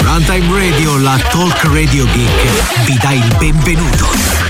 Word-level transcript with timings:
Runtime 0.00 0.58
Radio, 0.58 0.98
la 0.98 1.18
talk 1.30 1.62
radio 1.64 2.06
geek, 2.06 2.84
vi 2.84 2.98
dà 3.00 3.12
il 3.12 3.34
benvenuto. 3.38 4.43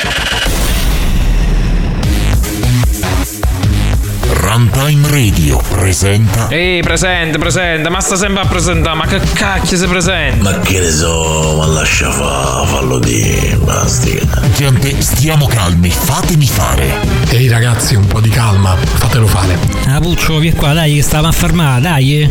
Runtime 4.31 5.09
Radio 5.11 5.59
presenta 5.69 6.49
Ehi, 6.49 6.81
presente, 6.83 7.39
presente, 7.39 7.89
ma 7.91 8.01
sta 8.01 8.17
sempre 8.17 8.43
a 8.43 8.47
presentare, 8.47 8.97
ma 8.97 9.07
che 9.07 9.21
cacchio 9.35 9.77
si 9.77 9.87
presenta? 9.87 10.51
Ma 10.51 10.59
che 10.61 10.81
ne 10.81 10.91
so, 10.91 11.57
ma 11.59 11.67
lascia 11.67 12.11
fa, 12.11 12.65
fallo 12.67 12.99
di 12.99 13.57
bastica. 13.63 14.41
Gente, 14.57 15.01
stiamo 15.01 15.47
calmi, 15.47 15.91
fatemi 15.91 16.47
fare 16.47 16.95
Ehi 17.31 17.49
ragazzi, 17.49 17.95
un 17.95 18.07
po' 18.07 18.21
di 18.21 18.31
calma, 18.31 18.77
fatelo 18.77 19.27
fare. 19.27 19.59
Ah, 19.87 20.01
Puccio, 20.01 20.39
vieni 20.39 20.57
qua, 20.57 20.73
dai, 20.73 20.95
che 20.95 21.03
stava 21.03 21.29
a 21.29 21.33
fermare, 21.33 21.81
dai. 21.81 22.31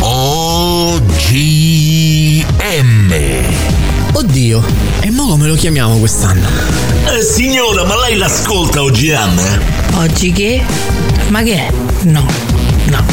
OGM 0.00 1.48
Oddio, 4.12 4.62
e 5.00 5.10
mo 5.10 5.28
come 5.28 5.46
lo 5.46 5.54
chiamiamo 5.54 5.96
quest'anno? 5.98 6.46
Eh, 7.06 7.22
signora, 7.22 7.84
ma 7.84 7.96
lei 7.98 8.16
l'ascolta 8.16 8.82
OGM? 8.82 9.40
Oggi 9.94 10.32
che? 10.32 10.62
Ma 11.28 11.42
che 11.42 11.54
è? 11.54 11.70
No, 12.02 12.26
no. 12.86 13.04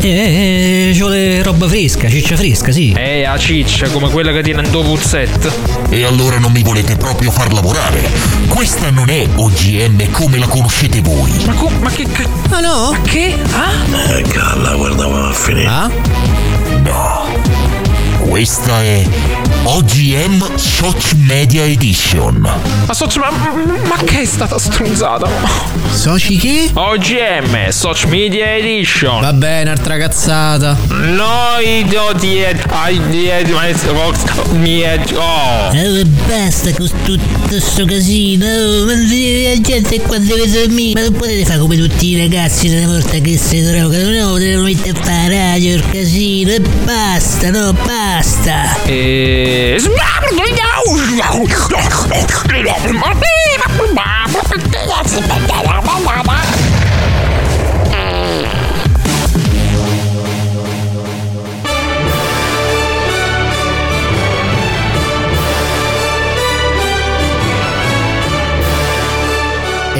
Eh, 0.00 0.88
eh, 0.90 0.92
ci 0.94 1.00
vuole 1.00 1.42
roba 1.42 1.66
fresca, 1.66 2.08
ciccia 2.08 2.36
fresca, 2.36 2.70
sì. 2.70 2.94
Ehi, 2.96 3.24
a 3.24 3.36
ciccia, 3.36 3.88
come 3.88 4.08
quella 4.10 4.30
che 4.30 4.42
tiene 4.42 4.62
in 4.62 4.70
tuo 4.70 4.82
puzzetto. 4.82 5.52
E 5.90 6.04
allora 6.04 6.38
non 6.38 6.52
mi 6.52 6.62
volete 6.62 6.96
proprio 6.96 7.30
far 7.30 7.52
lavorare 7.52 8.10
Questa 8.48 8.90
non 8.90 9.08
è 9.08 9.24
OGM 9.36 10.10
come 10.10 10.36
la 10.36 10.48
conoscete 10.48 11.00
voi 11.00 11.30
Ma, 11.44 11.52
co- 11.52 11.70
ma 11.80 11.90
che 11.90 12.02
cacchio? 12.02 12.28
Ah 12.50 12.58
no? 12.60 12.90
Ma 12.90 13.00
che? 13.02 13.36
Ah? 13.52 14.16
Eh, 14.16 14.22
calla, 14.22 14.74
guardava 14.74 15.28
a 15.28 15.32
finire. 15.32 15.66
Ah? 15.66 15.90
Questa 18.28 18.82
è 18.82 19.06
OGM 19.62 20.56
Soch 20.56 21.14
Media 21.14 21.64
Edition 21.64 22.36
Ma 22.86 22.92
socio, 22.92 23.20
ma, 23.20 23.30
ma 23.30 23.96
che 24.04 24.20
è 24.20 24.24
stata 24.24 24.58
stronzata? 24.58 25.28
Soci 25.92 26.36
che? 26.36 26.70
OGM, 26.72 27.70
Soch 27.70 28.04
Media 28.06 28.56
Edition. 28.56 29.20
Vabbè, 29.20 29.62
un'altra 29.62 29.96
cazzata. 29.96 30.76
Noi 30.88 31.84
do 31.88 32.12
diet, 32.18 32.66
I 32.70 33.00
diet, 33.08 33.48
my 33.48 33.72
rocks, 33.92 34.24
miet, 34.52 35.12
oh. 35.16 35.74
Eh, 35.74 36.04
basta 36.26 36.72
con 36.74 36.90
tutto 37.04 37.60
sto 37.60 37.86
casino. 37.86 38.44
Ma 38.84 38.92
la 38.92 39.60
gente 39.60 40.00
qua 40.02 40.18
deve 40.18 40.50
dormire. 40.50 41.00
Ma 41.00 41.08
non 41.08 41.18
potete 41.18 41.44
fare 41.46 41.58
come 41.58 41.76
tutti 41.76 42.08
i 42.08 42.18
ragazzi 42.18 42.68
una 42.68 42.86
volta 42.86 43.18
che 43.18 43.38
si 43.38 43.62
drogano. 43.62 44.10
No, 44.10 44.36
devono 44.36 44.64
mettere 44.64 44.90
a 44.90 45.02
fare 45.02 45.38
il 45.76 45.88
casino. 45.90 46.50
E 46.52 46.60
basta, 46.60 47.50
no, 47.50 47.72
basta. 47.72 48.76
E... 48.84 49.76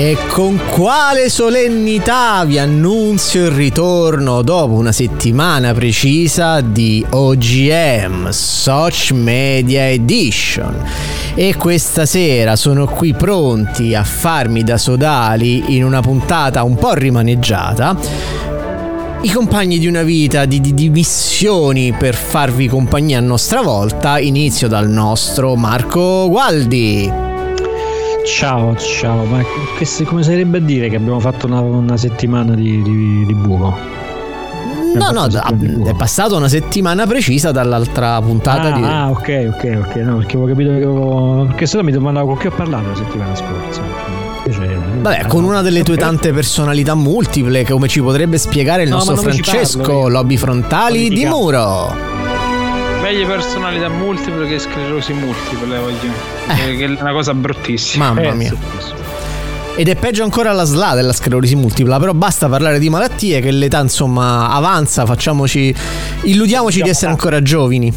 E 0.07 0.17
con 0.29 0.61
quale 0.71 1.29
solennità 1.29 2.45
vi 2.45 2.61
annunzio 2.61 3.47
il 3.47 3.51
ritorno 3.51 4.43
dopo 4.43 4.75
una 4.75 4.93
settimana 4.93 5.75
precisa 5.75 6.61
di 6.61 7.05
OGM 7.11 8.29
Soch 8.31 9.11
Media 9.11 9.91
Edition. 9.91 10.81
E 11.35 11.57
questa 11.57 12.07
sera 12.07 12.55
sono 12.55 12.87
qui 12.87 13.15
pronti 13.15 13.97
a 13.97 14.05
farmi 14.05 14.63
da 14.63 14.79
sodali 14.79 15.75
in 15.75 15.83
una 15.83 16.03
puntata 16.03 16.63
un 16.63 16.77
po' 16.77 16.95
rimaneggiata. 16.95 17.99
I 19.23 19.31
compagni 19.33 19.81
di 19.81 19.89
una 19.89 20.05
vita 20.05 20.45
di, 20.45 20.61
di, 20.61 20.73
di 20.73 20.89
missioni 20.89 21.93
per 21.93 22.15
farvi 22.15 22.69
compagnia 22.69 23.19
a 23.19 23.23
nostra 23.23 23.61
volta. 23.61 24.21
Inizio 24.21 24.69
dal 24.69 24.89
nostro 24.89 25.57
Marco 25.57 26.29
Gualdi. 26.29 27.26
Ciao, 28.27 28.75
ciao, 28.77 29.25
ma 29.25 29.41
che, 29.79 30.05
come 30.05 30.25
sarebbe 30.25 30.59
a 30.59 30.61
dire 30.61 30.89
che 30.89 30.97
abbiamo 30.97 31.21
fatto 31.21 31.47
una, 31.47 31.61
una 31.61 31.97
settimana 31.97 32.57
di, 32.57 32.83
di, 32.83 33.25
di 33.25 33.35
buco? 33.35 33.73
No, 34.95 35.11
no, 35.13 35.27
è 35.27 35.95
passata 35.95 36.35
una 36.35 36.49
settimana 36.49 37.07
precisa 37.07 37.53
dall'altra 37.53 38.21
puntata 38.21 38.75
ah, 38.75 38.77
di... 38.77 38.83
Ah, 38.83 39.11
ok, 39.11 39.53
ok, 39.55 39.79
ok, 39.87 39.95
no, 39.97 40.17
perché 40.17 40.37
avevo 40.37 40.47
capito 40.47 40.71
che 40.71 40.77
avevo... 40.77 41.45
Perché 41.47 41.67
se 41.67 41.77
no 41.77 41.83
mi 41.85 41.93
domandavo 41.93 42.27
con 42.27 42.39
chi 42.39 42.47
ho 42.49 42.51
parlato 42.51 42.89
la 42.89 42.95
settimana 42.97 43.35
scorsa. 43.37 43.83
Cioè, 44.51 44.77
Vabbè, 45.03 45.27
con 45.27 45.45
una 45.45 45.63
delle 45.63 45.85
tue 45.85 45.97
tante 45.97 46.33
personalità 46.33 46.95
multiple, 46.95 47.65
come 47.65 47.87
ci 47.87 48.01
potrebbe 48.01 48.39
spiegare 48.39 48.83
il 48.83 48.89
No, 48.89 48.97
nostro 48.97 49.17
Francesco, 49.17 49.83
parlo, 49.83 50.09
lobby 50.09 50.37
frontali 50.37 51.09
di 51.11 51.25
muro. 51.27 52.16
Meglio 53.07 53.25
personalità 53.29 53.89
multiple 53.89 54.49
che 54.49 54.59
sclerosi 54.59 55.13
multiple, 55.13 55.79
voglio. 55.79 56.13
Eh. 56.49 56.77
Che 56.77 56.85
è 56.87 57.01
una 57.01 57.13
cosa 57.13 57.35
bruttissima. 57.35 58.13
Mamma 58.13 58.31
Eh, 58.31 58.35
mia. 58.35 58.53
Ed 59.77 59.87
è 59.87 59.95
peggio 59.95 60.25
ancora 60.25 60.51
la 60.51 60.65
SLA 60.65 60.97
della 60.97 61.13
sclerosi 61.13 61.55
multipla, 61.55 62.01
però 62.01 62.15
basta 62.15 62.49
parlare 62.49 62.81
di 62.81 62.91
malattie 62.91 63.41
che 63.41 63.53
l'età 63.53 63.79
insomma 63.79 64.51
avanza, 64.51 65.07
facciaci 65.07 65.73
illudiamoci 66.23 66.83
di 66.83 66.89
essere 66.89 67.13
ancora 67.13 67.41
giovani. 67.43 67.93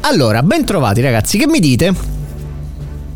Allora, 0.00 0.42
ben 0.42 0.64
trovati 0.64 1.02
ragazzi, 1.02 1.36
che 1.36 1.46
mi 1.46 1.60
dite? 1.60 1.92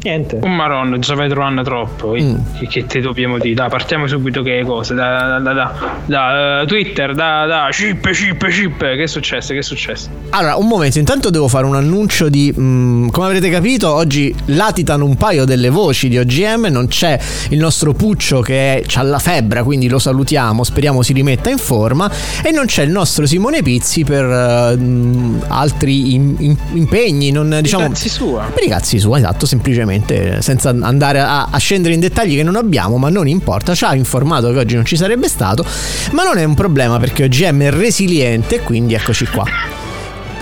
Niente. 0.05 0.39
Un 0.43 0.55
maronna, 0.55 0.97
un 0.97 1.41
anno 1.41 1.63
troppo. 1.63 2.15
Mm. 2.15 2.35
Che, 2.69 2.85
te 2.85 3.01
dobbiamo 3.01 3.39
dire? 3.39 3.55
Dai, 3.55 3.71
partiamo 3.71 4.07
subito 4.07 4.43
che 4.43 4.63
cose. 4.67 4.93
Da, 4.95 5.39
da, 5.39 5.53
da, 5.53 5.75
da, 6.05 6.61
eh, 6.61 6.67
Twitter, 6.67 7.15
da, 7.15 7.47
da 7.47 7.69
chip, 7.71 8.11
chip, 8.11 8.47
chip. 8.49 8.79
Che 8.81 9.03
è 9.03 9.07
successo? 9.07 9.55
Che 9.55 9.61
è 9.61 9.63
successo? 9.63 10.11
Allora, 10.31 10.57
un 10.57 10.67
momento, 10.67 10.99
intanto 10.99 11.31
devo 11.31 11.49
fare 11.49 11.65
un 11.65 11.75
annuncio 11.75 12.29
di... 12.29 12.53
mm, 12.55 13.09
come 13.09 13.27
avrete 13.27 13.49
capito, 13.49 13.91
oggi 13.95 14.35
latitano 14.47 15.07
un 15.07 15.17
paio 15.17 15.47
delle 15.47 15.71
voci 15.71 16.09
di 16.11 16.19
OGM, 16.19 16.67
non 16.71 16.87
c'è 16.87 17.19
il 17.49 17.59
nostro 17.59 17.95
Puccio 17.95 18.41
che 18.43 18.85
ha 18.95 19.03
la 19.03 19.19
febbre, 19.19 19.63
quindi 19.63 19.89
lo 19.89 19.99
salutiamo, 19.99 20.65
speriamo 20.65 21.01
si 21.01 21.15
rimetta 21.15 21.49
in 21.49 21.59
forma, 21.59 22.11
e 22.43 22.51
non 22.51 22.67
c'è 22.67 22.83
il 22.83 22.91
nostro 22.91 23.25
Simone 23.25 23.63
Pizzi 23.63 24.05
per 24.05 24.77
mm, 24.77 25.39
altri 25.49 26.15
im- 26.15 26.37
im- 26.39 26.59
impegni, 26.75 27.31
non 27.31 27.59
diciamo... 27.63 27.89
Cazzi 27.89 28.11
sua. 28.11 28.51
Per 28.53 28.63
i 28.63 28.69
cazzi 28.69 28.99
sua, 28.99 29.17
esatto, 29.17 29.47
semplicemente, 29.47 29.93
senza 30.41 30.71
andare 30.71 31.21
a, 31.21 31.49
a 31.50 31.59
scendere 31.59 31.94
in 31.94 32.00
dettagli 32.00 32.37
che 32.37 32.43
non 32.43 32.56
abbiamo, 32.56 32.97
ma 32.97 33.09
non 33.09 33.28
importa, 33.28 33.75
ci 33.75 33.84
ha 33.84 33.94
informato 33.94 34.52
che 34.52 34.58
oggi 34.58 34.75
non 34.75 34.85
ci 34.85 34.96
sarebbe 34.96 35.29
stato, 35.29 35.64
ma 36.12 36.25
non 36.25 36.38
è 36.38 36.44
un 36.44 36.55
problema 36.55 36.99
perché 36.99 37.25
OGM 37.25 37.62
è 37.62 37.70
resiliente, 37.70 38.61
quindi 38.61 38.94
eccoci 38.94 39.26
qua. 39.26 39.44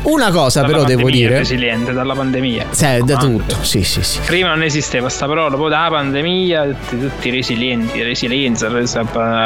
Una 0.02 0.32
cosa 0.32 0.62
Dalla 0.62 0.72
però 0.72 0.84
devo 0.84 1.08
dire... 1.10 1.38
Resiliente, 1.38 1.92
dalla 1.92 2.14
pandemia. 2.14 2.66
Sì, 2.70 2.98
da 3.04 3.16
tutto, 3.16 3.62
sì, 3.62 3.84
sì, 3.84 4.02
sì. 4.02 4.18
Prima 4.26 4.48
non 4.48 4.64
esisteva 4.64 5.08
sta 5.08 5.26
parola, 5.26 5.56
poi 5.56 5.70
dalla 5.70 5.90
pandemia 5.90 6.64
tutti, 6.66 6.98
tutti 6.98 7.30
resilienti, 7.30 8.02
resilienza, 8.02 8.68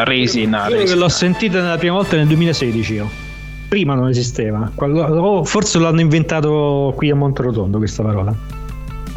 resina. 0.05 0.69
Io 0.69 0.97
l'ho 0.97 1.09
sentita 1.09 1.61
la 1.61 1.77
prima 1.77 1.95
volta 1.95 2.17
nel 2.17 2.27
2016 2.29 2.95
io. 2.95 3.11
Prima 3.69 3.95
non 3.95 4.09
esisteva. 4.09 4.71
Forse 5.45 5.79
l'hanno 5.79 6.01
inventato 6.01 6.95
qui 6.97 7.11
a 7.11 7.15
Monterotondo 7.15 7.77
questa 7.77 8.03
parola. 8.03 8.35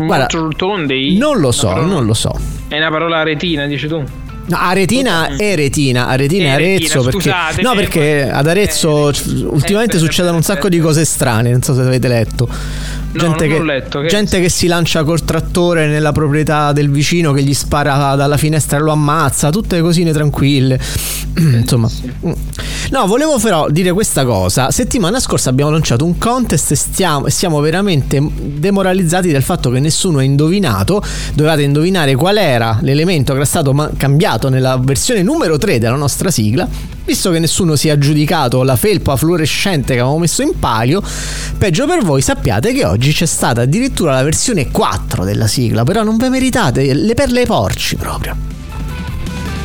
Guarda, 0.06 0.28
Tondi? 0.56 1.18
Non 1.18 1.40
lo 1.40 1.51
so, 1.51 1.74
non 1.75 2.06
lo 2.06 2.13
so. 2.13 2.34
È 2.68 2.78
una 2.78 2.90
parola 2.90 3.24
retina, 3.24 3.66
dici 3.66 3.88
tu? 3.88 4.04
No, 4.50 4.57
Aretina 4.57 5.36
è 5.36 5.56
Retina, 5.56 6.07
Aretina 6.07 6.46
è 6.46 6.51
Arezzo 6.54 7.04
perché 7.04 7.31
No, 7.62 7.74
eh, 7.74 7.75
perché 7.75 8.30
ad 8.31 8.48
Arezzo 8.48 9.12
c- 9.13 9.46
ultimamente 9.48 9.98
eh, 9.98 10.00
succedono 10.00 10.34
un 10.36 10.40
eh, 10.40 10.44
sacco 10.44 10.69
di 10.69 10.80
cose 10.80 11.06
strane, 11.06 11.51
non 11.51 11.62
so 11.62 11.75
se 11.75 11.81
avete 11.81 12.07
letto. 12.07 12.50
Gente, 13.11 13.47
non 13.47 13.57
che, 13.57 13.63
letto, 13.63 14.00
che- 14.01 14.07
gente 14.07 14.39
che 14.41 14.50
si 14.50 14.67
lancia 14.67 15.03
col 15.03 15.23
trattore 15.23 15.88
nella 15.88 16.11
proprietà 16.11 16.71
del 16.71 16.89
vicino 16.89 17.31
che 17.33 17.44
gli 17.44 17.53
spara 17.53 18.15
dalla 18.15 18.38
finestra 18.38 18.77
e 18.77 18.81
lo 18.81 18.91
ammazza, 18.91 19.50
tutte 19.50 19.81
cosine 19.81 20.11
tranquille. 20.11 20.79
Insomma, 21.38 21.89
no, 22.91 23.06
volevo 23.07 23.38
però 23.39 23.69
dire 23.69 23.91
questa 23.94 24.25
cosa. 24.25 24.71
Settimana 24.71 25.19
scorsa 25.19 25.50
abbiamo 25.50 25.71
lanciato 25.71 26.06
un 26.06 26.17
contest 26.17 26.71
e 26.71 26.75
stiamo, 26.75 27.29
siamo 27.29 27.59
veramente 27.59 28.21
demoralizzati 28.33 29.31
del 29.31 29.44
fatto 29.44 29.69
che 29.69 29.79
nessuno 29.79 30.19
ha 30.19 30.23
indovinato. 30.23 31.01
Dovevate 31.33 31.63
indovinare 31.63 32.15
qual 32.15 32.38
era 32.38 32.77
l'elemento 32.81 33.31
che 33.31 33.39
era 33.39 33.47
stato 33.47 33.91
cambiato 33.97 34.50
nella 34.50 34.77
versione 34.77 35.21
numero 35.23 35.57
3 35.57 35.79
della 35.79 35.95
nostra 35.95 36.31
sigla. 36.31 36.67
Visto 37.09 37.31
che 37.31 37.39
nessuno 37.39 37.75
si 37.75 37.88
è 37.88 37.91
aggiudicato 37.91 38.61
la 38.61 38.75
felpa 38.75 39.15
fluorescente 39.15 39.94
che 39.94 40.00
avevamo 40.00 40.19
messo 40.19 40.44
in 40.44 40.51
palio, 40.59 41.01
peggio 41.57 41.88
per 41.88 42.03
voi 42.03 42.21
sappiate 42.21 42.71
che 42.71 42.85
oggi 42.85 43.11
c'è 43.13 43.25
stata 43.25 43.61
addirittura 43.61 44.13
la 44.13 44.21
versione 44.21 44.69
4 44.69 45.23
della 45.23 45.47
sigla, 45.47 45.83
però 45.83 46.03
non 46.03 46.17
ve 46.17 46.29
meritate 46.29 46.94
le 46.94 47.15
perle 47.15 47.39
ai 47.39 47.45
porci 47.47 47.95
proprio. 47.95 48.38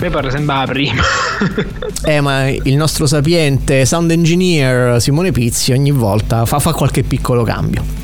Mi 0.00 0.08
pare 0.08 0.30
sembrava 0.30 0.72
prima. 0.72 1.02
Eh, 2.06 2.20
ma 2.20 2.48
il 2.48 2.76
nostro 2.76 3.06
sapiente 3.06 3.84
sound 3.84 4.10
engineer 4.10 5.00
Simone 5.00 5.30
Pizzi 5.30 5.72
ogni 5.72 5.90
volta 5.90 6.46
fa, 6.46 6.58
fa 6.58 6.72
qualche 6.72 7.02
piccolo 7.02 7.42
cambio. 7.44 8.03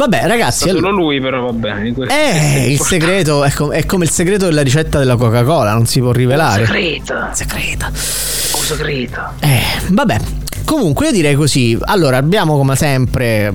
Vabbè, 0.00 0.26
ragazzi. 0.26 0.70
Solo 0.70 0.90
lui, 0.90 1.20
però 1.20 1.42
va 1.42 1.52
bene. 1.52 1.92
Eh, 2.08 2.72
il 2.72 2.80
segreto 2.80 3.44
è, 3.44 3.52
com- 3.52 3.70
è 3.70 3.84
come 3.84 4.04
il 4.04 4.10
segreto 4.10 4.46
della 4.46 4.62
ricetta 4.62 4.98
della 4.98 5.14
Coca-Cola, 5.16 5.74
non 5.74 5.84
si 5.84 6.00
può 6.00 6.10
rivelare. 6.10 6.64
Segreta. 6.64 7.34
Segreta. 7.34 7.88
Oh, 7.88 8.62
segreta. 8.62 9.34
Eh, 9.40 9.60
vabbè. 9.90 10.16
Comunque 10.64 11.06
io 11.06 11.12
direi 11.12 11.34
così. 11.34 11.76
Allora, 11.82 12.16
abbiamo 12.16 12.56
come 12.56 12.76
sempre 12.76 13.52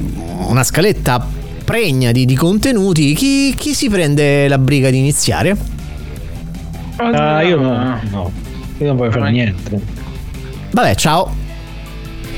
una 0.47 0.63
scaletta 0.63 1.25
pregna 1.63 2.11
di, 2.11 2.25
di 2.25 2.35
contenuti. 2.35 3.15
Chi, 3.15 3.55
chi 3.57 3.73
si 3.73 3.89
prende 3.89 4.47
la 4.47 4.59
briga 4.59 4.91
di 4.91 4.99
iniziare? 4.99 5.57
Ah, 6.97 7.41
io 7.41 7.59
no, 7.59 7.99
no. 8.11 8.31
Io 8.77 8.85
non 8.85 8.95
voglio 8.97 9.09
fare 9.09 9.31
niente. 9.31 9.81
Vabbè, 10.69 10.93
ciao. 10.93 11.33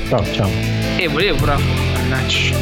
Ciao, 0.08 0.24
ciao. 0.32 0.48
E 0.96 1.02
Eh, 1.02 1.08
volevo 1.08 1.36
però. 1.36 1.58
Mannaggia. 1.92 2.56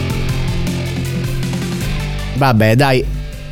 Vabbè, 2.36 2.76
dai, 2.76 3.04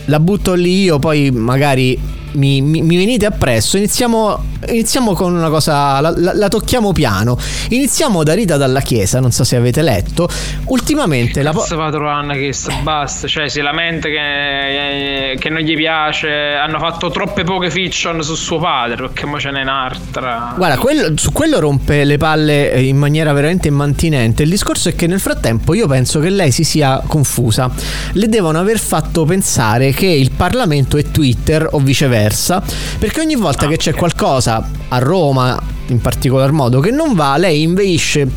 la 0.07 0.21
butto 0.21 0.55
lì 0.55 0.83
io, 0.83 0.99
poi 0.99 1.31
magari 1.31 1.99
mi, 2.33 2.61
mi- 2.61 2.83
mi 2.83 2.97
venite 2.97 3.27
appresso. 3.27 3.77
Iniziamo, 3.77 4.43
iniziamo 4.69 5.13
con 5.15 5.35
una 5.35 5.49
cosa, 5.49 6.01
la, 6.01 6.13
la- 6.17 6.35
la 6.35 6.49
tocchiamo 6.49 6.93
piano. 6.93 7.37
Iniziamo 7.71 8.23
da 8.23 8.35
Rita 8.35 8.57
dalla 8.57 8.81
Chiesa, 8.81 9.21
non 9.21 9.31
so 9.31 9.45
se 9.45 9.57
avete 9.57 9.83
letto. 9.83 10.29
Ultimamente 10.67 11.43
la... 11.43 11.53
po- 11.53 11.65
trovando 11.65 12.33
che 12.35 12.53
sta 12.53 12.75
basta. 12.83 13.27
Cioè, 13.29 13.49
si 13.49 13.61
lamenta 13.61 14.09
che, 14.09 15.37
che 15.39 15.49
non 15.51 15.61
gli 15.61 15.75
piace. 15.77 16.29
Hanno 16.55 16.79
fatto 16.79 17.11
troppe 17.11 17.45
poche 17.45 17.71
fiction 17.71 18.23
su 18.23 18.35
suo 18.35 18.59
padre. 18.59 18.97
Perché 18.97 19.27
mo 19.27 19.39
ce 19.39 19.51
n'è 19.51 19.63
un'altra. 19.63 20.55
Guarda, 20.57 20.79
quello- 20.79 21.13
su 21.17 21.33
quello 21.33 21.61
rompe 21.61 22.05
le 22.05 22.17
palle 22.17 22.73
eh, 22.73 22.83
in 22.85 22.97
maniera 22.97 23.33
veramente 23.33 23.69
immantinente. 23.69 24.43
Il 24.43 24.51
discorso 24.51 24.89
è 24.89 24.95
che 24.95 25.07
nel 25.07 25.21
frattempo 25.21 25.75
io 25.75 25.87
penso 25.87 26.21
che 26.21 26.31
lei 26.31 26.51
si 26.51 26.65
sia 26.65 27.03
confusa. 27.07 27.71
Le 28.13 28.29
devono 28.29 28.59
aver 28.59 28.79
fatto 28.79 29.25
pensare 29.25 29.91
che 29.93 30.07
il 30.07 30.31
Parlamento 30.33 30.97
è 30.97 31.03
Twitter 31.11 31.69
o 31.71 31.79
viceversa. 31.79 32.63
Perché 32.99 33.21
ogni 33.21 33.37
volta 33.37 33.67
che 33.67 33.77
c'è 33.77 33.93
qualcosa 33.95 34.54
a 34.89 34.99
Roma, 34.99 35.61
in 35.89 36.01
particolar 36.01 36.53
modo, 36.53 36.81
che 36.81 36.91
non 36.91 37.15
va, 37.15 37.37
lei 37.37 37.63
inveisce 37.63 38.29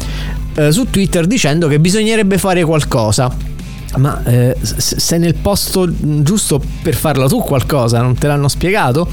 eh, 0.55 0.71
su 0.71 0.89
Twitter 0.89 1.27
dicendo 1.27 1.67
che 1.67 1.79
bisognerebbe 1.79 2.37
fare 2.37 2.63
qualcosa. 2.63 3.55
Ma 3.97 4.21
eh, 4.23 4.55
sei 4.61 5.19
nel 5.19 5.35
posto 5.35 5.88
giusto 6.23 6.61
per 6.81 6.95
farla 6.95 7.27
tu 7.27 7.41
qualcosa, 7.41 8.01
non 8.01 8.15
te 8.15 8.27
l'hanno 8.27 8.47
spiegato? 8.47 9.07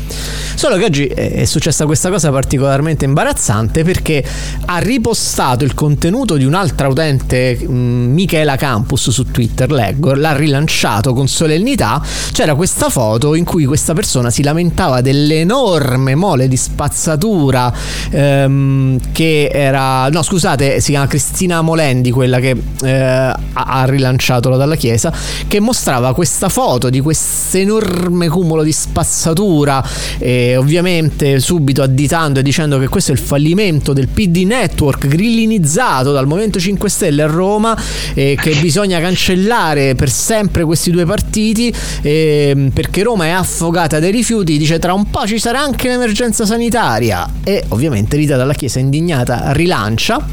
Solo 0.54 0.76
che 0.76 0.84
oggi 0.84 1.06
è 1.06 1.44
è 1.44 1.46
successa 1.46 1.84
questa 1.84 2.10
cosa 2.10 2.31
particolarmente 2.31 3.04
imbarazzante 3.04 3.84
perché 3.84 4.25
ha 4.66 4.78
ripostato 4.78 5.64
il 5.64 5.75
contenuto 5.75 6.36
di 6.36 6.44
un'altra 6.44 6.88
utente, 6.88 7.56
mh, 7.56 7.72
Michela 7.72 8.56
Campus 8.56 9.10
su 9.10 9.31
Twitter, 9.31 9.70
leggo, 9.70 10.14
l'ha 10.14 10.34
rilanciato 10.34 11.12
con 11.12 11.28
solennità. 11.28 12.02
C'era 12.32 12.54
questa 12.54 12.88
foto 12.88 13.34
in 13.34 13.44
cui 13.44 13.64
questa 13.64 13.92
persona 13.94 14.31
si 14.31 14.42
lamentava 14.42 15.00
dell'enorme 15.00 16.14
mole 16.14 16.48
di 16.48 16.56
spazzatura 16.56 17.72
ehm, 18.10 19.12
che 19.12 19.50
era... 19.52 20.08
No, 20.08 20.22
scusate, 20.22 20.81
si 20.81 20.92
chiama 20.92 21.06
Cristina 21.06 21.60
Molendi, 21.62 22.10
quella 22.10 22.38
che 22.38 22.56
eh, 22.82 22.92
ha- 22.92 23.84
rilanciato 23.86 24.48
la 24.48 24.56
dalla 24.74 24.76
chiesa, 24.76 25.12
che 25.46 25.60
mostrava 25.60 26.12
questa 26.14 26.48
foto 26.48 26.90
di 26.90 27.00
questo 27.00 27.56
enorme 27.56 28.28
cumulo 28.28 28.62
di 28.62 28.72
spazzatura, 28.72 29.84
e 30.18 30.56
ovviamente 30.56 31.38
subito 31.40 31.82
additando 31.82 32.40
e 32.40 32.42
dicendo 32.42 32.78
che 32.78 32.88
questo 32.88 33.12
è 33.12 33.14
il 33.14 33.20
fallimento 33.20 33.92
del 33.92 34.08
PD 34.08 34.38
Network 34.44 35.06
grillinizzato 35.06 36.12
dal 36.12 36.26
Movimento 36.26 36.58
5 36.58 36.88
Stelle 36.88 37.22
a 37.22 37.26
Roma 37.26 37.76
e 38.12 38.36
che 38.40 38.54
bisogna 38.56 39.00
cancellare 39.00 39.94
per 39.94 40.10
sempre 40.10 40.64
questi 40.64 40.90
due 40.90 41.04
partiti 41.04 41.72
ehm, 42.02 42.70
perché 42.70 43.02
Roma 43.02 43.26
è 43.26 43.30
affogata 43.30 43.98
dai 44.00 44.10
rifiuti, 44.10 44.58
dice 44.58 44.78
tra 44.78 44.92
un 44.92 45.10
po' 45.10 45.26
ci 45.26 45.38
sarà 45.38 45.60
anche 45.60 45.88
l'emergenza 45.88 46.44
sanitaria. 46.44 47.28
E 47.44 47.64
ovviamente 47.68 48.16
Rita 48.16 48.36
dalla 48.36 48.54
Chiesa 48.54 48.78
indignata 48.78 49.52
rilancia, 49.52 50.24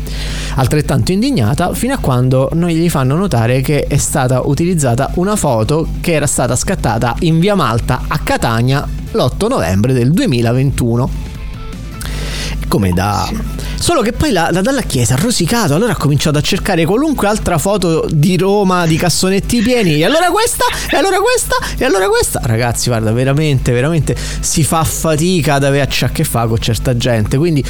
altrettanto 0.56 1.12
indignata, 1.12 1.74
fino 1.74 1.94
a 1.94 1.98
quando 1.98 2.50
non 2.54 2.70
gli 2.70 2.90
fanno 2.90 3.16
notare 3.16 3.62
che 3.62 3.86
è 3.88 3.98
stata 3.98 4.21
utilizzata 4.30 5.12
una 5.16 5.36
foto 5.36 5.88
che 6.02 6.14
era 6.14 6.28
stata 6.28 6.56
scattata 6.56 7.16
in 7.20 7.40
via 7.40 7.56
Malta 7.56 8.04
a 8.08 8.20
Catania 8.20 8.88
l'8 9.12 9.48
novembre 9.48 9.94
del 9.94 10.12
2021 10.12 11.10
come 12.68 12.94
da 12.94 13.30
solo 13.76 14.02
che 14.02 14.14
poi 14.14 14.32
la, 14.32 14.50
la 14.52 14.62
dalla 14.62 14.84
chiesa 14.84 15.16
ha 15.16 15.18
rosicato 15.18 15.74
allora 15.74 15.94
ha 15.94 15.98
cominciato 15.98 16.38
a 16.38 16.42
cercare 16.42 16.86
qualunque 16.86 17.28
altra 17.28 17.58
foto 17.58 18.08
di 18.10 18.38
Roma 18.38 18.86
di 18.86 18.96
cassonetti 18.96 19.62
pieni. 19.62 19.96
E 19.96 20.06
allora 20.06 20.30
questa? 20.30 20.64
E 20.90 20.96
allora 20.96 21.18
questa? 21.18 21.56
E 21.78 21.84
allora 21.84 22.08
questa? 22.08 22.40
Ragazzi 22.44 22.90
guarda 22.90 23.12
veramente 23.12 23.72
veramente 23.74 24.16
si 24.40 24.64
fa 24.64 24.84
fatica 24.84 25.56
ad 25.56 25.64
averci 25.64 26.06
a 26.06 26.10
che 26.10 26.24
fare 26.24 26.48
con 26.48 26.60
certa 26.60 26.96
gente. 26.96 27.38
Quindi 27.38 27.66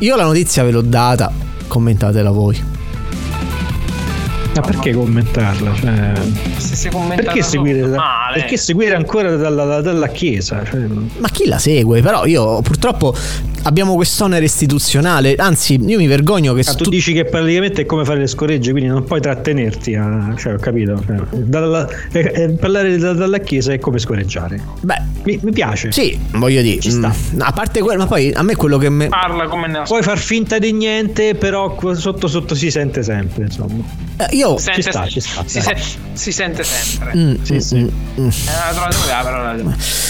io 0.00 0.16
la 0.16 0.24
notizia 0.24 0.64
ve 0.64 0.72
l'ho 0.72 0.82
data. 0.82 1.32
Commentatela 1.68 2.30
voi 2.30 2.75
Ma 4.60 4.66
perché 4.66 4.92
commentarla? 4.92 5.74
Cioè, 5.74 6.12
Se 6.56 6.74
si 6.76 6.88
commenta 6.88 7.22
perché, 7.22 7.40
da 7.40 7.44
seguire, 7.46 7.86
male. 7.86 8.40
perché 8.40 8.56
seguire 8.56 8.94
ancora 8.94 9.36
dalla, 9.36 9.80
dalla 9.80 10.08
chiesa? 10.08 10.64
Cioè, 10.64 10.80
Ma 11.18 11.28
chi 11.30 11.46
la 11.46 11.58
segue? 11.58 12.00
Però 12.00 12.24
io 12.26 12.60
purtroppo 12.62 13.14
abbiamo 13.66 13.94
quest'onere 13.94 14.44
istituzionale. 14.44 15.34
Anzi, 15.34 15.74
io 15.84 15.98
mi 15.98 16.06
vergogno 16.06 16.54
che 16.54 16.62
ah, 16.64 16.74
tu 16.74 16.88
dici 16.88 17.12
che 17.12 17.24
praticamente 17.24 17.82
è 17.82 17.86
come 17.86 18.04
fare 18.04 18.20
le 18.20 18.26
scoregge, 18.28 18.70
quindi 18.70 18.88
non 18.88 19.04
puoi 19.04 19.20
trattenerti. 19.20 19.94
A, 19.94 20.34
cioè, 20.38 20.54
ho 20.54 20.58
capito. 20.58 21.02
Cioè, 21.04 21.16
dalla- 21.32 21.88
eh, 22.12 22.32
eh, 22.34 22.48
parlare 22.50 22.96
da- 22.96 23.12
dalla 23.12 23.38
chiesa 23.38 23.72
è 23.72 23.78
come 23.78 23.98
scoreggiare. 23.98 24.60
Beh, 24.80 25.02
mi, 25.24 25.38
mi 25.42 25.52
piace. 25.52 25.90
Sì, 25.92 26.18
voglio 26.32 26.62
dire. 26.62 26.80
Ci 26.80 26.90
sta. 26.90 27.12
mm, 27.34 27.40
a 27.40 27.52
parte 27.52 27.80
quello, 27.80 27.98
ma 28.00 28.06
poi 28.06 28.32
a 28.32 28.42
me 28.42 28.54
quello 28.56 28.78
che 28.78 28.88
me. 28.88 29.08
Parla 29.08 29.46
come 29.48 29.66
ne 29.68 29.82
Puoi 29.82 30.02
far 30.02 30.18
finta 30.18 30.58
di 30.58 30.72
niente, 30.72 31.34
però 31.34 31.76
sotto 31.94 32.28
sotto 32.28 32.54
si 32.54 32.70
sente 32.70 33.02
sempre. 33.02 33.44
Insomma, 33.44 33.82
Eh, 34.18 34.36
io. 34.36 34.56
Sente- 34.58 34.82
ci 34.82 34.88
sta, 34.90 35.06
ci 35.08 35.20
sta. 35.20 35.42
Si, 35.44 35.60
se- 35.60 35.76
si 36.12 36.32
sente 36.32 36.62
sempre. 36.64 37.12
Mm, 37.16 37.34
Sì, 37.42 37.54
mm, 37.54 37.58
sì. 37.58 37.76
mm, 37.76 37.88
mm. 38.20 38.28
Eh, 38.28 38.32
la 38.46 38.70
trovato 38.72 38.96
la 39.08 39.20
parola. 39.22 39.52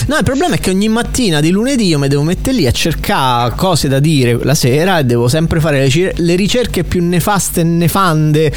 No, 0.06 0.16
il 0.16 0.22
problema 0.24 0.54
è 0.54 0.58
che 0.58 0.70
ogni 0.70 0.88
mattina 0.88 1.40
di 1.40 1.50
lunedì 1.50 1.86
io 1.86 1.98
mi 1.98 2.06
devo 2.08 2.22
mettere 2.22 2.56
lì 2.56 2.66
a 2.66 2.70
cercare 2.70 3.45
cose 3.50 3.88
da 3.88 3.98
dire 3.98 4.38
la 4.42 4.54
sera 4.54 4.98
e 4.98 5.04
devo 5.04 5.28
sempre 5.28 5.60
fare 5.60 5.88
le, 5.88 6.34
ricerche 6.34 6.84
più 6.84 7.02
nefaste 7.02 7.60
e 7.60 7.64
nefande 7.64 8.52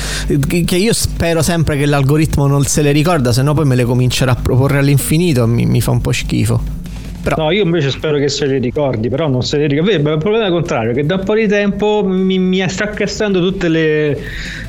che 0.47 0.75
io 0.75 0.93
spero 0.93 1.41
sempre 1.41 1.77
che 1.77 1.85
l'algoritmo 1.85 2.47
non 2.47 2.63
se 2.65 2.81
le 2.81 2.91
ricorda, 2.91 3.31
se 3.31 3.41
no 3.41 3.53
poi 3.53 3.65
me 3.65 3.75
le 3.75 3.83
comincerà 3.83 4.31
a 4.31 4.35
proporre 4.35 4.79
all'infinito 4.79 5.45
mi, 5.47 5.65
mi 5.65 5.81
fa 5.81 5.91
un 5.91 6.01
po' 6.01 6.11
schifo. 6.11 6.78
Però 7.21 7.43
No, 7.43 7.51
io 7.51 7.63
invece 7.63 7.89
spero 7.89 8.17
che 8.17 8.29
se 8.29 8.45
le 8.45 8.59
ricordi, 8.59 9.09
però 9.09 9.27
non 9.27 9.43
se 9.43 9.57
le 9.57 9.67
ricordi. 9.67 9.91
Il 9.91 10.01
problema 10.01 10.43
è 10.43 10.47
il 10.47 10.53
contrario, 10.53 10.93
che 10.93 11.05
da 11.05 11.15
un 11.15 11.23
po' 11.23 11.35
di 11.35 11.47
tempo 11.47 12.03
mi, 12.05 12.39
mi 12.39 12.63
sta 12.69 12.89
castrando 12.89 13.39
tutte 13.39 13.67
le, 13.67 14.17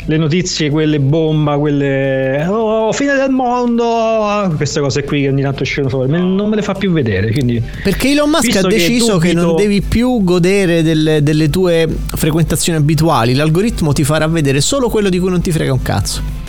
le 0.04 0.16
notizie, 0.16 0.70
quelle 0.70 0.98
bomba, 0.98 1.56
quelle 1.58 2.44
oh, 2.48 2.92
fine 2.92 3.14
del 3.14 3.30
mondo, 3.30 4.52
queste 4.56 4.80
cose 4.80 5.04
qui 5.04 5.22
che 5.22 5.28
ogni 5.28 5.42
tanto 5.42 5.62
escono 5.62 5.88
fuori, 5.88 6.10
non 6.10 6.48
me 6.48 6.56
le 6.56 6.62
fa 6.62 6.74
più 6.74 6.90
vedere. 6.90 7.30
Quindi, 7.30 7.62
Perché 7.82 8.10
Elon 8.10 8.30
Musk 8.30 8.44
Visto 8.44 8.66
ha 8.66 8.70
che 8.70 8.76
deciso 8.76 9.18
che, 9.18 9.32
non 9.32 9.44
dubito- 9.44 9.62
devi 9.62 9.82
più 9.82 10.20
godere 10.22 10.82
delle, 10.82 11.22
delle 11.22 11.48
tue 11.50 11.88
frequentazioni 12.14 12.78
abituali. 12.78 13.34
L'algoritmo 13.34 13.92
ti 13.92 14.04
farà 14.04 14.26
vedere 14.26 14.60
solo 14.60 14.88
quello 14.88 15.08
di 15.08 15.18
cui 15.18 15.30
non 15.30 15.40
ti 15.40 15.52
frega 15.52 15.72
un 15.72 15.82
cazzo. 15.82 16.39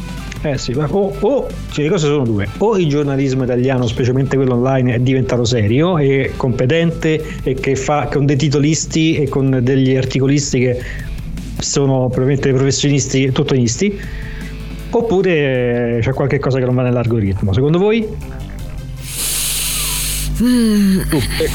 Eh 0.43 0.57
sì, 0.57 0.73
ma 0.73 0.87
o, 0.89 1.15
o 1.19 1.47
cioè, 1.71 1.83
le 1.83 1.89
cose 1.91 2.07
sono 2.07 2.23
due: 2.23 2.47
o 2.57 2.77
il 2.77 2.87
giornalismo 2.87 3.43
italiano, 3.43 3.85
specialmente 3.87 4.35
quello 4.35 4.53
online, 4.53 4.95
è 4.95 4.99
diventato 4.99 5.43
serio 5.45 5.97
e 5.97 6.33
competente 6.35 7.39
e 7.43 7.53
che 7.53 7.75
fa 7.75 8.07
con 8.11 8.25
dei 8.25 8.37
titolisti 8.37 9.17
e 9.17 9.29
con 9.29 9.59
degli 9.61 9.95
articolisti 9.95 10.59
che 10.59 10.83
sono 11.59 12.07
probabilmente 12.07 12.49
dei 12.49 12.57
professionisti 12.57 13.31
tuttonisti. 13.31 13.99
oppure 14.91 15.99
c'è 16.01 16.13
qualche 16.13 16.39
cosa 16.39 16.59
che 16.59 16.65
non 16.65 16.75
va 16.75 16.83
nell'algoritmo. 16.83 17.53
Secondo 17.53 17.77
voi? 17.77 18.07
Mm. 20.41 21.01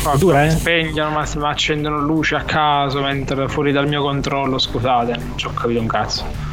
Qua 0.02 0.16
dura, 0.16 0.46
eh? 0.46 0.50
spegnono 0.50 1.10
ma, 1.10 1.28
ma 1.38 1.48
accendono 1.48 1.98
luci 1.98 2.34
a 2.34 2.42
caso 2.42 3.00
mentre 3.00 3.48
fuori 3.48 3.72
dal 3.72 3.88
mio 3.88 4.02
controllo. 4.02 4.58
Scusate, 4.58 5.16
non 5.16 5.32
ci 5.36 5.46
ho 5.46 5.52
capito 5.52 5.80
un 5.80 5.86
cazzo. 5.86 6.45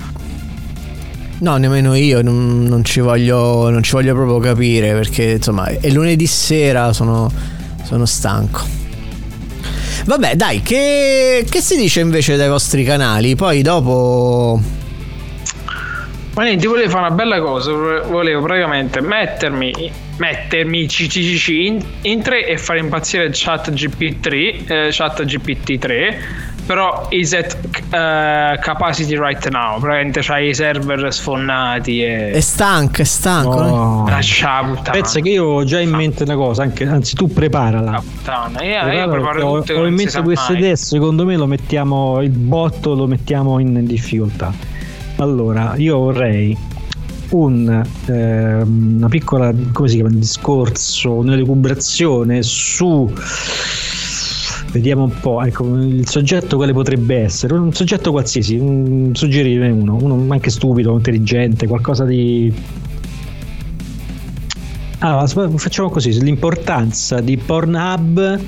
No, 1.43 1.57
nemmeno 1.57 1.93
io, 1.93 2.21
non, 2.21 2.63
non 2.63 2.85
ci 2.85 3.01
voglio, 3.01 3.69
non 3.69 3.83
ci 3.83 3.91
voglio 3.91 4.13
proprio 4.13 4.39
capire 4.39 4.93
perché 4.93 5.31
insomma 5.31 5.65
è 5.67 5.89
lunedì 5.89 6.25
sera, 6.25 6.93
sono, 6.93 7.29
sono 7.83 8.05
stanco. 8.05 8.61
Vabbè, 10.05 10.35
dai, 10.37 10.61
che, 10.61 11.45
che 11.49 11.59
si 11.59 11.75
dice 11.75 11.99
invece 11.99 12.37
dai 12.37 12.47
vostri 12.47 12.85
canali? 12.85 13.35
Poi 13.35 13.61
dopo... 13.61 14.57
Ma 16.35 16.43
niente, 16.43 16.65
volevo 16.65 16.89
fare 16.89 17.07
una 17.07 17.15
bella 17.15 17.41
cosa. 17.41 17.73
Volevo 17.73 18.41
praticamente 18.41 19.01
mettermi, 19.01 19.91
mettermi 20.15 20.87
in, 21.47 21.85
in 22.03 22.21
3 22.21 22.47
e 22.47 22.57
fare 22.57 22.79
impazzire 22.79 23.29
chat 23.33 23.69
GPT3, 23.69 24.65
eh, 24.65 24.87
chat 24.91 25.23
GPT-3. 25.25 26.15
Però 26.65 27.07
is 27.09 27.33
at 27.33 27.55
uh, 27.55 28.61
capacity 28.61 29.15
right 29.17 29.49
now. 29.49 29.79
Praticamente 29.79 30.21
c'hai 30.21 30.49
i 30.49 30.53
server 30.53 31.13
sfonnati 31.13 32.03
e. 32.03 32.31
È 32.31 32.39
stanco, 32.39 33.01
è 33.01 33.05
stanco. 33.05 33.61
No. 33.61 34.05
Lascia 34.07 34.61
la 34.61 34.67
puttana. 34.67 34.91
Pensa 34.91 35.19
che 35.19 35.29
io 35.29 35.45
ho 35.45 35.63
già 35.65 35.79
in 35.79 35.89
mente 35.89 36.23
una 36.23 36.35
cosa, 36.35 36.63
anche, 36.63 36.87
anzi 36.87 37.15
tu 37.15 37.27
preparala. 37.27 38.01
Puttana. 38.01 38.63
Io, 38.63 38.91
io 38.91 39.09
preparo 39.09 39.45
ho, 39.45 39.63
ho 39.67 39.85
in 39.85 39.93
mente 39.93 40.21
mai. 40.21 40.35
idee, 40.57 40.75
secondo 40.77 41.25
me 41.25 41.35
lo 41.35 41.47
mettiamo, 41.47 42.21
il 42.21 42.29
botto 42.29 42.93
lo 42.93 43.07
mettiamo 43.07 43.59
in 43.59 43.85
difficoltà. 43.85 44.53
Allora, 45.17 45.73
io 45.75 45.97
vorrei 45.97 46.57
un, 47.31 47.83
ehm, 48.05 48.95
una 48.97 49.09
piccola, 49.09 49.53
come 49.71 49.87
si 49.87 49.95
chiama, 49.95 50.09
un 50.09 50.19
discorso, 50.19 51.11
un'elucubrazione 51.13 52.41
su... 52.41 53.11
Vediamo 54.73 55.03
un 55.03 55.19
po', 55.19 55.39
ecco, 55.43 55.77
il 55.77 56.09
soggetto 56.09 56.55
quale 56.55 56.73
potrebbe 56.73 57.17
essere? 57.17 57.53
Un 57.53 57.73
soggetto 57.73 58.09
qualsiasi, 58.09 58.57
un, 58.57 59.11
suggerirne 59.13 59.69
uno, 59.69 59.95
uno 60.01 60.33
anche 60.33 60.49
stupido, 60.49 60.91
intelligente, 60.93 61.67
qualcosa 61.67 62.05
di... 62.05 62.51
Ah, 64.97 65.27
facciamo 65.27 65.91
così, 65.91 66.19
l'importanza 66.23 67.21
di 67.21 67.37
Pornhub 67.37 68.39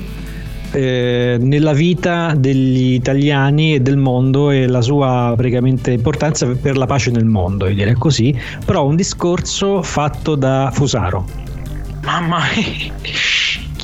eh, 0.72 1.36
nella 1.38 1.72
vita 1.72 2.34
degli 2.36 2.94
italiani 2.94 3.74
e 3.74 3.80
del 3.80 3.96
mondo 3.96 4.50
e 4.50 4.66
la 4.66 4.80
sua 4.80 5.32
praticamente 5.36 5.92
importanza 5.92 6.44
per 6.60 6.76
la 6.76 6.86
pace 6.86 7.12
nel 7.12 7.24
mondo, 7.24 7.68
io 7.68 7.74
direi 7.74 7.94
così, 7.94 8.36
però 8.64 8.84
un 8.84 8.96
discorso 8.96 9.80
fatto 9.80 10.34
da 10.34 10.70
Fusaro. 10.72 11.24
Mamma 12.02 12.40
mia. 12.56 12.92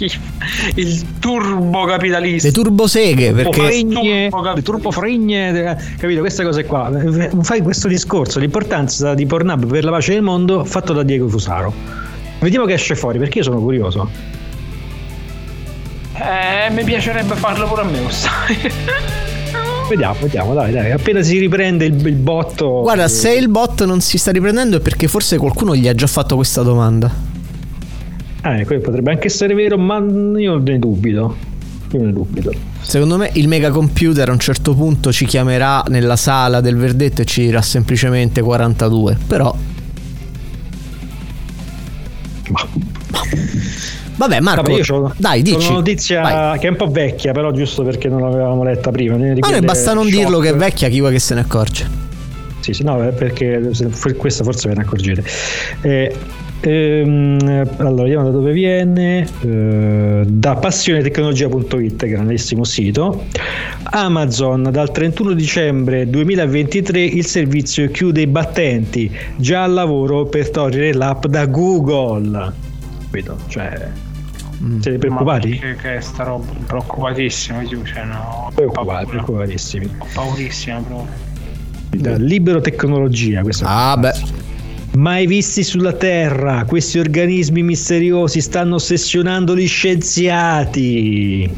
Il 0.75 1.18
turbo 1.18 1.85
capitalista. 1.85 2.49
Le 2.49 2.54
turboseghe 2.54 3.32
perché... 3.32 3.61
Fregne, 3.61 4.30
le 4.54 4.62
turbofregne, 4.62 5.76
capito? 5.99 6.21
Queste 6.21 6.44
cose 6.44 6.64
qua. 6.64 6.90
Eh, 6.90 7.30
Fai 7.42 7.61
questo 7.62 7.88
discorso, 7.88 8.38
l'importanza 8.38 9.14
di 9.14 9.26
Pornhub 9.26 9.66
per 9.66 9.85
la 9.85 9.90
pace 9.90 10.14
nel 10.14 10.23
mondo 10.23 10.64
fatto 10.64 10.92
da 10.92 11.02
Diego 11.02 11.28
Fusaro. 11.28 11.73
Vediamo 12.40 12.66
che 12.66 12.75
esce 12.75 12.97
fuori, 12.97 13.18
perché 13.18 13.38
io 13.38 13.44
sono 13.44 13.61
curioso. 13.61 14.09
Eh, 16.14 16.71
mi 16.71 16.85
piacerebbe 16.85 17.35
farlo 17.35 17.66
pure 17.66 17.82
a 17.82 17.85
me, 17.85 18.02
lo 18.02 18.11
sai. 18.11 18.56
Vediamo, 19.88 20.14
vediamo, 20.21 20.54
dai, 20.54 20.73
dai. 20.73 20.90
Appena 20.90 21.23
si 21.23 21.38
riprende 21.38 21.85
il, 21.85 22.06
il 22.06 22.14
botto. 22.14 22.80
Guarda, 22.80 23.09
se 23.09 23.35
il 23.35 23.49
bot 23.49 23.85
non 23.85 24.00
si 24.00 24.16
sta 24.16 24.30
riprendendo 24.30 24.76
è 24.78 24.80
perché 24.80 25.06
forse 25.06 25.37
qualcuno 25.37 25.76
gli 25.76 25.87
ha 25.87 25.94
già 25.94 26.06
fatto 26.06 26.37
questa 26.37 26.62
domanda. 26.62 27.31
Ah, 28.42 28.58
ecco, 28.58 28.78
potrebbe 28.80 29.11
anche 29.12 29.26
essere 29.28 29.54
vero, 29.54 29.78
ma 29.78 29.99
io 29.99 30.58
ne 30.58 30.78
dubito. 30.78 31.37
Io 31.92 32.00
ne 32.02 32.12
dubito. 32.12 32.52
Secondo 32.80 33.16
me 33.16 33.30
il 33.34 33.46
mega 33.49 33.70
computer 33.70 34.28
a 34.28 34.32
un 34.32 34.38
certo 34.40 34.75
punto 34.75 35.12
ci 35.12 35.25
chiamerà 35.26 35.84
nella 35.88 36.16
sala 36.16 36.61
del 36.61 36.76
verdetto 36.76 37.22
e 37.22 37.25
ci 37.25 37.42
dirà 37.42 37.62
semplicemente 37.62 38.40
42. 38.42 39.16
Però. 39.26 39.54
Vabbè, 44.16 44.40
Marco, 44.40 44.62
Vabbè, 44.62 44.75
io 44.75 44.84
c'ho- 44.84 45.12
dai, 45.16 45.42
dici. 45.42 45.56
una 45.66 45.76
notizia 45.76 46.20
Vai. 46.20 46.58
che 46.58 46.66
è 46.66 46.70
un 46.70 46.76
po' 46.76 46.88
vecchia, 46.88 47.32
però 47.32 47.50
giusto 47.50 47.82
perché 47.82 48.08
non 48.08 48.20
l'avevamo 48.20 48.62
letta 48.62 48.90
prima. 48.90 49.16
Ma 49.16 49.25
noi 49.50 49.61
basta 49.62 49.94
non 49.94 50.04
shock. 50.04 50.16
dirlo 50.16 50.38
che 50.38 50.49
è 50.50 50.54
vecchia, 50.54 50.88
chi 50.88 51.00
vuoi 51.00 51.12
che 51.12 51.18
se 51.18 51.34
ne 51.34 51.40
accorge? 51.40 52.01
Sì, 52.62 52.73
sì, 52.73 52.85
no, 52.85 53.02
è 53.02 53.12
perché 53.12 53.61
questa 54.16 54.45
forse 54.45 54.69
ve 54.69 54.75
ne 54.76 54.83
accorgete. 54.83 55.25
Eh, 55.81 56.14
ehm, 56.61 57.69
allora, 57.78 58.02
vediamo 58.04 58.25
da 58.26 58.31
dove 58.31 58.52
viene. 58.52 59.26
Eh, 59.42 60.23
da 60.25 60.54
passionetecnologia.it, 60.54 62.07
grandissimo 62.07 62.62
sito. 62.62 63.25
Amazon 63.95 64.69
dal 64.71 64.92
31 64.92 65.33
dicembre 65.33 66.09
2023 66.09 67.02
il 67.02 67.26
servizio 67.26 67.90
chiude 67.90 68.21
i 68.23 68.26
battenti, 68.28 69.11
già 69.37 69.64
al 69.64 69.73
lavoro 69.73 70.25
per 70.26 70.50
togliere 70.50 70.92
l'app 70.95 71.26
da 71.26 71.47
Google. 71.47 72.52
Capito? 73.11 73.37
Cioè, 73.49 73.88
siete 74.81 74.99
preoccupati? 74.99 75.59
Che, 75.59 75.75
che 75.75 75.97
è 75.97 76.00
sta 76.00 76.23
roba? 76.23 76.47
Preoccupatissimo, 76.64 77.61
io, 77.62 77.83
cioè, 77.85 78.04
no, 78.04 78.50
Preoccupati, 78.54 78.87
paura. 78.87 79.04
preoccupatissimi. 79.04 79.90
Ho 79.99 80.07
paurissima 80.14 80.76
proprio. 80.81 81.31
Libero 82.00 82.61
Tecnologia, 82.61 83.42
questo 83.42 83.64
Ah, 83.66 83.96
beh. 83.96 84.12
Mai 84.96 85.26
visti 85.26 85.62
sulla 85.62 85.92
Terra, 85.92 86.64
questi 86.66 86.99
organismi 86.99 87.62
misteriosi 87.62 88.40
stanno 88.40 88.75
ossessionando 88.76 89.56
gli 89.56 89.66
scienziati. 89.66 91.50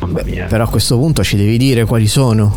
Mamma 0.00 0.22
mia. 0.24 0.46
Però 0.46 0.64
a 0.64 0.68
questo 0.68 0.96
punto 0.98 1.22
ci 1.22 1.36
devi 1.36 1.58
dire 1.58 1.84
quali 1.84 2.06
sono. 2.06 2.56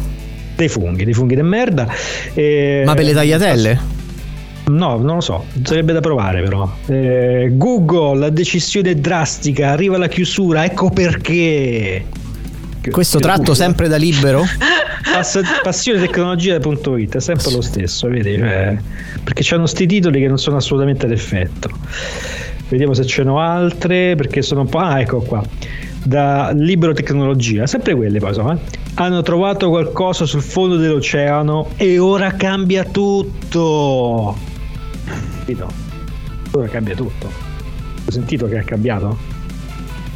Dei 0.56 0.70
funghi, 0.70 1.04
dei 1.06 1.14
funghi 1.14 1.36
di 1.36 1.42
merda. 1.42 1.88
E- 2.34 2.84
Ma 2.86 2.94
per 2.94 3.06
le 3.06 3.14
tagliatelle? 3.14 4.00
No, 4.68 4.98
non 4.98 5.16
lo 5.16 5.22
so, 5.22 5.46
sarebbe 5.64 5.92
da 5.92 6.00
provare 6.00 6.42
però. 6.44 6.70
Eh, 6.86 7.50
Google, 7.54 8.20
la 8.20 8.30
decisione 8.30 8.96
drastica, 8.96 9.72
arriva 9.72 9.98
la 9.98 10.08
chiusura, 10.08 10.64
ecco 10.64 10.90
perché. 10.90 12.06
Questo 12.90 13.20
tratto 13.20 13.54
sempre 13.54 13.88
da 13.88 13.98
libero? 13.98 14.44
Pass- 15.14 15.42
passionetecnologia.it 15.64 17.16
è 17.16 17.20
sempre 17.20 17.52
lo 17.52 17.62
stesso, 17.62 18.08
vedi? 18.08 18.38
Cioè, 18.38 18.78
perché 19.24 19.42
c'hanno 19.44 19.66
sti 19.66 19.86
titoli 19.86 20.20
che 20.20 20.28
non 20.28 20.38
sono 20.38 20.58
assolutamente 20.58 21.08
d'effetto. 21.08 21.70
Vediamo 22.70 22.94
se 22.94 23.06
ce 23.06 23.24
n'ho 23.24 23.40
altre, 23.40 24.16
perché 24.16 24.42
sono 24.42 24.62
un 24.62 24.70
po'. 24.70 24.78
Ah, 24.80 25.00
ecco 25.02 25.20
qua. 25.22 25.44
Da 26.04 26.52
Libero 26.56 26.94
Tecnologia, 26.94 27.68
sempre 27.68 27.94
quelle 27.96 28.20
poi 28.20 28.34
sono. 28.34 28.54
eh. 28.54 28.58
Hanno 28.96 29.22
trovato 29.22 29.70
qualcosa 29.70 30.26
sul 30.26 30.42
fondo 30.42 30.78
dell'oceano 30.78 31.70
e 31.76 32.00
ora 32.00 32.32
cambia 32.32 32.84
tutto. 32.84 34.38
Ora 36.52 36.68
cambia 36.68 36.96
tutto. 36.96 37.28
Hai 37.28 38.12
sentito 38.12 38.48
che 38.48 38.58
è 38.60 38.64
cambiato? 38.64 39.18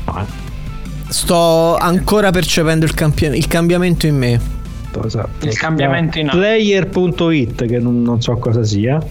No, 0.06 0.20
eh. 0.22 0.44
Sto 1.10 1.76
ancora 1.78 2.32
percependo 2.32 2.86
il, 2.86 2.94
campia- 2.94 3.36
il 3.36 3.48
cambiamento 3.48 4.08
in 4.08 4.18
me. 4.18 4.40
Esatto. 5.04 5.46
Il 5.46 5.58
cambiamento 5.58 6.20
in 6.20 6.28
atto. 6.28 6.38
Player.it 6.38 7.66
che 7.66 7.80
non, 7.80 8.02
non 8.02 8.22
so 8.22 8.36
cosa 8.36 8.64
sia. 8.64 9.02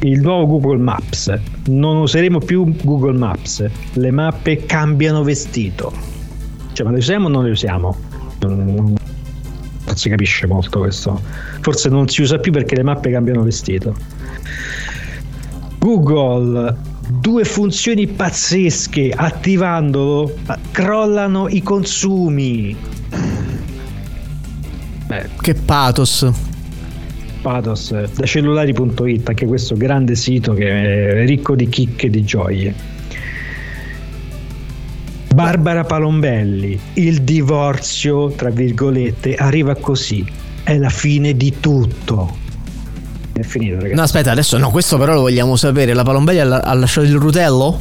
Il 0.00 0.20
nuovo 0.20 0.46
Google 0.46 0.82
Maps. 0.82 1.32
Non 1.66 1.98
useremo 1.98 2.38
più 2.38 2.74
Google 2.82 3.16
Maps. 3.16 3.64
Le 3.92 4.10
mappe 4.10 4.64
cambiano 4.66 5.22
vestito. 5.22 5.92
Cioè 6.72 6.86
ma 6.86 6.92
le 6.92 6.98
usiamo 6.98 7.26
o 7.26 7.30
non 7.30 7.44
le 7.44 7.50
usiamo? 7.50 7.96
Non 8.40 8.96
si 9.94 10.08
capisce 10.08 10.46
molto 10.46 10.80
questo. 10.80 11.20
Forse 11.60 11.88
non 11.88 12.08
si 12.08 12.22
usa 12.22 12.38
più 12.38 12.50
perché 12.50 12.74
le 12.74 12.82
mappe 12.82 13.10
cambiano 13.10 13.42
vestito. 13.42 13.94
Google. 15.78 16.90
Due 17.08 17.44
funzioni 17.44 18.06
pazzesche 18.06 19.12
attivandolo 19.14 20.32
crollano 20.70 21.48
i 21.48 21.62
consumi 21.62 22.74
Beh, 25.12 25.28
Che 25.42 25.54
pathos. 25.54 26.26
Pathos 27.42 27.90
eh, 27.90 28.08
da 28.14 28.24
cellulari.it, 28.24 29.28
anche 29.28 29.44
questo 29.44 29.74
grande 29.76 30.14
sito 30.14 30.54
che 30.54 31.20
è 31.20 31.26
ricco 31.26 31.54
di 31.54 31.68
chicche 31.68 32.06
e 32.06 32.10
di 32.10 32.24
gioie. 32.24 32.74
Barbara 35.34 35.84
Palombelli, 35.84 36.78
il 36.94 37.22
divorzio, 37.22 38.30
tra 38.30 38.48
virgolette, 38.48 39.34
arriva 39.34 39.74
così. 39.74 40.24
È 40.62 40.78
la 40.78 40.88
fine 40.88 41.36
di 41.36 41.56
tutto. 41.60 42.36
È 43.32 43.42
finito, 43.42 43.76
ragazzi. 43.76 43.94
No, 43.94 44.02
aspetta, 44.02 44.30
adesso 44.30 44.56
no, 44.56 44.70
questo 44.70 44.96
però 44.96 45.12
lo 45.12 45.20
vogliamo 45.22 45.56
sapere. 45.56 45.92
La 45.92 46.04
Palombelli 46.04 46.40
ha, 46.40 46.60
ha 46.60 46.74
lasciato 46.74 47.06
il 47.06 47.16
rutello? 47.16 47.78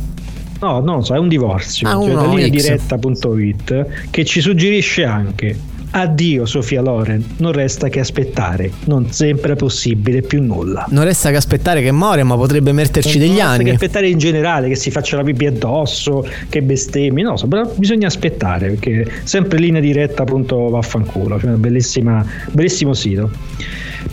No, 0.60 0.80
non 0.82 0.98
lo 0.98 1.02
so, 1.02 1.16
è 1.16 1.18
un 1.18 1.30
divorzio. 1.30 1.88
Ah, 1.88 1.94
cioè, 1.94 2.14
da 2.14 2.28
linea 2.28 2.50
diretta.it 2.50 4.10
che 4.10 4.26
ci 4.26 4.42
suggerisce 4.42 5.06
anche 5.06 5.70
Addio 5.94 6.46
Sofia 6.46 6.82
Loren, 6.82 7.24
non 7.38 7.52
resta 7.52 7.90
che 7.90 8.00
aspettare, 8.00 8.72
non 8.86 9.12
sempre 9.12 9.54
è 9.54 9.56
possibile 9.58 10.22
più 10.22 10.42
nulla. 10.42 10.86
Non 10.90 11.04
resta 11.04 11.32
che 11.32 11.36
aspettare 11.36 11.82
che 11.82 11.92
muore, 11.92 12.24
ma 12.24 12.36
potrebbe 12.36 12.72
metterci 12.72 13.18
non 13.18 13.28
degli 13.28 13.38
resta 13.38 13.50
anni. 13.50 13.64
che 13.66 13.72
aspettare 13.72 14.08
in 14.08 14.18
generale, 14.18 14.70
che 14.70 14.76
si 14.76 14.90
faccia 14.90 15.18
la 15.18 15.24
pipì 15.24 15.48
addosso, 15.48 16.26
che 16.48 16.62
bestemmi, 16.62 17.24
no, 17.24 17.36
so, 17.36 17.48
però 17.48 17.70
bisogna 17.76 18.08
aspettare 18.08 18.70
perché 18.70 19.06
sempre 19.24 19.60
linea 19.60 19.82
diretta 19.82 20.22
appunto 20.22 20.70
vaffanculo, 20.70 21.38
cioè 21.40 21.52
bellissima, 21.52 22.26
bellissimo 22.52 22.94
sito. 22.94 23.30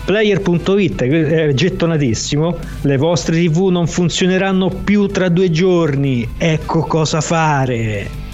Player.it 0.05 1.03
è 1.03 1.53
gettonatissimo, 1.55 2.57
le 2.83 2.97
vostre 2.97 3.37
tv 3.37 3.69
non 3.69 3.87
funzioneranno 3.87 4.69
più 4.69 5.07
tra 5.07 5.29
due 5.29 5.51
giorni, 5.51 6.29
ecco 6.37 6.81
cosa 6.81 7.21
fare. 7.21 8.27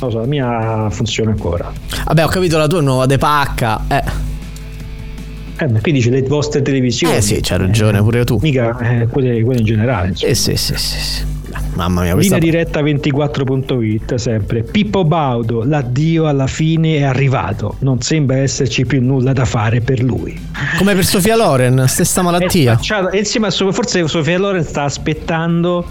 Non 0.00 0.10
so, 0.10 0.18
la 0.18 0.26
mia 0.26 0.90
funziona 0.90 1.30
ancora. 1.30 1.72
Vabbè, 2.04 2.24
ho 2.24 2.28
capito 2.28 2.56
la 2.56 2.66
tua 2.66 2.80
nuova 2.80 3.06
de 3.06 3.18
pacca. 3.18 3.84
Eh. 3.88 4.02
Eh, 5.60 5.80
qui 5.80 5.92
dice 5.92 6.10
le 6.10 6.22
vostre 6.22 6.62
televisioni. 6.62 7.16
Eh 7.16 7.20
sì, 7.20 7.40
c'hai 7.42 7.58
ragione, 7.58 8.00
pure 8.00 8.24
tu. 8.24 8.38
Mica 8.40 8.78
eh, 8.78 9.08
quelle, 9.08 9.42
quelle 9.42 9.60
in 9.60 9.66
generale. 9.66 10.14
Eh 10.20 10.34
sì, 10.34 10.56
sì, 10.56 10.76
sì, 10.76 10.98
sì. 10.98 11.36
Mamma 11.74 12.02
mia, 12.02 12.14
questa... 12.14 12.36
Linea 12.36 12.50
diretta 12.50 12.80
24.it 12.80 14.14
sempre. 14.16 14.62
Pippo 14.62 15.04
Baudo, 15.04 15.64
l'addio 15.64 16.26
alla 16.26 16.46
fine 16.46 16.96
è 16.96 17.02
arrivato. 17.02 17.76
Non 17.80 18.00
sembra 18.00 18.38
esserci 18.38 18.86
più 18.86 19.02
nulla 19.02 19.32
da 19.32 19.44
fare 19.44 19.80
per 19.80 20.02
lui. 20.02 20.38
Come 20.76 20.94
per 20.94 21.04
Sofia 21.04 21.36
Loren, 21.36 21.84
stessa 21.88 22.22
malattia. 22.22 22.78
E 23.12 23.18
insieme 23.18 23.48
a 23.48 23.50
forse 23.50 24.06
Sofia 24.06 24.38
Loren 24.38 24.64
sta 24.64 24.84
aspettando 24.84 25.84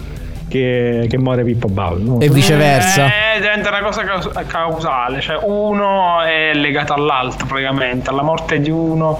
che, 0.48 1.06
che 1.08 1.18
muore 1.18 1.44
Pippo 1.44 1.68
Baudo. 1.68 2.12
No? 2.14 2.20
E 2.20 2.28
viceversa. 2.28 3.06
Eh, 3.06 3.40
diventa 3.40 3.68
una 3.68 3.82
cosa 3.82 4.02
causale, 4.46 5.20
cioè 5.20 5.38
uno 5.42 6.22
è 6.22 6.52
legato 6.54 6.94
all'altro 6.94 7.46
praticamente, 7.46 8.10
alla 8.10 8.22
morte 8.22 8.60
di 8.60 8.70
uno. 8.70 9.18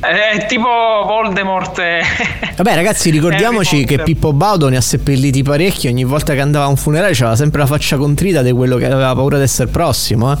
È 0.00 0.46
tipo 0.46 0.68
Voldemort. 1.06 1.80
Vabbè, 2.56 2.74
ragazzi, 2.74 3.10
ricordiamoci 3.10 3.84
che 3.84 3.98
Pippo 3.98 4.32
Baudo 4.32 4.68
ne 4.68 4.76
ha 4.76 4.80
seppelliti 4.80 5.42
parecchi. 5.42 5.88
Ogni 5.88 6.04
volta 6.04 6.34
che 6.34 6.40
andava 6.40 6.66
a 6.66 6.68
un 6.68 6.76
funerale 6.76 7.14
c'aveva 7.14 7.36
sempre 7.36 7.60
la 7.60 7.66
faccia 7.66 7.96
contrita 7.96 8.42
di 8.42 8.52
quello 8.52 8.76
che 8.76 8.86
aveva 8.86 9.12
paura 9.14 9.36
di 9.38 9.42
essere 9.42 9.68
prossimo. 9.70 10.32
Eh. 10.32 10.36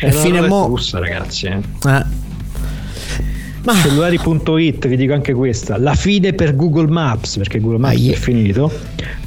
e 0.06 0.12
fine 0.12 0.40
mo. 0.40 0.66
Russa, 0.66 0.98
ragazzi. 0.98 1.46
Eh. 1.46 2.26
Ma... 3.64 3.74
Cellulari.it, 3.74 4.86
vi 4.86 4.96
dico 4.96 5.12
anche 5.12 5.32
questa. 5.32 5.78
La 5.78 5.94
fine 5.94 6.32
per 6.32 6.54
Google 6.54 6.86
Maps, 6.86 7.36
perché 7.36 7.58
Google 7.60 7.78
Maps 7.78 7.96
ah, 7.96 8.10
è 8.12 8.14
finito. 8.14 8.70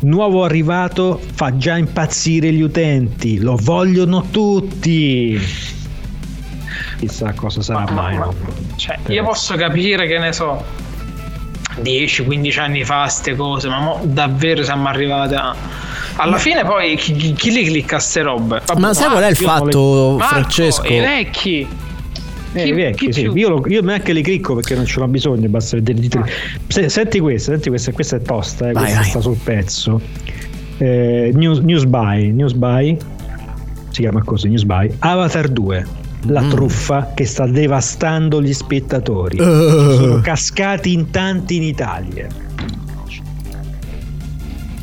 Nuovo 0.01 0.43
arrivato 0.43 1.19
fa 1.33 1.57
già 1.57 1.77
impazzire 1.77 2.51
gli 2.51 2.61
utenti. 2.61 3.39
Lo 3.39 3.57
vogliono 3.59 4.25
tutti. 4.31 5.39
Chissà 6.97 7.33
cosa 7.33 7.61
sarà 7.61 7.83
ma, 7.85 7.91
mai. 7.91 8.17
Ma, 8.17 8.25
no? 8.25 8.35
cioè, 8.75 8.97
io 9.07 9.23
posso 9.23 9.55
capire 9.55 10.07
che 10.07 10.17
ne 10.17 10.31
so. 10.31 10.63
10-15 11.81 12.59
anni 12.59 12.83
fa 12.83 13.07
ste 13.07 13.35
cose, 13.35 13.69
ma 13.69 13.79
mo 13.79 14.01
davvero 14.03 14.63
siamo 14.63 14.87
arrivati 14.87 15.35
a. 15.35 15.55
Alla 16.17 16.37
fine 16.37 16.65
poi 16.65 16.95
chi, 16.97 17.33
chi 17.33 17.51
li 17.51 17.63
clicca 17.63 17.95
a 17.95 17.99
ste 17.99 18.21
robe? 18.21 18.61
Vabbè, 18.65 18.79
ma 18.79 18.93
sai 18.93 19.09
qual 19.09 19.23
è 19.23 19.29
il 19.29 19.35
fatto, 19.37 20.15
Marco, 20.17 20.33
Francesco? 20.33 20.85
I 20.85 20.99
vecchi. 20.99 21.67
Eh, 22.53 22.63
chi, 22.63 22.71
vecchi, 22.73 23.05
chi 23.05 23.13
sì. 23.13 23.21
io, 23.33 23.49
lo, 23.49 23.63
io, 23.67 23.81
neanche 23.81 24.11
li 24.11 24.21
clicco 24.21 24.55
perché 24.55 24.75
non 24.75 24.85
ce 24.85 24.99
l'ho 24.99 25.07
bisogno, 25.07 25.47
basta 25.47 25.77
vedere 25.77 25.99
i 25.99 26.01
titoli. 26.01 26.29
Se, 26.67 26.89
senti 26.89 27.19
questa, 27.19 27.51
senti 27.51 27.69
questa, 27.69 27.91
questa 27.91 28.15
è 28.17 28.21
tosta, 28.21 28.69
eh, 28.69 28.73
questa 28.73 28.95
vai. 28.95 29.05
sta 29.05 29.21
sul 29.21 29.37
pezzo. 29.41 30.01
Eh, 30.77 31.31
news, 31.33 31.59
news 31.59 31.85
by, 31.85 32.31
news 32.31 32.53
by, 32.53 32.97
si 33.91 34.01
chiama 34.01 34.21
così, 34.23 34.49
News 34.49 34.63
by. 34.63 34.95
Avatar 34.99 35.47
2, 35.47 35.85
la 36.27 36.41
mm. 36.41 36.49
truffa 36.49 37.11
che 37.13 37.25
sta 37.25 37.45
devastando 37.45 38.41
gli 38.41 38.53
spettatori. 38.53 39.39
Uh. 39.39 39.93
Sono 39.95 40.21
cascati 40.21 40.91
in 40.91 41.09
tanti 41.09 41.57
in 41.57 41.63
Italia. 41.63 42.27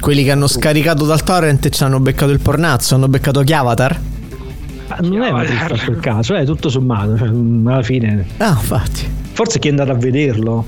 Quelli 0.01 0.23
che 0.23 0.31
hanno 0.31 0.47
scaricato 0.47 1.05
dal 1.05 1.23
torrent 1.23 1.67
e 1.67 1.71
ci 1.71 1.83
hanno 1.83 2.01
beccato 2.01 2.31
il 2.31 2.41
pornazzo, 2.41 2.95
hanno 2.95 3.09
beccato 3.09 3.43
chi 3.43 3.53
Avatar? 3.53 4.01
Non 5.01 5.23
è 5.23 5.31
una 5.31 5.45
truffa 5.45 5.75
a 5.75 5.85
quel 5.85 6.01
caso, 6.01 6.35
è 6.35 6.45
tutto 6.45 6.69
sommato, 6.69 7.17
cioè, 7.17 7.29
alla 7.29 7.83
fine. 7.83 8.27
Ah, 8.39 8.51
infatti. 8.51 9.07
Forse 9.33 9.59
chi 9.59 9.69
è 9.69 9.71
andato 9.71 9.93
a 9.93 9.95
vederlo. 9.95 10.65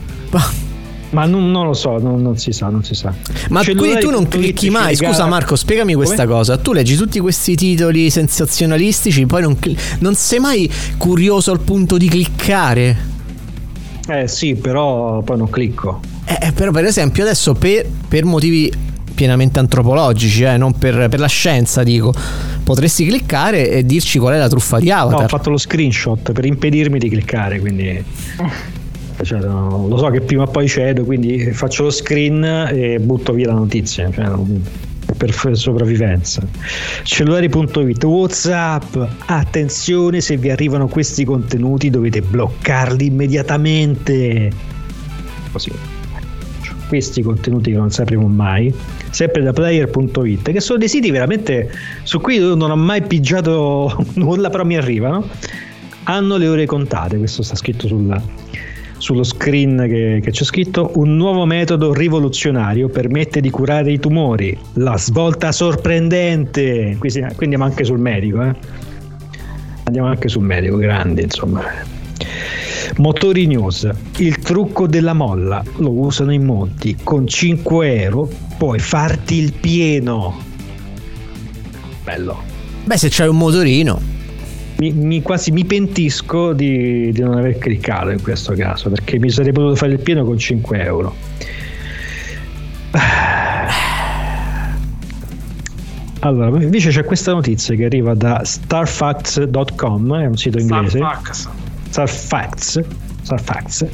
Ma 1.10 1.24
non, 1.24 1.50
non, 1.50 1.66
lo 1.66 1.72
so, 1.72 1.98
non, 1.98 2.22
non, 2.22 2.36
si 2.38 2.52
sa, 2.52 2.68
non 2.68 2.84
si 2.84 2.94
sa. 2.94 3.12
Ma 3.48 3.64
quindi 3.64 3.98
tu 3.98 4.10
non 4.10 4.28
clicchi 4.28 4.70
mai? 4.70 4.94
Scusa 4.94 5.26
Marco, 5.26 5.56
spiegami 5.56 5.94
questa 5.94 6.24
Come? 6.24 6.36
cosa. 6.36 6.56
Tu 6.56 6.72
leggi 6.72 6.94
tutti 6.94 7.18
questi 7.18 7.56
titoli 7.56 8.10
sensazionalistici, 8.10 9.26
poi 9.26 9.42
non, 9.42 9.58
non 9.98 10.14
sei 10.14 10.38
mai 10.38 10.70
curioso 10.96 11.50
al 11.50 11.60
punto 11.60 11.96
di 11.96 12.08
cliccare? 12.08 13.08
Eh 14.06 14.28
sì, 14.28 14.54
però 14.54 15.20
poi 15.22 15.36
non 15.36 15.50
clicco. 15.50 16.00
Eh, 16.24 16.52
però 16.52 16.70
per 16.70 16.84
esempio 16.84 17.24
adesso 17.24 17.54
per, 17.54 17.88
per 18.06 18.24
motivi 18.24 18.72
pienamente 19.20 19.58
antropologici, 19.58 20.44
eh, 20.44 20.56
non 20.56 20.72
per, 20.72 21.10
per, 21.10 21.20
la 21.20 21.26
scienza, 21.26 21.82
dico. 21.82 22.10
Potresti 22.64 23.04
cliccare 23.04 23.68
e 23.68 23.84
dirci 23.84 24.18
qual 24.18 24.32
è 24.32 24.38
la 24.38 24.48
truffa 24.48 24.78
di 24.78 24.90
Avatar. 24.90 25.18
No, 25.18 25.24
ho 25.26 25.28
fatto 25.28 25.50
lo 25.50 25.58
screenshot 25.58 26.32
per 26.32 26.46
impedirmi 26.46 26.98
di 26.98 27.10
cliccare, 27.10 27.60
quindi. 27.60 28.02
Cioè, 29.22 29.38
no, 29.40 29.86
lo 29.86 29.98
so 29.98 30.08
che 30.08 30.22
prima 30.22 30.44
o 30.44 30.46
poi 30.46 30.66
cedo, 30.66 31.04
quindi 31.04 31.52
faccio 31.52 31.82
lo 31.82 31.90
screen 31.90 32.42
e 32.72 32.98
butto 33.00 33.34
via 33.34 33.48
la 33.48 33.52
notizia. 33.52 34.10
Cioè, 34.10 34.30
per 35.14 35.34
sopravvivenza. 35.52 36.42
Cellulari.it 37.02 38.02
Whatsapp. 38.02 38.96
Attenzione, 39.26 40.22
se 40.22 40.38
vi 40.38 40.48
arrivano 40.48 40.88
questi 40.88 41.26
contenuti 41.26 41.90
dovete 41.90 42.22
bloccarli 42.22 43.04
immediatamente. 43.04 44.50
Così 45.52 45.99
questi 46.90 47.22
contenuti 47.22 47.70
che 47.70 47.76
non 47.76 47.90
sapremo 47.90 48.26
mai, 48.26 48.74
sempre 49.10 49.42
da 49.42 49.52
player.it, 49.52 50.50
che 50.50 50.60
sono 50.60 50.76
dei 50.76 50.88
siti 50.88 51.12
veramente 51.12 51.70
su 52.02 52.20
cui 52.20 52.34
io 52.34 52.56
non 52.56 52.72
ho 52.72 52.76
mai 52.76 53.00
pigiato 53.02 53.96
nulla, 54.14 54.50
però 54.50 54.64
mi 54.64 54.76
arrivano. 54.76 55.28
Hanno 56.04 56.36
le 56.36 56.48
ore 56.48 56.66
contate, 56.66 57.16
questo 57.16 57.44
sta 57.44 57.54
scritto 57.54 57.86
sulla, 57.86 58.20
sullo 58.98 59.22
screen 59.22 59.86
che, 59.86 60.18
che, 60.20 60.30
c'è 60.32 60.42
scritto 60.42 60.90
un 60.96 61.14
nuovo 61.14 61.44
metodo 61.44 61.94
rivoluzionario 61.94 62.88
permette 62.88 63.40
di 63.40 63.50
curare 63.50 63.92
i 63.92 64.00
tumori 64.00 64.58
la 64.74 64.98
svolta 64.98 65.52
sorprendente 65.52 66.96
quindi, 66.98 67.20
andiamo 67.20 67.64
anche 67.64 67.84
sul 67.84 67.98
medico 67.98 68.42
eh? 68.42 68.54
andiamo 69.84 70.08
anche 70.08 70.28
sul 70.28 70.42
medico 70.42 70.76
grande 70.78 71.22
insomma 71.22 71.62
Motori 72.96 73.46
News, 73.46 73.88
il 74.18 74.38
trucco 74.38 74.86
della 74.86 75.12
molla, 75.12 75.62
lo 75.76 75.92
usano 75.92 76.32
in 76.32 76.44
molti, 76.44 76.96
con 77.02 77.26
5 77.26 78.02
euro 78.02 78.28
puoi 78.58 78.78
farti 78.78 79.36
il 79.36 79.52
pieno. 79.52 80.38
Bello. 82.02 82.42
Beh, 82.84 82.96
se 82.96 83.08
c'hai 83.10 83.28
un 83.28 83.36
motorino. 83.36 84.00
Mi, 84.78 84.92
mi 84.92 85.22
quasi 85.22 85.50
mi 85.50 85.64
pentisco 85.64 86.52
di, 86.52 87.12
di, 87.12 87.20
non 87.20 87.36
aver 87.36 87.58
cliccato 87.58 88.10
in 88.10 88.22
questo 88.22 88.54
caso, 88.54 88.88
perché 88.90 89.18
mi 89.18 89.30
sarei 89.30 89.52
potuto 89.52 89.76
fare 89.76 89.92
il 89.92 90.00
pieno 90.00 90.24
con 90.24 90.38
5 90.38 90.82
euro. 90.82 91.14
Allora, 96.22 96.62
invece 96.62 96.90
c'è 96.90 97.04
questa 97.04 97.32
notizia 97.32 97.74
che 97.74 97.86
arriva 97.86 98.14
da 98.14 98.42
starfacts.com, 98.44 100.16
è 100.16 100.26
un 100.26 100.36
sito 100.36 100.58
inglese. 100.58 100.98
Starfax. 102.06 102.80
Sarfacts 103.22 103.86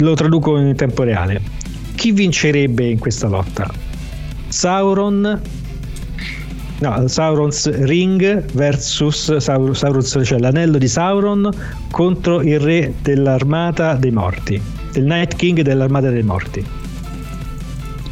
lo 0.00 0.14
traduco 0.14 0.58
in 0.58 0.74
tempo 0.76 1.02
reale. 1.02 1.40
Chi 1.94 2.12
vincerebbe 2.12 2.88
in 2.88 2.98
questa 2.98 3.28
lotta? 3.28 3.68
Sauron 4.48 5.40
No, 6.80 7.08
Sauron's 7.08 7.68
Ring 7.86 8.44
versus 8.52 9.36
Saur- 9.38 9.76
Sauron's, 9.76 10.16
cioè 10.22 10.38
l'anello 10.38 10.78
di 10.78 10.86
Sauron 10.86 11.50
contro 11.90 12.40
il 12.40 12.60
re 12.60 12.94
dell'armata 13.02 13.94
dei 13.94 14.12
morti, 14.12 14.62
il 14.92 15.04
Night 15.04 15.34
King 15.34 15.62
dell'armata 15.62 16.08
dei 16.08 16.22
morti. 16.22 16.64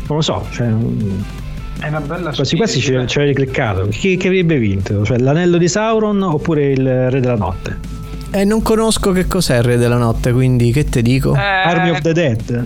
Non 0.09 0.17
lo 0.17 0.21
so, 0.21 0.45
cioè, 0.51 0.67
è 0.67 1.89
una 1.89 2.01
bella 2.01 2.33
quasi 2.33 2.57
quasi 2.57 2.81
ci, 2.81 2.93
ci 3.07 3.19
avrei 3.19 3.35
cliccato. 3.35 3.87
Chi, 3.87 4.17
chi 4.17 4.27
avrebbe 4.27 4.59
vinto? 4.59 5.05
Cioè 5.05 5.19
l'anello 5.19 5.59
di 5.59 5.69
Sauron 5.69 6.21
oppure 6.23 6.73
il 6.73 7.09
re 7.09 7.21
della 7.21 7.37
notte? 7.37 7.96
Eh, 8.31 8.45
non 8.45 8.63
conosco 8.63 9.13
che 9.13 9.27
cos'è 9.27 9.57
il 9.57 9.63
Re 9.63 9.77
della 9.77 9.97
Notte, 9.97 10.33
quindi 10.33 10.73
che 10.73 10.85
te 10.85 11.03
dico? 11.03 11.35
Eh, 11.35 11.41
Army 11.41 11.91
of 11.91 12.01
the 12.01 12.13
Dead. 12.13 12.65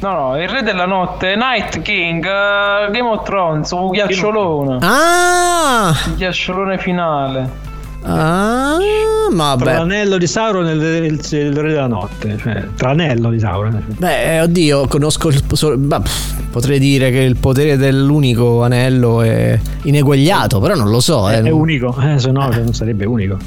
No, 0.00 0.12
no, 0.12 0.40
il 0.40 0.48
Re 0.48 0.62
della 0.62 0.86
Notte, 0.86 1.34
Night 1.34 1.80
King, 1.82 2.22
uh, 2.24 2.90
Game 2.90 3.08
of 3.08 3.24
Thrones, 3.24 3.70
un 3.70 3.90
ghiacciolone. 3.90 4.78
Ah! 4.80 5.94
Il 6.08 6.16
ghiacciolone 6.16 6.78
finale. 6.78 7.62
Ah, 8.06 8.76
ma 9.32 9.56
beh. 9.56 9.64
l'anello 9.64 10.18
di 10.18 10.26
Sauron 10.26 10.66
e 10.68 10.72
il, 10.72 10.82
il, 10.82 11.20
il, 11.30 11.56
Re 11.56 11.70
della 11.70 11.86
Notte. 11.86 12.36
Cioè, 12.36 12.66
tra 12.76 12.88
l'anello 12.88 13.30
di 13.30 13.38
Sauron. 13.38 13.82
Beh, 13.96 14.42
oddio, 14.42 14.86
conosco 14.88 15.28
il. 15.28 15.42
So, 15.52 15.74
Potrei 16.50 16.78
dire 16.78 17.10
che 17.10 17.18
il 17.18 17.36
potere 17.36 17.76
dell'unico 17.76 18.62
anello 18.62 19.22
è 19.22 19.58
ineguagliato, 19.84 20.60
però 20.60 20.76
non 20.76 20.90
lo 20.90 21.00
so. 21.00 21.28
È, 21.28 21.38
eh. 21.38 21.42
è 21.42 21.50
unico, 21.50 21.96
eh, 22.00 22.18
se 22.18 22.30
no 22.30 22.46
non 22.48 22.74
sarebbe 22.74 23.06
unico. 23.06 23.38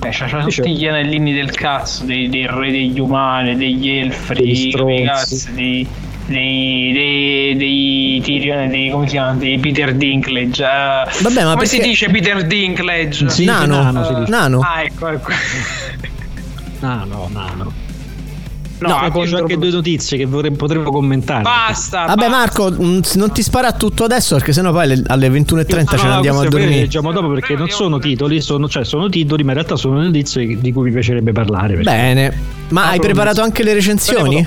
Eh, 0.00 0.10
c'ha, 0.10 0.26
c'ha 0.26 0.42
tutti 0.44 0.76
gli 0.76 0.86
anellini 0.86 1.32
del 1.34 1.50
cazzo, 1.50 2.04
dei, 2.04 2.28
dei 2.28 2.46
re 2.46 2.70
degli 2.70 3.00
umani, 3.00 3.56
degli 3.56 3.88
elfi, 3.90 4.34
dei, 4.34 4.70
dei 4.72 5.04
cazzi, 5.04 5.52
dei, 5.54 5.86
dei, 6.26 6.92
dei, 6.92 7.56
dei 7.56 8.20
Tyrion, 8.22 8.68
dei, 8.68 8.90
come 8.90 9.06
si 9.06 9.12
chiama? 9.12 9.32
Dei 9.34 9.58
Peter 9.58 9.92
Dinklage. 9.94 10.62
eh. 10.64 11.22
Vabbè, 11.22 11.42
ma 11.44 11.52
come 11.54 11.54
perché- 11.56 11.66
si 11.66 11.80
dice 11.80 12.08
Peter 12.10 12.46
Dinklage? 12.46 13.28
Sì, 13.28 13.44
Nano. 13.44 13.82
nano 13.82 14.04
si 14.04 14.14
dice. 14.14 14.30
Nano. 14.30 14.60
Ah, 14.60 14.82
ecco, 14.82 15.08
ecco. 15.08 15.30
Nano, 16.80 17.28
nano. 17.32 17.72
No, 18.80 18.88
No, 18.88 18.94
poi 18.98 19.08
c'ho 19.08 19.10
contro- 19.18 19.38
anche 19.38 19.58
due 19.58 19.70
notizie 19.70 20.16
che 20.18 20.24
vorrei, 20.26 20.52
potremmo 20.52 20.90
commentare. 20.90 21.42
Basta. 21.42 22.04
Vabbè, 22.06 22.28
Marco, 22.28 22.70
mh, 22.70 23.00
non 23.14 23.32
ti 23.32 23.42
spara 23.42 23.72
tutto 23.72 24.04
adesso 24.04 24.36
perché 24.36 24.52
sennò 24.52 24.70
poi 24.72 24.84
alle, 24.84 25.02
alle 25.06 25.28
21.30 25.30 25.96
ce 25.98 26.06
ne 26.06 26.12
andiamo 26.12 26.38
a 26.38 26.40
queste 26.42 26.48
poi 26.48 26.48
le 26.48 26.48
dormire. 26.48 26.80
leggiamo 26.80 27.12
dopo 27.12 27.28
perché 27.30 27.54
non 27.56 27.68
sono 27.68 27.98
titoli, 27.98 28.40
sono, 28.40 28.68
cioè 28.68 28.84
sono 28.84 29.08
titoli, 29.08 29.42
ma 29.42 29.48
in 29.50 29.56
realtà 29.56 29.76
sono 29.76 30.00
notizie 30.00 30.58
di 30.60 30.72
cui 30.72 30.84
mi 30.84 30.92
piacerebbe 30.92 31.32
parlare. 31.32 31.74
perché- 31.74 31.82
Bene. 31.90 32.32
Ma 32.68 32.84
Ah, 32.84 32.88
hai 32.90 33.00
preparato 33.00 33.42
anche 33.42 33.62
le 33.62 33.72
recensioni? 33.74 34.46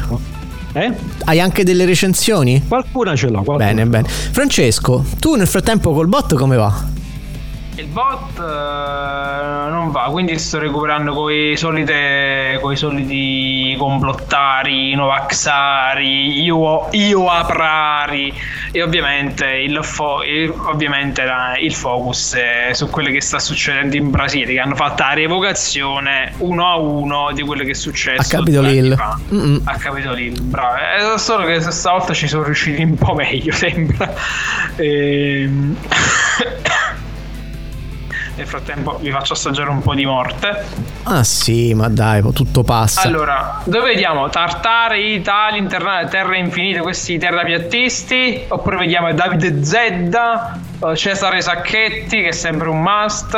Eh? 0.74 0.92
Hai 1.26 1.40
anche 1.42 1.64
delle 1.66 1.84
recensioni? 1.86 2.64
Qualcuna 2.66 3.16
ce 3.16 3.26
l'ho. 3.28 3.42
qualcuna 3.44 3.58
Bene, 3.58 3.80
ce 3.80 3.84
l'ho. 3.84 3.90
bene. 3.90 4.08
Francesco, 4.08 5.06
tu 5.20 5.36
nel 5.36 5.48
frattempo 5.48 5.92
col 5.94 6.08
bot 6.08 6.34
come 6.36 6.56
va? 6.56 6.74
Il 7.76 7.88
bot 7.88 8.38
eh, 8.38 9.70
non 9.70 9.92
va, 9.92 10.10
quindi 10.12 10.38
sto 10.38 10.60
recuperando 10.60 11.14
solite 11.56 12.60
coi 12.62 12.76
soliti 12.76 13.76
complottari, 13.78 14.94
novaxari, 14.94 16.42
io, 16.44 16.88
io 16.92 17.28
aprari 17.30 18.34
e 18.72 18.84
ovviamente 18.84 19.46
il, 19.48 19.80
fo- 19.84 20.22
il- 20.24 20.54
ovviamente 20.66 21.24
la- 21.24 21.56
il 21.58 21.74
focus 21.74 22.36
è 22.36 22.70
su 22.74 22.90
quello 22.90 23.10
che 23.10 23.22
sta 23.22 23.40
succedendo 23.40 23.96
in 23.96 24.12
Brasile, 24.12 24.54
che 24.54 24.60
hanno 24.60 24.76
fatto 24.76 25.04
la 25.04 25.14
revocazione 25.14 26.34
uno 26.40 26.68
a 26.68 26.76
uno 26.78 27.32
di 27.34 27.42
quello 27.42 27.64
che 27.64 27.72
è 27.72 27.74
successo 27.76 28.22
A 28.36 28.38
Capitol 28.38 28.68
Hill. 28.70 28.92
A 29.64 29.76
Capitol 29.78 30.20
Hill, 30.20 30.42
bravo. 30.42 30.76
È 30.76 31.18
solo 31.18 31.46
che 31.46 31.60
stavolta 31.62 32.14
ci 32.14 32.28
sono 32.28 32.44
riusciti 32.44 32.84
un 32.84 32.96
po' 32.96 33.14
meglio, 33.14 33.52
sembra. 33.56 34.14
Ehm... 34.76 35.78
Nel 38.36 38.48
frattempo 38.48 38.98
vi 39.02 39.12
faccio 39.12 39.34
assaggiare 39.34 39.70
un 39.70 39.82
po' 39.82 39.94
di 39.94 40.06
morte. 40.06 40.66
Ah 41.04 41.24
sì, 41.24 41.74
ma 41.74 41.90
dai, 41.90 42.22
tutto 42.34 42.64
passa. 42.64 43.02
Allora, 43.02 43.62
dove 43.66 43.88
vediamo? 43.88 44.30
Tartare, 44.30 45.02
Italia, 45.02 45.60
Internale, 45.60 46.08
Terre 46.08 46.38
Infinite, 46.38 46.80
questi 46.80 47.18
terrapiattisti? 47.18 48.46
Oppure 48.48 48.78
vediamo 48.78 49.12
Davide 49.14 49.64
Zedda, 49.64 50.60
eh, 50.80 50.96
Cesare 50.96 51.42
Sacchetti, 51.42 52.22
che 52.22 52.30
è 52.30 52.32
sempre 52.32 52.70
un 52.70 52.82
must. 52.82 53.38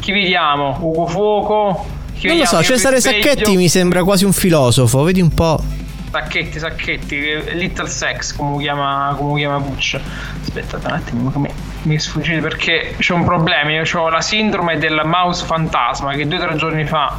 Chi 0.00 0.12
vediamo? 0.12 0.78
Ugo 0.80 1.06
Fuoco? 1.06 1.86
Chi 2.18 2.26
non 2.28 2.38
lo 2.38 2.44
so, 2.44 2.62
Cesare? 2.62 3.00
Sacchetti 3.00 3.56
mi 3.56 3.68
sembra 3.68 4.04
quasi 4.04 4.24
un 4.24 4.32
filosofo, 4.32 5.02
vedi 5.02 5.20
un 5.20 5.32
po'. 5.32 5.82
Sacchetti, 6.14 6.58
Sacchetti, 6.60 7.28
eh, 7.28 7.54
Little 7.54 7.88
Sex, 7.88 8.36
come 8.36 8.50
lo 8.50 8.56
chiama, 8.58 9.14
come 9.18 9.40
chiama 9.40 9.60
Puccia. 9.60 10.00
Aspettate 10.40 10.86
un 10.86 10.92
attimo, 10.92 11.30
come 11.30 11.50
mi 11.82 11.98
sfuggite 11.98 12.40
perché 12.40 12.94
c'è 12.96 13.12
un 13.14 13.24
problema. 13.24 13.72
Io 13.72 13.82
ho 13.98 14.08
la 14.08 14.20
sindrome 14.20 14.78
del 14.78 15.02
mouse 15.04 15.44
fantasma 15.44 16.14
che 16.14 16.28
due 16.28 16.38
o 16.38 16.46
tre 16.46 16.56
giorni 16.56 16.84
fa 16.84 17.18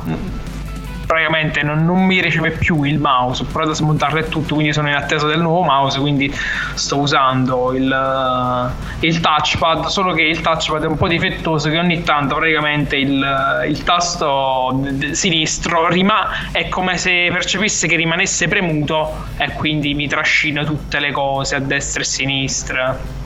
praticamente 1.06 1.64
non, 1.64 1.86
non 1.86 2.04
mi 2.04 2.22
riceve 2.22 2.52
più 2.52 2.84
il 2.84 3.00
mouse. 3.00 3.44
Ho 3.44 3.46
provato 3.46 3.72
a 3.72 3.76
smontarlo 3.76 4.20
e 4.20 4.28
tutto, 4.30 4.56
quindi 4.56 4.74
sono 4.74 4.90
in 4.90 4.96
attesa 4.96 5.28
del 5.28 5.42
nuovo 5.42 5.64
mouse. 5.64 6.00
Quindi 6.00 6.34
sto 6.74 6.98
usando 6.98 7.74
il, 7.74 7.92
eh, 7.92 9.06
il 9.08 9.20
touchpad. 9.20 9.86
Solo 9.86 10.14
che 10.14 10.24
il 10.24 10.42
touchpad 10.42 10.84
è 10.84 10.88
un 10.88 10.98
po' 10.98 11.08
difettoso, 11.08 11.70
che 11.70 11.78
ogni 11.78 12.04
tanto 12.04 12.36
praticamente 12.36 12.98
il, 12.98 13.64
il 13.68 13.84
tasto 13.84 14.84
sinistro 15.12 15.88
rima- 15.90 16.52
è 16.52 16.70
come 16.70 16.98
se 16.98 17.30
percepisse 17.32 17.88
che 17.88 17.96
rimanesse 17.96 18.48
premuto 18.48 19.26
e 19.38 19.52
quindi 19.54 19.94
mi 19.94 20.08
trascina 20.08 20.64
tutte 20.64 21.00
le 21.00 21.12
cose 21.12 21.56
a 21.56 21.60
destra 21.60 22.02
e 22.02 22.04
a 22.04 22.08
sinistra. 22.08 23.25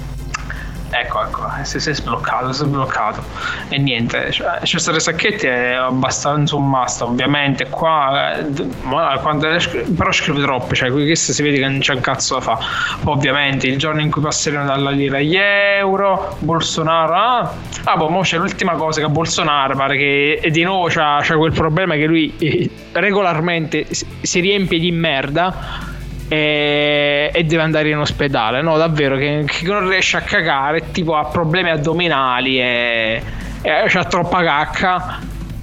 Ecco, 0.91 1.23
ecco, 1.23 1.47
si, 1.63 1.80
si 1.80 1.89
è 1.89 1.93
sbloccato, 1.93 2.52
si 2.52 2.63
è 2.63 2.65
sbloccato. 2.65 3.23
E 3.69 3.78
niente, 3.78 4.32
cioè, 4.32 4.60
Cesare 4.63 4.99
Sacchetti 4.99 5.45
è 5.47 5.73
abbastanza 5.73 6.56
un 6.56 6.67
must, 6.69 7.02
ovviamente. 7.02 7.67
Qua, 7.69 8.38
eh, 8.38 9.60
scri- 9.60 9.84
però 9.91 10.12
scrive 10.12 10.41
troppe, 10.41 10.75
cioè, 10.75 10.91
questo 10.91 11.32
si 11.32 11.43
vede 11.43 11.58
che 11.58 11.67
non 11.67 11.80
c'è 11.80 11.93
un 11.93 12.02
cazzo 12.02 12.36
da 12.36 12.41
fa. 12.41 12.60
Ovviamente, 13.06 13.67
il 13.67 13.78
giorno 13.78 14.02
in 14.02 14.12
cui 14.12 14.21
passeremo 14.21 14.65
dalla 14.65 14.89
lira 14.89 15.17
agli 15.17 15.36
euro, 15.36 16.36
Bolsonaro. 16.39 17.13
Ah, 17.13 17.54
ah 17.84 17.95
boh, 17.95 18.10
mo 18.10 18.21
c'è 18.21 18.38
l'ultima 18.38 18.73
cosa 18.73 19.02
che 19.02 19.08
Bolsonaro 19.08 19.75
pare 19.75 19.97
che 19.97 20.49
di 20.52 20.63
nuovo 20.63 20.88
c'ha 20.88 21.23
quel 21.38 21.54
problema 21.54 21.95
che 21.95 22.06
lui 22.06 22.34
eh, 22.39 22.69
regolarmente 22.91 23.86
si 23.89 24.39
riempie 24.39 24.80
di 24.80 24.91
merda 24.91 25.88
e, 26.29 27.29
e 27.33 27.43
deve 27.43 27.61
andare 27.61 27.89
in 27.89 27.97
ospedale. 27.97 28.61
No, 28.61 28.77
davvero, 28.77 29.17
che, 29.17 29.43
che 29.45 29.65
non 29.65 29.89
riesce 29.89 30.15
a 30.15 30.21
cagare, 30.21 30.91
tipo 30.91 31.15
ha 31.15 31.25
problemi 31.25 31.69
addominali 31.71 32.59
e, 32.61 33.21
e 33.61 33.69
ha 33.69 34.03
troppa 34.05 34.41
cacca 34.43 35.19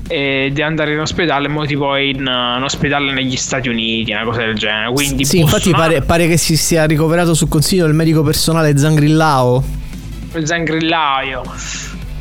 e 0.09 0.51
deve 0.53 0.63
andare 0.63 0.93
in 0.93 1.01
ospedale, 1.01 1.49
mo 1.49 1.65
tipo 1.65 1.97
in, 1.97 2.17
in 2.19 2.61
ospedale 2.63 3.13
negli 3.13 3.37
Stati 3.37 3.69
Uniti, 3.69 4.13
una 4.13 4.25
cosa 4.25 4.41
del 4.43 4.55
genere. 4.55 4.93
Quindi 4.93 5.25
Sì, 5.25 5.39
infatti 5.39 5.71
Bolsonaro- 5.71 5.93
pare, 5.95 6.05
pare 6.05 6.27
che 6.29 6.37
si 6.37 6.57
sia 6.57 6.85
ricoverato 6.85 7.33
sul 7.35 7.49
consiglio 7.49 7.87
del 7.87 7.95
medico 7.95 8.23
personale 8.23 8.77
Zangrillao. 8.77 9.65
il 10.35 10.47
zangrillaio 10.47 11.43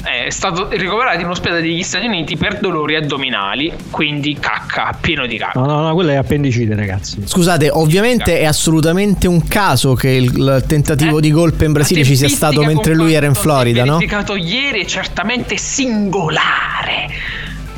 è 0.05 0.29
stato 0.29 0.69
ricoverato 0.69 1.19
in 1.19 1.25
un 1.25 1.31
ospedale 1.31 1.61
degli 1.61 1.81
Stati 1.81 2.05
Uniti 2.05 2.37
per 2.37 2.59
dolori 2.59 2.95
addominali, 2.95 3.73
quindi 3.89 4.37
cacca, 4.39 4.95
pieno 4.99 5.25
di 5.25 5.37
cacca. 5.37 5.59
No, 5.59 5.65
no, 5.65 5.81
no, 5.81 5.93
quella 5.93 6.13
è 6.13 6.15
appendicite, 6.15 6.75
ragazzi. 6.75 7.21
Scusate, 7.25 7.69
ovviamente 7.71 8.39
è 8.39 8.45
assolutamente 8.45 9.27
un 9.27 9.47
caso 9.47 9.95
che 9.95 10.09
il, 10.09 10.25
il 10.25 10.63
tentativo 10.67 11.19
di 11.19 11.31
golpe 11.31 11.65
in 11.65 11.71
Brasile 11.71 12.03
ci 12.03 12.15
sia 12.15 12.29
stato 12.29 12.63
mentre 12.63 12.93
lui 12.93 13.13
era 13.13 13.25
in 13.25 13.33
è 13.33 13.35
Florida, 13.35 13.83
no? 13.83 13.97
verificato 13.97 14.35
ieri 14.35 14.81
è 14.81 14.85
certamente 14.85 15.57
singolare. 15.57 17.09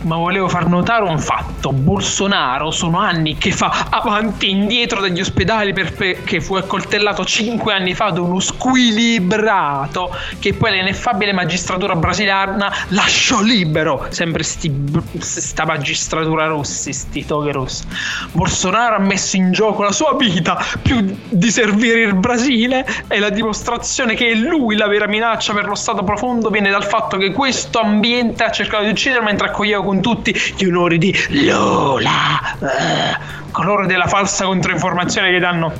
Ma 0.04 0.16
volevo 0.16 0.48
far 0.48 0.68
notare 0.68 1.04
un 1.04 1.20
fatto: 1.20 1.72
Bolsonaro 1.72 2.72
sono 2.72 3.00
anni 3.00 3.38
che 3.38 3.52
fa 3.52 3.88
avanti 3.90 4.48
e 4.48 4.50
indietro 4.50 5.02
dagli 5.02 5.20
ospedali 5.20 5.74
per- 5.74 5.94
perché 5.94 6.40
fu 6.42 6.56
accoltellato 6.56 7.26
5 7.26 7.74
anni 7.74 7.94
fa 7.94 8.10
da 8.10 8.22
uno 8.22 8.40
squilibrato 8.40 10.16
che 10.40 10.54
poi 10.54 10.72
l'ineffabile 10.72 11.34
magistratura 11.34 11.96
brasiliana 11.96 12.72
lasciò 12.90 13.42
libero. 13.42 14.08
Sempre 14.10 14.44
sti, 14.44 14.72
sta 15.20 15.66
magistratura 15.66 16.46
rossi, 16.46 16.94
sti 16.94 17.26
toghe 17.26 17.52
rossi. 17.52 17.86
Bolsonaro 18.32 18.96
ha 18.96 19.00
messo 19.00 19.36
in 19.36 19.52
gioco 19.52 19.84
la 19.84 19.92
sua 19.92 20.16
vita 20.18 20.64
più 20.82 21.18
di 21.30 21.52
servire 21.52 22.02
il 22.02 22.16
Brasile 22.16 22.86
e 23.08 23.20
la 23.20 23.30
dimostrazione 23.30 24.16
che 24.16 24.32
è 24.32 24.34
lui 24.34 24.76
la 24.76 24.88
vera 24.88 25.08
minaccia 25.08 25.54
per 25.54 25.66
lo 25.66 25.76
Stato 25.76 26.04
profondo 26.04 26.50
viene 26.50 26.70
dal 26.70 26.84
fatto 26.84 27.18
che 27.18 27.32
questo 27.32 27.80
ambiente 27.80 28.44
ha 28.44 28.52
cercato 28.52 28.84
di 28.84 28.90
ucciderlo 28.90 29.24
mentre 29.24 29.48
accoglieva 29.48 29.82
con 29.88 30.02
tutti 30.02 30.36
gli 30.58 30.66
onori 30.66 30.98
di 30.98 31.16
Lola, 31.46 32.58
eh, 32.60 33.18
coloro 33.52 33.86
della 33.86 34.08
falsa 34.08 34.44
controinformazione 34.44 35.32
che 35.32 35.40
danno 35.40 35.72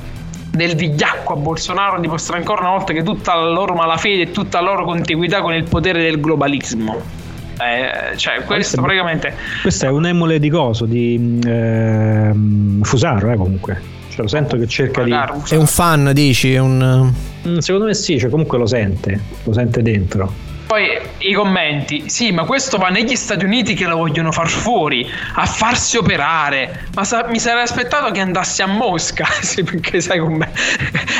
del 0.48 0.76
vigliacco 0.76 1.34
a 1.34 1.36
Bolsonaro 1.36 2.00
dimostra 2.00 2.38
ancora 2.38 2.62
una 2.62 2.70
volta 2.70 2.94
che 2.94 3.02
tutta 3.02 3.34
la 3.34 3.50
loro 3.50 3.74
malafede 3.74 4.22
e 4.22 4.30
tutta 4.30 4.62
la 4.62 4.70
loro 4.70 4.86
contiguità 4.86 5.42
con 5.42 5.52
il 5.52 5.64
potere 5.64 6.00
del 6.00 6.22
globalismo. 6.22 6.98
Eh, 7.60 8.16
cioè, 8.16 8.44
questo 8.44 8.80
praticamente 8.80 9.34
Questo 9.60 9.84
è 9.84 9.90
un 9.90 10.06
emule 10.06 10.38
di 10.38 10.48
coso, 10.48 10.86
di 10.86 11.38
ehm, 11.44 12.82
Fusaro, 12.84 13.30
eh, 13.30 13.36
comunque. 13.36 13.78
Cioè, 14.08 14.22
lo 14.22 14.28
sento 14.28 14.56
che 14.56 14.66
cerca 14.66 15.02
di. 15.02 15.12
È 15.50 15.54
un 15.54 15.66
fan, 15.66 16.12
dici? 16.14 16.54
Un... 16.56 17.12
Mm, 17.46 17.58
Secondo 17.58 17.88
me 17.88 17.92
sì, 17.92 18.18
cioè 18.18 18.30
comunque 18.30 18.56
lo 18.56 18.66
sente, 18.66 19.20
lo 19.44 19.52
sente 19.52 19.82
dentro. 19.82 20.47
Poi 20.68 21.00
i 21.20 21.32
commenti, 21.32 22.10
sì, 22.10 22.30
ma 22.30 22.44
questo 22.44 22.76
va 22.76 22.88
negli 22.90 23.16
Stati 23.16 23.42
Uniti 23.42 23.72
che 23.72 23.86
lo 23.86 23.96
vogliono 23.96 24.30
far 24.32 24.50
fuori, 24.50 25.10
a 25.36 25.46
farsi 25.46 25.96
operare. 25.96 26.88
Ma 26.94 27.04
sa- 27.04 27.24
mi 27.26 27.38
sarei 27.38 27.62
aspettato 27.62 28.10
che 28.10 28.20
andassi 28.20 28.60
a 28.60 28.66
Mosca, 28.66 29.24
sì, 29.40 29.64
perché 29.64 30.02
sai 30.02 30.18
com'è, 30.18 30.46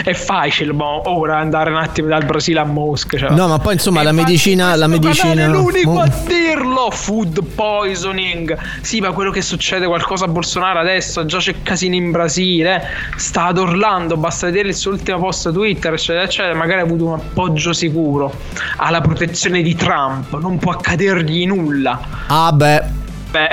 è 0.05 0.13
facile 0.13 0.75
boh, 0.75 1.09
ora 1.09 1.39
andare 1.39 1.71
un 1.71 1.79
attimo 1.79 2.09
dal 2.09 2.27
Brasile 2.27 2.61
a 2.61 2.65
Mosca. 2.65 3.17
cioè. 3.17 3.31
No, 3.31 3.49
ma 3.49 3.59
poi 3.59 3.73
insomma 3.73 4.03
la 4.03 4.13
medicina... 4.13 4.75
La 4.75 4.87
medicina... 4.87 5.45
è 5.45 5.49
l'unico 5.49 5.93
Mo- 5.93 6.03
a 6.03 6.13
dirlo, 6.27 6.91
food 6.91 7.43
poisoning. 7.55 8.55
Sì, 8.83 9.01
ma 9.01 9.13
quello 9.13 9.31
che 9.31 9.41
succede 9.41 9.87
qualcosa 9.87 10.27
a 10.27 10.29
Bolsonaro 10.29 10.79
adesso, 10.79 11.25
già 11.25 11.39
c'è 11.39 11.55
casino 11.63 11.95
in 11.95 12.11
Brasile, 12.11 12.87
sta 13.17 13.45
ad 13.45 13.57
Orlando, 13.57 14.19
basta 14.19 14.45
vedere 14.45 14.69
il 14.69 14.75
suo 14.75 14.91
ultimo 14.91 15.19
post 15.19 15.51
Twitter, 15.51 15.95
eccetera, 15.95 16.25
eccetera, 16.25 16.55
magari 16.55 16.81
ha 16.81 16.85
avuto 16.85 17.07
un 17.07 17.15
appoggio 17.15 17.73
sicuro 17.73 18.31
alla 18.77 19.01
protezione 19.01 19.37
di 19.46 19.74
Trump, 19.77 20.37
non 20.40 20.59
può 20.59 20.72
accadergli 20.72 21.46
nulla. 21.46 22.01
Ah 22.27 22.51
beh... 22.53 22.83
Beh, 23.31 23.48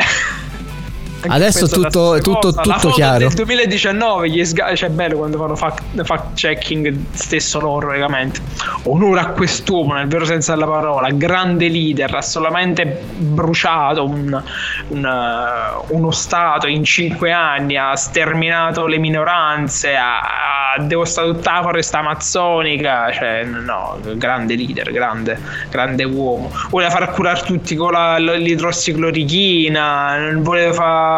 Adesso 1.27 1.67
tutto, 1.67 2.19
tutto, 2.21 2.53
cosa. 2.53 2.61
tutto 2.61 2.89
chiaro. 2.89 3.25
Nel 3.25 3.33
2019 3.33 4.29
gli 4.29 4.45
sga- 4.45 4.75
cioè 4.75 4.89
è 4.89 4.91
bello 4.91 5.17
quando 5.17 5.37
fanno 5.37 5.55
fact, 5.55 6.03
fact 6.03 6.33
checking 6.35 6.95
stesso 7.11 7.59
loro 7.59 7.87
praticamente. 7.87 8.39
Onore 8.83 9.19
a 9.19 9.27
quest'uomo 9.27 9.93
nel 9.93 10.07
vero 10.07 10.25
senso 10.25 10.53
della 10.53 10.67
parola, 10.67 11.09
grande 11.09 11.67
leader, 11.67 12.13
ha 12.13 12.21
solamente 12.21 12.85
bruciato 12.85 14.05
un, 14.05 14.41
un, 14.89 15.05
uh, 15.05 15.95
uno 15.95 16.11
stato 16.11 16.67
in 16.67 16.83
cinque 16.83 17.31
anni, 17.31 17.77
ha 17.77 17.95
sterminato 17.95 18.87
le 18.87 18.97
minoranze, 18.97 19.95
ha, 19.95 20.73
ha 20.75 20.79
devastato 20.79 21.33
tutta 21.33 21.53
la 21.53 21.61
foresta 21.61 21.99
amazzonica, 21.99 23.11
cioè 23.11 23.43
no, 23.43 23.97
grande 24.15 24.55
leader, 24.55 24.91
grande, 24.91 25.39
grande 25.69 26.03
uomo. 26.03 26.51
Voleva 26.69 26.89
far 26.89 27.11
curare 27.11 27.41
tutti 27.41 27.75
con 27.75 27.91
la, 27.91 28.17
l'idrossiclorichina, 28.17 30.33
voleva 30.37 31.14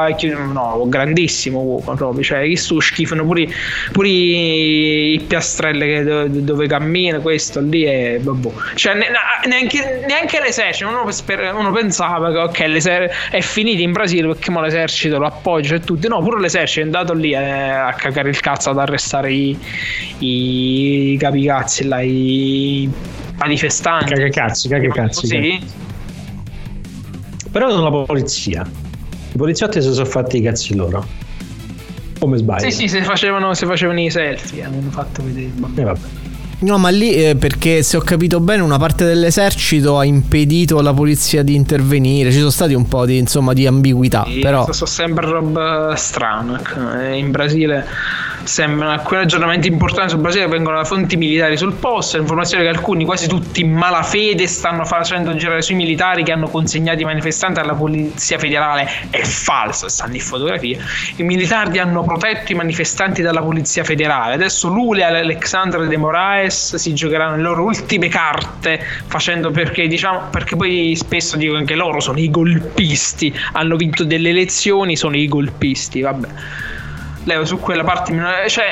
no, 0.51 0.85
grandissimo 0.87 1.59
uomo 1.59 1.95
proprio, 1.95 2.23
cioè 2.23 2.47
che 2.47 2.57
su 2.57 2.79
schifano 2.79 3.25
pure, 3.25 3.47
pure 3.91 4.07
i 4.09 5.21
piastrelle 5.25 5.85
che, 5.85 6.43
dove 6.43 6.67
cammina, 6.67 7.19
questo 7.19 7.59
lì 7.61 7.83
è 7.83 8.19
vabbè. 8.21 8.49
Cioè 8.75 8.93
neanche, 9.47 10.05
neanche 10.07 10.39
l'esercito, 10.41 10.89
uno, 10.89 11.03
uno 11.59 11.71
pensava 11.71 12.31
che 12.31 12.37
ok, 12.37 13.29
è 13.31 13.41
finito 13.41 13.81
in 13.81 13.91
Brasile 13.91 14.27
perché 14.27 14.51
mo 14.51 14.61
l'esercito 14.61 15.17
lo 15.17 15.25
appoggia 15.25 15.75
e 15.75 15.79
tutti, 15.79 16.07
no, 16.07 16.21
pure 16.21 16.39
l'esercito 16.39 16.81
è 16.81 16.83
andato 16.83 17.13
lì 17.13 17.35
a, 17.35 17.41
eh, 17.41 17.69
a 17.69 17.93
cagare 17.93 18.29
il 18.29 18.39
cazzo 18.39 18.69
ad 18.69 18.79
arrestare 18.79 19.31
i, 19.31 19.57
i 20.19 21.17
capicazzi 21.19 21.85
là, 21.85 22.01
i 22.01 22.89
manifestanti. 23.37 24.13
Cagacazzi, 24.13 24.67
cagacazzi. 24.67 25.27
Sì. 25.27 25.85
Però 27.51 27.67
non 27.73 27.83
la 27.83 28.05
polizia. 28.05 28.86
I 29.37 29.39
poliziotti 29.39 29.83
si 29.83 29.93
sono 29.93 30.03
fatti 30.03 30.37
i 30.37 30.41
cazzi 30.41 30.73
loro. 30.73 31.05
Come 32.17 32.37
sbaglio? 32.37 32.71
Sì, 32.71 32.71
sì, 32.71 32.87
se 32.87 33.03
facevano, 33.03 33.53
se 33.53 33.67
facevano 33.67 33.99
i 33.99 34.09
selfie, 34.09 34.63
hanno 34.63 34.89
fatto 34.89 35.21
vedere. 35.23 35.51
Eh, 35.75 35.83
vabbè. 35.83 35.99
No, 36.61 36.79
ma 36.79 36.89
lì 36.89 37.13
eh, 37.13 37.35
perché 37.35 37.83
se 37.83 37.97
ho 37.97 37.99
capito 37.99 38.39
bene, 38.39 38.63
una 38.63 38.79
parte 38.79 39.05
dell'esercito 39.05 39.99
ha 39.99 40.05
impedito 40.05 40.79
alla 40.79 40.91
polizia 40.91 41.43
di 41.43 41.53
intervenire. 41.53 42.31
Ci 42.31 42.39
sono 42.39 42.49
stati 42.49 42.73
un 42.73 42.87
po' 42.87 43.05
di, 43.05 43.19
insomma, 43.19 43.53
di 43.53 43.67
ambiguità. 43.67 44.25
Sì, 44.27 44.39
però... 44.39 44.65
Sono 44.71 44.89
sempre 44.89 45.27
roba 45.27 45.93
strana. 45.95 46.59
In 47.13 47.29
Brasile 47.29 47.85
sembrano 48.47 48.93
alcuni 48.93 49.21
aggiornamenti 49.21 49.67
importanti 49.67 50.11
sul 50.11 50.21
Brasile 50.21 50.47
vengono 50.47 50.77
da 50.77 50.85
fonti 50.85 51.17
militari 51.17 51.57
sul 51.57 51.73
posto, 51.73 52.17
informazioni 52.17 52.63
che 52.63 52.69
alcuni, 52.69 53.05
quasi 53.05 53.27
tutti 53.27 53.61
in 53.61 53.71
malafede, 53.73 54.47
stanno 54.47 54.85
facendo 54.85 55.35
girare 55.35 55.61
sui 55.61 55.75
militari 55.75 56.23
che 56.23 56.31
hanno 56.31 56.47
consegnato 56.47 57.01
i 57.01 57.05
manifestanti 57.05 57.59
alla 57.59 57.73
polizia 57.73 58.39
federale 58.39 58.87
è 59.09 59.21
falso, 59.21 59.89
stanno 59.89 60.15
in 60.15 60.21
fotografie. 60.21 60.79
I 61.17 61.23
militari 61.23 61.77
hanno 61.79 62.03
protetto 62.03 62.53
i 62.53 62.55
manifestanti 62.55 63.21
dalla 63.21 63.41
polizia 63.41 63.83
federale. 63.83 64.35
Adesso 64.35 64.69
Lula 64.69 65.09
e 65.09 65.19
Alexandre 65.19 65.85
de 65.87 65.97
Moraes 65.97 66.75
si 66.75 66.93
giocheranno 66.93 67.35
le 67.35 67.41
loro 67.41 67.63
ultime 67.63 68.07
carte 68.07 68.79
facendo 69.07 69.51
perché 69.51 69.87
diciamo 69.87 70.29
perché 70.31 70.55
poi 70.55 70.95
spesso 70.95 71.35
dicono 71.35 71.63
che 71.65 71.75
loro 71.75 71.99
sono 71.99 72.17
i 72.17 72.29
golpisti, 72.29 73.33
hanno 73.53 73.75
vinto 73.75 74.05
delle 74.05 74.29
elezioni, 74.29 74.95
sono 74.95 75.17
i 75.17 75.27
golpisti, 75.27 76.01
vabbè 76.01 76.27
levo 77.27 77.45
su 77.45 77.59
quella 77.59 77.83
parte 77.83 78.13
cioè 78.47 78.65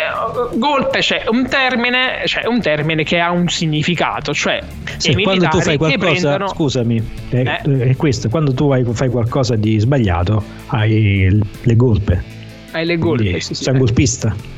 golpe 0.56 1.00
c'è 1.00 1.26
un 1.28 1.48
termine 1.48 2.22
c'è 2.24 2.48
un 2.48 2.62
termine 2.62 3.04
che 3.04 3.20
ha 3.20 3.30
un 3.32 3.48
significato 3.50 4.34
cioè 4.34 4.62
sì, 4.98 5.14
quando 5.22 5.48
tu 5.48 5.60
fai 5.60 5.78
qualcosa 5.78 6.12
prendono... 6.12 6.48
scusami 6.48 7.12
è, 7.30 7.36
eh? 7.36 7.90
è, 7.90 7.96
questo 7.98 8.30
quando 8.30 8.54
tu 8.54 8.72
fai 8.94 9.10
qualcosa 9.10 9.56
di 9.56 9.78
sbagliato 9.78 10.42
hai 10.68 11.38
le 11.62 11.76
golpe 11.76 12.24
hai 12.72 12.86
le 12.86 12.98
golpe 12.98 13.24
Quindi, 13.24 13.42
sì, 13.42 13.54
sei 13.54 13.74
un 13.74 13.80
golpista 13.80 14.54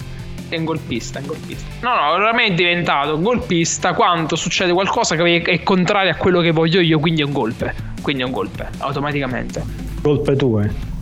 è 0.50 0.56
un 0.56 0.64
golpista, 0.64 1.20
un 1.20 1.26
golpista. 1.26 1.66
No, 1.82 1.94
no, 1.94 2.26
ormai 2.26 2.52
è 2.52 2.54
diventato 2.54 3.20
golpista 3.20 3.92
quando 3.92 4.38
succede 4.38 4.72
qualcosa 4.72 5.18
che 5.18 5.42
è 5.42 5.62
contrario 5.62 6.12
a 6.12 6.16
quello 6.16 6.40
che 6.40 6.52
voglio 6.52 6.80
io, 6.80 7.00
quindi 7.00 7.20
è 7.20 7.26
un 7.26 7.34
golpe. 7.34 7.76
Quindi 8.02 8.22
è 8.22 8.26
un 8.26 8.32
golpe, 8.32 8.70
automaticamente. 8.78 9.62
Colpe 10.02 10.38
tue 10.38 10.96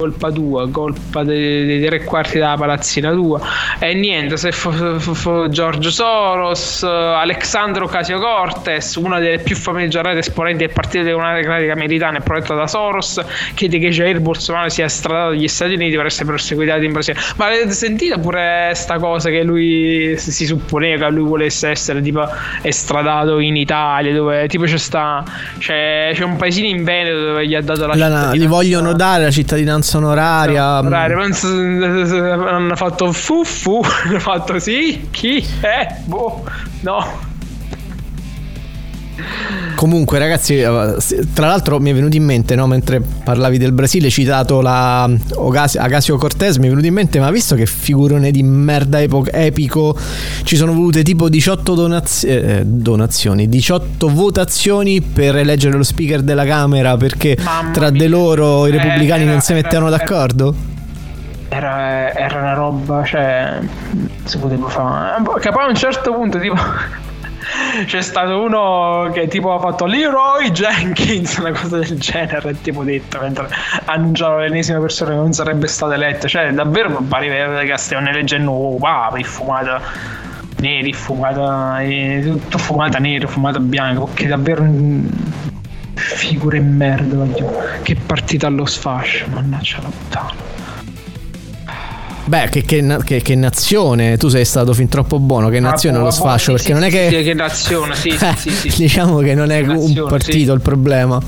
colpa 0.00 0.30
tua, 0.32 0.70
colpa 0.70 1.22
dei, 1.22 1.66
dei 1.66 1.84
tre 1.84 2.04
quarti 2.04 2.38
della 2.38 2.56
palazzina 2.56 3.12
tua. 3.12 3.38
E 3.78 3.92
niente, 3.92 4.38
se 4.38 4.50
fu, 4.50 4.70
fu, 4.70 5.14
fu 5.14 5.48
Giorgio 5.48 5.90
Soros, 5.90 6.82
Alexandro 6.82 7.86
Casio 7.86 8.18
Cortes, 8.18 8.94
una 8.94 9.18
delle 9.18 9.40
più 9.40 9.54
famiggerate 9.56 10.18
esponenti 10.18 10.64
del 10.64 10.72
Partito 10.72 11.04
Democratico 11.04 11.72
Americano 11.72 12.16
e 12.16 12.20
protetta 12.20 12.54
da 12.54 12.66
Soros, 12.66 13.22
chiede 13.54 13.78
che 13.78 13.90
Jair 13.90 14.20
Bolsonaro 14.20 14.70
sia 14.70 14.86
estradato 14.86 15.30
dagli 15.30 15.48
Stati 15.48 15.74
Uniti 15.74 15.96
per 15.96 16.06
essere 16.06 16.24
perseguitato 16.24 16.82
in 16.82 16.92
Brasile. 16.92 17.18
Ma 17.36 17.46
avete 17.46 17.70
sentito 17.72 18.18
pure 18.18 18.72
sta 18.74 18.98
cosa 18.98 19.28
che 19.28 19.42
lui 19.42 20.14
si 20.16 20.46
supponeva 20.46 21.06
che 21.06 21.12
lui 21.12 21.28
volesse 21.28 21.68
essere 21.68 22.00
tipo 22.00 22.26
estradato 22.62 23.38
in 23.38 23.56
Italia, 23.56 24.14
dove 24.14 24.48
tipo 24.48 24.64
c'è 24.64 24.78
sta 24.78 25.22
c'è, 25.58 26.12
c'è 26.14 26.24
un 26.24 26.36
paesino 26.36 26.66
in 26.66 26.84
Veneto 26.84 27.20
dove 27.20 27.46
gli 27.46 27.54
ha 27.54 27.60
dato 27.60 27.86
la, 27.86 27.88
la 27.88 27.94
cittadinanza. 27.94 28.36
Gli 28.36 28.46
vogliono 28.46 28.92
dare 28.94 29.24
la 29.24 29.30
cittadinanza 29.30 29.89
onoraria. 29.96 30.80
No, 30.80 30.88
hanno 32.48 32.76
fatto 32.76 33.12
fu 33.12 33.44
fu, 33.44 33.80
hanno 34.04 34.18
fatto 34.20 34.58
sì, 34.58 35.08
chi 35.10 35.46
è? 35.60 35.96
Boh, 36.04 36.44
no. 36.80 37.28
Comunque, 39.80 40.18
ragazzi, 40.18 40.58
eh, 40.58 40.96
tra 41.32 41.46
l'altro 41.46 41.80
mi 41.80 41.90
è 41.90 41.94
venuto 41.94 42.14
in 42.14 42.24
mente, 42.24 42.54
no, 42.54 42.66
mentre 42.66 43.00
parlavi 43.00 43.56
del 43.56 43.72
Brasile, 43.72 44.10
citato 44.10 44.60
la 44.60 45.04
Agasio 45.04 46.18
Cortez, 46.18 46.58
mi 46.58 46.66
è 46.66 46.68
venuto 46.68 46.86
in 46.86 46.92
mente, 46.92 47.18
ma 47.18 47.30
visto 47.30 47.54
che 47.54 47.64
figurone 47.64 48.30
di 48.30 48.42
merda 48.42 49.00
epico, 49.00 49.96
ci 50.42 50.56
sono 50.56 50.74
volute 50.74 51.02
tipo 51.02 51.30
18 51.30 51.74
donaz- 51.74 52.24
eh, 52.24 52.62
donazioni, 52.66 53.48
18 53.48 54.08
votazioni 54.08 55.00
per 55.00 55.36
eleggere 55.36 55.78
lo 55.78 55.82
speaker 55.82 56.20
della 56.20 56.44
Camera 56.44 56.98
perché 56.98 57.38
Mamma 57.42 57.70
tra 57.70 57.88
di 57.88 58.06
loro 58.06 58.66
i 58.66 58.70
repubblicani 58.72 59.22
era, 59.22 59.32
non 59.32 59.40
si 59.40 59.54
mettevano 59.54 59.88
d'accordo? 59.88 60.54
Era, 61.48 62.12
era, 62.12 62.38
una 62.38 62.52
roba, 62.52 63.02
cioè, 63.04 63.58
si 64.24 64.36
poteva 64.36 64.68
fare. 64.68 65.22
Che 65.40 65.50
poi 65.50 65.64
a 65.64 65.68
un 65.68 65.74
certo 65.74 66.12
punto, 66.12 66.38
tipo 66.38 66.56
c'è 67.86 68.02
stato 68.02 68.42
uno 68.42 69.10
che 69.12 69.28
tipo 69.28 69.54
ha 69.54 69.58
fatto 69.58 69.86
Leroy 69.86 70.50
Jenkins, 70.50 71.36
una 71.38 71.52
cosa 71.52 71.78
del 71.78 71.98
genere, 71.98 72.60
tipo 72.60 72.82
detto 72.82 73.18
mentre 73.20 73.48
annunciava 73.84 74.40
l'ennesima 74.40 74.78
persona 74.80 75.10
che 75.10 75.16
non 75.16 75.32
sarebbe 75.32 75.66
stata 75.66 75.94
eletta. 75.94 76.28
Cioè, 76.28 76.52
davvero 76.52 76.88
non 76.88 77.08
pareva 77.08 77.60
che 77.62 77.76
stiano 77.76 78.08
eleggendo 78.08 78.50
oh, 78.50 78.76
papa, 78.76 79.20
fumata 79.22 79.80
neri, 80.58 80.92
fumata 80.92 81.80
eh, 81.80 82.22
tutto 82.24 82.58
fumata 82.58 82.98
nera, 82.98 83.26
fumata 83.26 83.58
bianca, 83.60 84.04
che 84.14 84.26
davvero 84.26 84.64
figure 85.94 86.60
merda, 86.60 87.26
che 87.82 87.96
partita 87.96 88.46
allo 88.46 88.66
sfascio, 88.66 89.26
mannaggia 89.28 89.80
la 89.82 89.88
puttana. 89.88 90.59
Beh, 92.30 92.48
che, 92.48 92.62
che, 92.62 92.98
che, 93.02 93.22
che, 93.22 93.34
nazione, 93.34 94.16
tu 94.16 94.28
sei 94.28 94.44
stato 94.44 94.72
fin 94.72 94.88
troppo 94.88 95.18
buono, 95.18 95.48
che 95.48 95.58
nazione 95.58 95.98
ah, 95.98 96.02
lo 96.02 96.12
sfascio, 96.12 96.52
perché 96.52 96.68
sì, 96.68 96.72
non 96.72 96.84
è 96.84 96.88
che... 96.88 97.08
Sì, 97.08 97.24
che 97.24 97.34
nazione, 97.34 97.96
sì, 97.96 98.16
sì, 98.36 98.50
sì, 98.70 98.82
Diciamo 98.82 99.18
che 99.18 99.34
non 99.34 99.50
è 99.50 99.60
nazione, 99.62 100.00
un 100.00 100.06
partito 100.08 100.52
il 100.52 100.60
problema. 100.60 101.20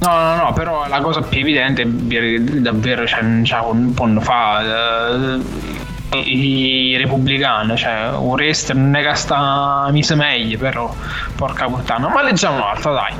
No, 0.00 0.08
no, 0.08 0.34
no, 0.34 0.52
però 0.52 0.88
la 0.88 1.00
cosa 1.00 1.20
più 1.20 1.38
evidente 1.38 1.82
è 1.82 2.40
davvero, 2.58 3.06
cioè, 3.06 3.20
un 3.22 3.94
po' 3.94 4.20
fa... 4.20 5.36
Uh, 5.36 5.44
i 6.14 6.96
repubblicani, 6.96 7.76
cioè 7.76 8.12
Oreste 8.14 8.74
non 8.74 8.94
è 8.94 9.02
che 9.02 9.14
sta 9.14 9.88
mise 9.90 10.14
meglio, 10.14 10.58
però 10.58 10.94
porca 11.36 11.66
puttana. 11.66 12.08
Ma 12.08 12.22
leggiamo 12.22 12.56
un'altra, 12.56 12.92
dai. 12.92 13.14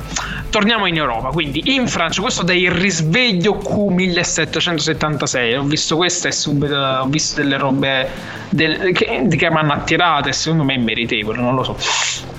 Torniamo 0.49 0.85
in 0.85 0.97
Europa, 0.97 1.29
quindi 1.29 1.73
in 1.73 1.87
Francia, 1.87 2.21
questo 2.21 2.43
dei 2.43 2.71
risveglio 2.71 3.57
Q1776. 3.57 5.57
Ho 5.57 5.63
visto 5.63 5.95
questo 5.95 6.27
e 6.27 6.31
subito 6.31 6.75
ho 6.75 7.07
visto 7.07 7.41
delle 7.41 7.57
robe 7.57 8.07
del, 8.49 8.91
che, 8.93 9.27
che 9.27 9.49
mi 9.49 9.57
hanno 9.57 9.73
attirato 9.73 10.29
e 10.29 10.33
secondo 10.33 10.63
me 10.63 10.75
è 10.75 10.77
meritevole, 10.77 11.39
non 11.39 11.55
lo 11.55 11.63
so. 11.63 12.32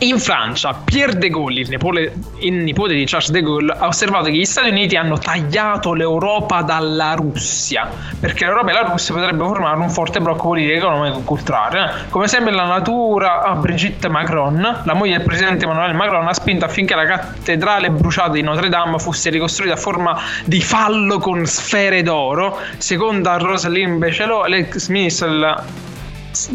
In 0.00 0.18
Francia, 0.18 0.74
Pierre 0.84 1.16
de 1.16 1.30
Gaulle, 1.30 1.60
il 1.60 1.70
nipote, 1.70 2.12
il 2.40 2.52
nipote, 2.52 2.92
di 2.92 3.06
Charles 3.06 3.30
de 3.30 3.40
Gaulle, 3.40 3.72
ha 3.72 3.86
osservato 3.86 4.24
che 4.26 4.32
gli 4.32 4.44
Stati 4.44 4.68
Uniti 4.68 4.94
hanno 4.94 5.16
tagliato 5.16 5.94
l'Europa 5.94 6.60
dalla 6.60 7.14
Russia, 7.14 7.88
perché 8.20 8.44
l'Europa 8.44 8.72
e 8.72 8.72
la 8.74 8.82
Russia 8.82 9.14
potrebbero 9.14 9.48
formare 9.48 9.78
un 9.78 9.88
forte 9.88 10.20
blocco 10.20 10.48
politico, 10.48 10.76
economico 10.76 11.20
e 11.20 11.24
culturale. 11.24 11.90
Come 12.10 12.28
sempre 12.28 12.52
la 12.52 12.66
natura, 12.66 13.40
ah, 13.40 13.54
Brigitte 13.54 14.10
Macron, 14.10 14.82
la 14.84 14.92
moglie 14.92 15.16
del 15.16 15.26
presidente 15.26 15.64
Emmanuel 15.64 15.94
Macron, 15.94 16.28
ha 16.28 16.34
spinto 16.34 16.66
affinché 16.66 16.94
la 16.94 17.06
cattedrale 17.06 17.88
bruciata 17.88 18.32
di 18.32 18.42
Notre 18.42 18.68
Dame 18.68 18.98
fosse 18.98 19.30
ricostruita 19.30 19.72
a 19.72 19.78
forma 19.78 20.20
di 20.44 20.60
fallo 20.60 21.16
con 21.18 21.46
sfere 21.46 22.02
d'oro, 22.02 22.58
secondo 22.76 23.34
Rosalind 23.38 23.96
Bechelot, 23.96 24.46
l'ex 24.46 24.88
ministro 24.88 25.28
della 25.28 25.64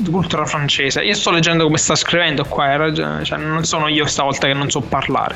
cultura 0.10 0.46
francese. 0.46 1.02
Io 1.02 1.13
sto 1.13 1.32
leggendo 1.32 1.63
come 1.65 1.78
sta 1.78 1.96
scrivendo 1.96 2.46
qua, 2.46 2.91
cioè, 2.94 3.38
non 3.38 3.63
sono 3.63 3.88
io 3.88 4.06
stavolta 4.06 4.48
che 4.48 4.54
non 4.54 4.70
so 4.70 4.82
parlare. 4.82 5.36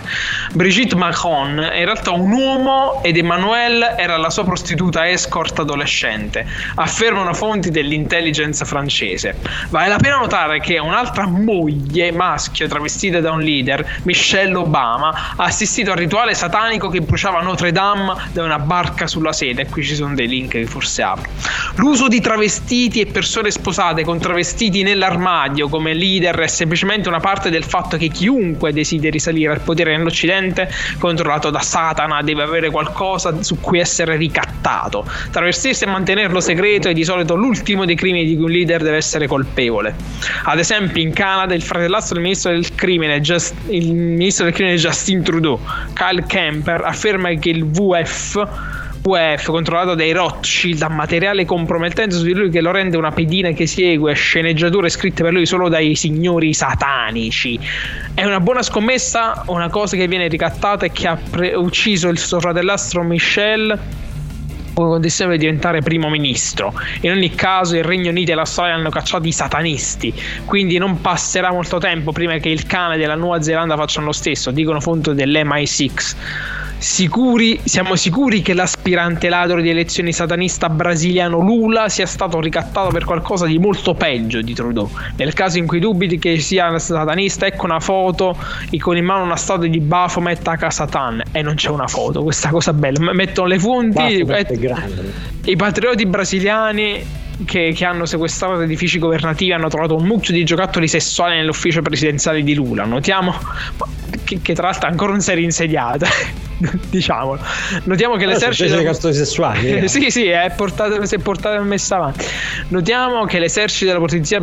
Brigitte 0.53 0.95
Macron 0.95 1.59
è 1.59 1.79
in 1.79 1.85
realtà 1.85 2.11
un 2.11 2.31
uomo 2.31 3.01
ed 3.03 3.17
Emmanuelle 3.17 3.95
era 3.97 4.17
la 4.17 4.29
sua 4.29 4.43
prostituta 4.43 5.09
escort 5.09 5.59
adolescente, 5.59 6.45
affermano 6.75 7.33
fonti 7.33 7.71
dell'intelligence 7.71 8.63
francese. 8.65 9.35
Vale 9.69 9.89
la 9.89 9.97
pena 9.97 10.17
notare 10.17 10.59
che 10.59 10.77
un'altra 10.77 11.25
moglie 11.27 12.11
maschio 12.11 12.67
travestita 12.67 13.19
da 13.19 13.31
un 13.31 13.41
leader, 13.41 13.99
Michelle 14.03 14.55
Obama, 14.55 15.33
ha 15.35 15.43
assistito 15.43 15.91
al 15.91 15.97
rituale 15.97 16.33
satanico 16.33 16.89
che 16.89 17.01
bruciava 17.01 17.41
Notre 17.41 17.71
Dame 17.71 18.13
da 18.31 18.43
una 18.43 18.59
barca 18.59 19.07
sulla 19.07 19.33
sede. 19.33 19.63
E 19.63 19.65
qui 19.67 19.83
ci 19.83 19.95
sono 19.95 20.13
dei 20.13 20.27
link 20.27 20.51
che 20.51 20.65
forse 20.65 21.01
apro. 21.01 21.29
L'uso 21.75 22.07
di 22.07 22.21
travestiti 22.21 23.01
e 23.01 23.05
persone 23.07 23.51
sposate 23.51 24.03
con 24.03 24.19
travestiti 24.19 24.34
nell'armadio 24.83 25.69
come 25.69 25.93
leader 25.93 26.35
è 26.37 26.47
semplicemente 26.47 27.07
una 27.07 27.19
parte 27.19 27.49
del 27.49 27.63
fatto 27.63 27.97
che 27.97 28.07
chiunque 28.07 28.73
desideri 28.73 29.19
salire 29.19 29.53
al 29.53 29.61
potere 29.61 29.95
nell'Occidente, 29.95 30.69
controllato 30.99 31.49
da 31.49 31.59
Satana, 31.59 32.21
deve 32.21 32.43
avere 32.43 32.69
qualcosa 32.69 33.41
su 33.41 33.59
cui 33.59 33.79
essere 33.79 34.15
ricattato. 34.15 35.05
Travestirsi 35.31 35.83
e 35.83 35.87
mantenerlo 35.87 36.39
segreto 36.39 36.89
è 36.89 36.93
di 36.93 37.03
solito 37.03 37.35
l'ultimo 37.35 37.85
dei 37.85 37.95
crimini 37.95 38.25
di 38.25 38.35
cui 38.35 38.45
un 38.45 38.51
leader 38.51 38.81
deve 38.81 38.97
essere 38.97 39.27
colpevole. 39.27 39.95
Ad 40.43 40.59
esempio, 40.59 41.01
in 41.01 41.13
Canada, 41.13 41.53
il 41.53 41.61
fratellastro 41.61 42.15
del 42.15 42.23
ministro 42.23 42.51
del 42.51 42.73
crimine, 42.75 43.21
Just, 43.21 43.53
il 43.69 43.93
ministro 43.93 44.45
del 44.45 44.53
crimine 44.53 44.77
Justin 44.77 45.23
Trudeau, 45.23 45.59
Kyle 45.93 46.25
Kemper, 46.25 46.81
afferma 46.83 47.29
che 47.33 47.49
il 47.49 47.65
VF 47.65 48.83
UF 49.05 49.45
controllato 49.45 49.93
dai 49.93 50.11
Rothschild 50.11 50.81
ha 50.81 50.89
materiale 50.89 51.45
compromettente 51.45 52.15
su 52.15 52.23
di 52.23 52.33
lui 52.33 52.49
che 52.49 52.59
lo 52.59 52.71
rende 52.71 52.97
una 52.97 53.11
pedina 53.11 53.51
che 53.51 53.67
segue 53.67 54.13
sceneggiature 54.13 54.89
scritte 54.89 55.21
per 55.21 55.31
lui 55.31 55.45
solo 55.45 55.69
dai 55.69 55.95
signori 55.95 56.53
satanici. 56.55 57.59
È 58.15 58.23
una 58.23 58.39
buona 58.39 58.63
scommessa, 58.63 59.43
una 59.47 59.69
cosa 59.69 59.95
che 59.95 60.07
viene 60.07 60.27
ricattata 60.27 60.87
e 60.87 60.91
che 60.91 61.07
ha 61.07 61.17
pre- 61.17 61.53
ucciso 61.53 62.09
il 62.09 62.17
suo 62.17 62.39
fratellastro 62.39 63.03
Michel 63.03 63.79
con 64.73 64.89
condizione 64.89 65.33
di 65.33 65.37
diventare 65.37 65.81
primo 65.81 66.09
ministro. 66.09 66.73
In 67.01 67.11
ogni 67.11 67.33
caso, 67.35 67.77
il 67.77 67.83
Regno 67.83 68.09
Unito 68.09 68.31
e 68.31 68.35
l'Australia 68.35 68.73
hanno 68.73 68.89
cacciato 68.89 69.27
i 69.27 69.31
satanisti, 69.31 70.13
quindi 70.45 70.77
non 70.79 70.99
passerà 70.99 71.51
molto 71.51 71.77
tempo 71.77 72.11
prima 72.11 72.37
che 72.39 72.49
il 72.49 72.65
Canada 72.65 73.01
e 73.01 73.05
la 73.05 73.15
Nuova 73.15 73.41
Zelanda 73.41 73.77
facciano 73.77 74.07
lo 74.07 74.11
stesso, 74.11 74.49
dicono 74.51 74.81
fonti 74.81 75.13
dell'MI6. 75.13 76.63
Sicuri, 76.77 77.59
siamo 77.63 77.95
sicuri 77.95 78.41
che 78.41 78.53
l'aspirante 78.53 79.29
ladro 79.29 79.61
di 79.61 79.69
elezioni 79.69 80.11
satanista 80.11 80.69
brasiliano 80.69 81.39
Lula 81.39 81.89
sia 81.89 82.05
stato 82.05 82.39
ricattato 82.39 82.89
per 82.89 83.05
qualcosa 83.05 83.45
di 83.45 83.57
molto 83.57 83.93
peggio 83.93 84.41
di 84.41 84.53
Trudeau. 84.53 84.89
Nel 85.15 85.33
caso 85.33 85.57
in 85.57 85.67
cui 85.67 85.79
dubiti 85.79 86.19
che 86.19 86.37
sia 86.39 86.77
satanista, 86.77 87.45
ecco 87.45 87.65
una 87.65 87.79
foto 87.79 88.37
con 88.79 88.97
in 88.97 89.05
mano 89.05 89.23
una 89.23 89.37
statua 89.37 89.67
di 89.67 89.79
Baphomet 89.79 90.47
a 90.47 90.69
Satan 90.69 91.23
e 91.31 91.41
non 91.41 91.55
c'è 91.55 91.69
una 91.69 91.87
foto. 91.87 92.21
Questa 92.23 92.49
cosa 92.49 92.73
bella. 92.73 93.13
Mettono 93.13 93.47
le 93.47 93.59
fonti. 93.59 94.25
I 95.45 95.55
patrioti 95.55 96.05
brasiliani 96.05 97.23
che, 97.45 97.73
che, 97.75 97.85
hanno 97.85 98.05
sequestrato 98.05 98.61
edifici 98.61 98.99
governativi 98.99 99.51
hanno 99.51 99.67
trovato 99.67 99.95
un 99.95 100.05
mucchio 100.05 100.33
di 100.33 100.43
giocattoli 100.43 100.87
sessuali 100.87 101.35
nell'ufficio 101.35 101.81
presidenziale 101.81 102.43
di 102.43 102.53
Lula. 102.53 102.85
Notiamo 102.85 103.33
che, 104.25 104.41
che 104.41 104.53
tra 104.53 104.67
l'altro 104.67 104.89
ancora 104.89 105.11
non 105.11 105.21
si 105.21 105.31
è 105.31 105.35
rinsediata. 105.35 106.07
diciamolo. 106.89 107.39
Notiamo 107.83 108.15
che 108.15 108.25
l'esercito. 108.25 108.75
Della... 108.75 108.83
castoni 108.83 109.13
sessuali. 109.13 109.73
Eh. 109.85 109.87
sì, 109.87 110.09
sì, 110.09 110.25
è 110.27 110.51
portato, 110.55 111.05
si 111.05 111.15
è 111.15 111.19
portato 111.19 111.61
e 111.61 111.63
messa 111.63 111.95
avanti. 111.97 112.25
Notiamo 112.69 113.25
che 113.25 113.39
l'esercito 113.39 113.91
della 113.91 114.03
polizia 114.03 114.39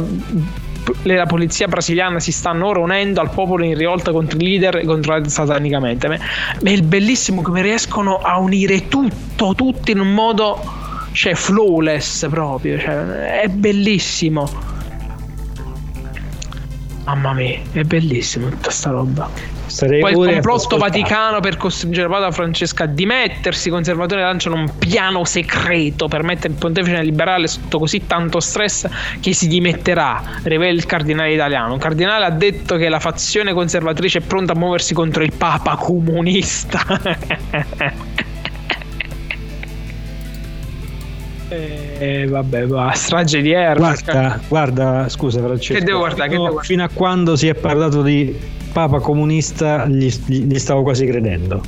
la 1.02 1.26
polizia 1.26 1.68
brasiliana 1.68 2.18
si 2.18 2.32
stanno 2.32 2.66
ora 2.66 2.80
unendo 2.80 3.20
al 3.20 3.30
popolo 3.30 3.64
in 3.64 3.76
rivolta 3.76 4.10
contro 4.10 4.36
i 4.38 4.42
leader 4.42 4.84
controllati 4.84 5.30
satanicamente. 5.30 6.08
Ma 6.08 6.16
è 6.16 6.70
il 6.70 6.82
bellissimo 6.82 7.42
come 7.42 7.62
riescono 7.62 8.18
a 8.18 8.38
unire 8.38 8.88
tutto, 8.88 9.54
tutto 9.54 9.90
in 9.90 10.00
un 10.00 10.12
modo 10.12 10.60
cioè 11.12 11.34
flawless 11.34 12.28
proprio, 12.28 12.78
cioè, 12.78 13.40
è 13.42 13.48
bellissimo. 13.48 14.48
Mamma 17.04 17.32
mia, 17.32 17.60
è 17.72 17.82
bellissimo 17.82 18.48
tutta 18.48 18.70
sta 18.70 18.90
roba. 18.90 19.51
Sarei 19.72 20.00
Poi 20.00 20.12
il 20.12 20.32
complotto 20.34 20.76
vaticano 20.76 21.40
per 21.40 21.56
costringere 21.56 22.06
Papa 22.06 22.30
Francesca 22.30 22.84
a 22.84 22.86
dimettersi. 22.86 23.68
I 23.68 23.70
conservatori 23.70 24.20
lanciano 24.20 24.56
un 24.56 24.70
piano 24.76 25.24
segreto 25.24 26.08
per 26.08 26.22
mettere 26.22 26.52
il 26.52 26.58
pontefice 26.58 27.02
liberale 27.02 27.46
sotto 27.46 27.78
così 27.78 28.06
tanto 28.06 28.38
stress 28.38 28.86
che 29.18 29.32
si 29.32 29.48
dimetterà, 29.48 30.22
rivela 30.42 30.72
il 30.72 30.84
cardinale 30.84 31.32
italiano. 31.32 31.72
Un 31.72 31.78
cardinale 31.78 32.26
ha 32.26 32.30
detto 32.30 32.76
che 32.76 32.90
la 32.90 33.00
fazione 33.00 33.54
conservatrice 33.54 34.18
è 34.18 34.20
pronta 34.20 34.52
a 34.52 34.56
muoversi 34.56 34.92
contro 34.92 35.22
il 35.22 35.32
Papa 35.32 35.76
comunista. 35.76 36.84
E 41.52 42.26
vabbè, 42.26 42.66
va, 42.66 42.92
strage 42.92 43.40
di 43.40 43.52
Erba. 43.52 43.94
Guarda, 44.04 44.40
guarda, 44.48 45.08
scusa 45.08 45.40
Francesco. 45.40 45.78
Che 45.78 45.84
devo 45.84 45.98
guardare? 45.98 46.28
Che 46.28 46.34
devo 46.34 46.42
guardare? 46.44 46.66
Fino 46.66 46.84
a 46.84 46.88
quando 46.92 47.36
si 47.36 47.48
è 47.48 47.54
parlato 47.54 48.02
di 48.02 48.36
Papa 48.72 49.00
comunista 49.00 49.86
gli, 49.86 50.10
gli 50.26 50.58
stavo 50.58 50.82
quasi 50.82 51.06
credendo. 51.06 51.62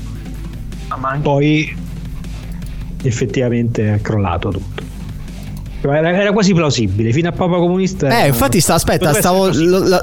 Ah, 0.89 1.19
Poi 1.21 1.77
effettivamente 3.03 3.95
è 3.95 4.01
crollato 4.01 4.51
tutto. 4.51 4.94
Era, 5.93 6.13
era, 6.13 6.33
quasi 6.33 6.55
plausibile 6.55 7.13
fino 7.13 7.29
a 7.29 7.33
Papa 7.33 7.57
Comunista. 7.57 8.23
Eh, 8.23 8.29
infatti, 8.29 8.61
sta, 8.61 8.75
aspetta, 8.75 9.13
stavo, 9.13 9.51
lo, 9.53 9.81
lo, 9.81 10.03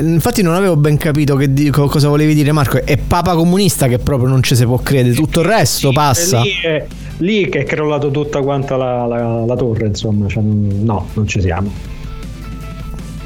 infatti, 0.00 0.42
non 0.42 0.54
avevo 0.54 0.76
ben 0.76 0.98
capito 0.98 1.36
che 1.36 1.70
cosa 1.70 2.08
volevi 2.08 2.34
dire, 2.34 2.52
Marco. 2.52 2.84
È 2.84 2.96
Papa 2.98 3.34
Comunista 3.34 3.88
che 3.88 3.98
proprio 3.98 4.28
non 4.28 4.42
ci 4.42 4.54
si 4.54 4.64
può 4.66 4.78
credere, 4.78 5.14
tutto 5.14 5.40
il 5.40 5.46
resto 5.46 5.88
sì, 5.88 5.94
passa. 5.94 6.40
Lì 6.42 6.50
è, 6.62 6.86
lì 7.18 7.48
che 7.48 7.60
è 7.60 7.64
crollato 7.64 8.10
tutta 8.10 8.40
quanta 8.42 8.76
la, 8.76 9.06
la, 9.06 9.44
la 9.46 9.56
torre, 9.56 9.86
insomma. 9.86 10.28
Cioè, 10.28 10.42
no, 10.42 11.08
non 11.14 11.26
ci 11.26 11.40
siamo. 11.40 11.72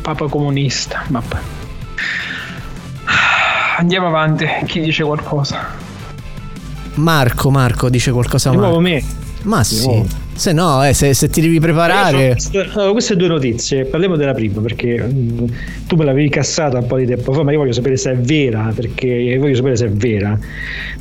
Papa 0.00 0.28
Comunista, 0.28 1.02
vabbè. 1.08 1.36
Andiamo 3.78 4.06
avanti, 4.06 4.46
chi 4.66 4.80
dice 4.80 5.02
qualcosa? 5.02 5.66
Marco, 6.94 7.50
Marco 7.50 7.90
dice 7.90 8.12
qualcosa. 8.12 8.50
Di 8.50 8.56
nuovo 8.56 8.78
me. 8.78 9.02
Ma 9.42 9.64
sì. 9.64 10.24
Se 10.36 10.52
no, 10.52 10.86
eh, 10.86 10.92
se, 10.92 11.14
se, 11.14 11.28
ti 11.28 11.40
devi 11.40 11.58
preparare. 11.58 12.32
Queste, 12.32 12.68
no, 12.74 12.92
queste 12.92 13.16
due 13.16 13.28
notizie, 13.28 13.86
parliamo 13.86 14.16
della 14.16 14.34
prima 14.34 14.60
perché 14.60 15.02
mh, 15.02 15.14
mm, 15.14 15.46
tu 15.86 15.96
me 15.96 16.04
l'avevi 16.04 16.28
cassata 16.28 16.78
un 16.78 16.86
po' 16.86 16.98
di 16.98 17.06
tempo 17.06 17.32
fa, 17.32 17.42
ma 17.42 17.52
io 17.52 17.58
voglio 17.58 17.72
sapere 17.72 17.96
se 17.96 18.12
è 18.12 18.16
vera. 18.16 18.70
Perché 18.74 19.36
voglio 19.38 19.54
sapere 19.54 19.76
se 19.76 19.86
è 19.86 19.90
vera. 19.90 20.38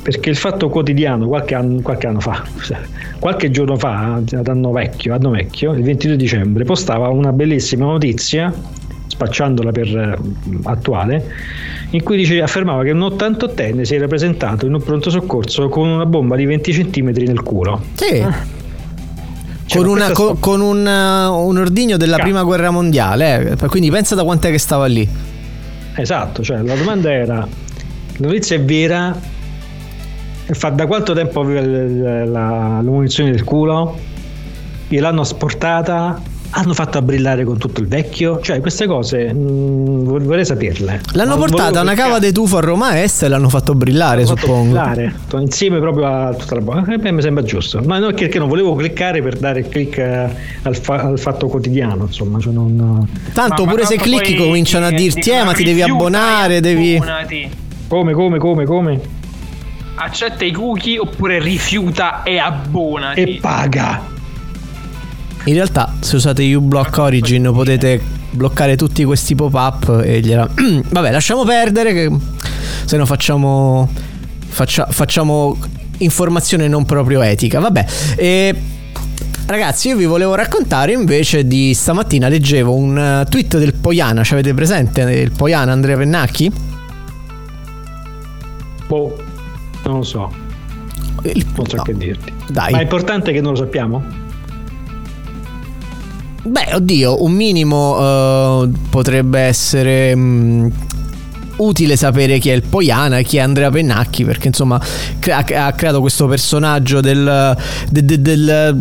Perché 0.02 0.30
il 0.30 0.36
fatto 0.36 0.70
quotidiano, 0.70 1.28
qualche 1.28 1.54
anno, 1.54 1.82
qualche 1.82 2.06
anno 2.06 2.20
fa, 2.20 2.44
qualche 3.20 3.50
giorno 3.50 3.76
fa, 3.76 4.14
ad 4.14 4.48
anno 4.48 4.72
vecchio, 4.72 5.14
anno 5.14 5.30
vecchio, 5.30 5.72
il 5.74 5.82
22 5.82 6.16
dicembre, 6.16 6.64
postava 6.64 7.08
una 7.08 7.32
bellissima 7.32 7.84
notizia, 7.84 8.52
spacciandola 9.06 9.70
per 9.70 10.18
uh, 10.18 10.60
attuale, 10.64 11.24
in 11.90 12.02
cui 12.02 12.16
dice, 12.16 12.40
affermava 12.40 12.82
che 12.84 12.90
un 12.90 13.00
88enne 13.00 13.82
si 13.82 13.94
era 13.94 14.06
presentato 14.06 14.66
in 14.66 14.74
un 14.74 14.82
pronto 14.82 15.10
soccorso 15.10 15.68
con 15.68 15.88
una 15.88 16.06
bomba 16.06 16.36
di 16.36 16.46
20 16.46 16.72
cm 16.72 17.12
nel 17.16 17.42
culo. 17.42 17.82
Sì. 17.94 18.24
Ah 19.76 19.84
cioè, 19.84 19.84
con, 19.84 19.88
una, 19.88 20.10
con, 20.12 20.40
con 20.40 20.60
un, 20.60 20.86
uh, 20.86 21.46
un, 21.46 21.58
ordigno 21.58 21.96
della 21.96 22.18
prima 22.18 22.42
guerra 22.42 22.70
mondiale. 22.70 23.56
Eh. 23.60 23.66
Quindi 23.66 23.90
pensa 23.90 24.14
da 24.14 24.24
quant'è 24.24 24.50
che 24.50 24.58
stava 24.58 24.86
lì. 24.86 25.08
Esatto, 25.94 26.42
cioè 26.42 26.62
la 26.62 26.74
domanda 26.74 27.12
era: 27.12 27.36
la 27.36 28.26
notizia 28.26 28.56
è 28.56 28.62
vera? 28.62 29.18
Fa 30.48 30.68
da 30.68 30.86
quanto 30.86 31.12
tempo 31.12 31.40
aveva 31.40 31.60
la, 31.60 32.24
la, 32.24 32.80
la 32.80 32.90
munizione 32.90 33.32
del 33.32 33.42
culo? 33.42 33.98
Gliel'hanno 34.88 35.24
sportata? 35.24 36.20
Hanno 36.56 36.72
fatto 36.72 36.96
a 36.96 37.02
brillare 37.02 37.44
con 37.44 37.58
tutto 37.58 37.80
il 37.80 37.86
vecchio? 37.86 38.40
Cioè, 38.40 38.60
queste 38.60 38.86
cose 38.86 39.32
mh, 39.32 39.38
mm, 39.38 40.24
vorrei 40.24 40.44
saperle. 40.44 41.02
L'hanno 41.12 41.36
non 41.36 41.38
portata 41.40 41.82
una 41.82 41.94
cava 41.94 42.18
di 42.18 42.32
tufo 42.32 42.56
a 42.56 42.60
Roma 42.60 43.02
Est 43.02 43.24
e 43.24 43.28
l'hanno 43.28 43.50
fatto 43.50 43.74
brillare, 43.74 44.24
l'hanno 44.24 44.36
suppongo. 44.36 44.74
Fatto 44.74 44.90
brillare, 44.90 45.14
insieme 45.40 45.78
proprio 45.78 46.06
a 46.06 46.34
tutta 46.34 46.54
la 46.54 46.60
bomba. 46.62 46.94
Eh, 46.94 47.12
mi 47.12 47.20
sembra 47.20 47.44
giusto. 47.44 47.82
Ma 47.84 47.98
no, 47.98 48.10
perché 48.12 48.38
non 48.38 48.48
volevo 48.48 48.74
cliccare 48.74 49.22
per 49.22 49.36
dare 49.36 49.60
il 49.60 49.68
click 49.68 49.98
eh, 49.98 50.28
al, 50.62 50.76
fa- 50.76 51.02
al 51.02 51.18
fatto 51.18 51.46
quotidiano, 51.46 52.04
insomma. 52.04 52.38
Cioè 52.38 52.52
non... 52.52 53.06
Tanto 53.34 53.64
ma, 53.64 53.70
pure 53.70 53.82
ma 53.82 53.88
se 53.88 53.96
clicchi 53.96 54.34
cominciano 54.34 54.86
a 54.86 54.90
dirti, 54.90 55.30
eh, 55.30 55.44
ma 55.44 55.52
ti 55.52 55.62
devi 55.62 55.82
abbonare, 55.82 56.60
devi... 56.60 56.98
Come, 57.88 58.14
come, 58.14 58.38
come, 58.38 58.64
come? 58.64 59.00
Accetta 59.96 60.44
i 60.44 60.52
cookie 60.52 60.98
oppure 60.98 61.38
rifiuta 61.38 62.22
e 62.22 62.38
abbonati. 62.38 63.20
E 63.20 63.38
paga. 63.40 64.14
In 65.46 65.54
realtà, 65.54 65.94
se 66.00 66.16
usate 66.16 66.54
uBlock 66.54 66.98
Origin 66.98 67.50
potete 67.52 68.00
bloccare 68.30 68.76
tutti 68.76 69.04
questi 69.04 69.34
pop-up 69.34 70.02
e 70.04 70.20
gliela... 70.20 70.48
Vabbè, 70.90 71.12
lasciamo 71.12 71.44
perdere 71.44 71.92
che 71.92 72.10
se 72.84 72.96
no 72.96 73.06
facciamo... 73.06 73.88
Faccia... 74.48 74.86
facciamo 74.90 75.56
informazione 75.98 76.66
non 76.66 76.84
proprio 76.84 77.22
etica. 77.22 77.60
Vabbè, 77.60 77.86
e 78.16 78.54
Ragazzi, 79.46 79.88
io 79.88 79.96
vi 79.96 80.06
volevo 80.06 80.34
raccontare 80.34 80.90
invece 80.90 81.46
di 81.46 81.72
stamattina 81.72 82.26
leggevo 82.26 82.74
un 82.74 82.98
eh, 82.98 83.26
tweet 83.30 83.58
del 83.58 83.74
Poiana, 83.74 84.24
ci 84.24 84.32
avete 84.32 84.52
presente 84.52 85.02
il 85.02 85.30
Poiana 85.30 85.70
Andrea 85.70 85.96
Pennacchi? 85.96 86.52
Boh, 88.88 89.16
non 89.84 89.98
lo 89.98 90.02
so. 90.02 90.32
Il, 91.22 91.46
non 91.54 91.66
so 91.68 91.76
no. 91.76 91.82
che 91.84 91.94
dirti. 91.96 92.32
Dai. 92.48 92.72
Ma 92.72 92.78
è 92.80 92.82
importante 92.82 93.30
che 93.30 93.40
non 93.40 93.52
lo 93.52 93.58
sappiamo? 93.58 94.24
Beh, 96.48 96.74
oddio, 96.74 97.24
un 97.24 97.32
minimo 97.32 97.96
eh, 97.98 98.68
potrebbe 98.88 99.40
essere 99.40 100.14
mh, 100.14 100.72
utile 101.56 101.96
sapere 101.96 102.38
chi 102.38 102.50
è 102.50 102.52
il 102.54 102.62
Poiana 102.62 103.18
e 103.18 103.22
chi 103.24 103.36
è 103.38 103.40
Andrea 103.40 103.70
Pennacchi, 103.70 104.24
perché 104.24 104.48
insomma 104.48 104.80
ha 105.28 105.72
creato 105.72 106.00
questo 106.00 106.26
personaggio 106.26 107.00
del, 107.00 107.56
de- 107.90 108.04
de- 108.04 108.20
del 108.20 108.76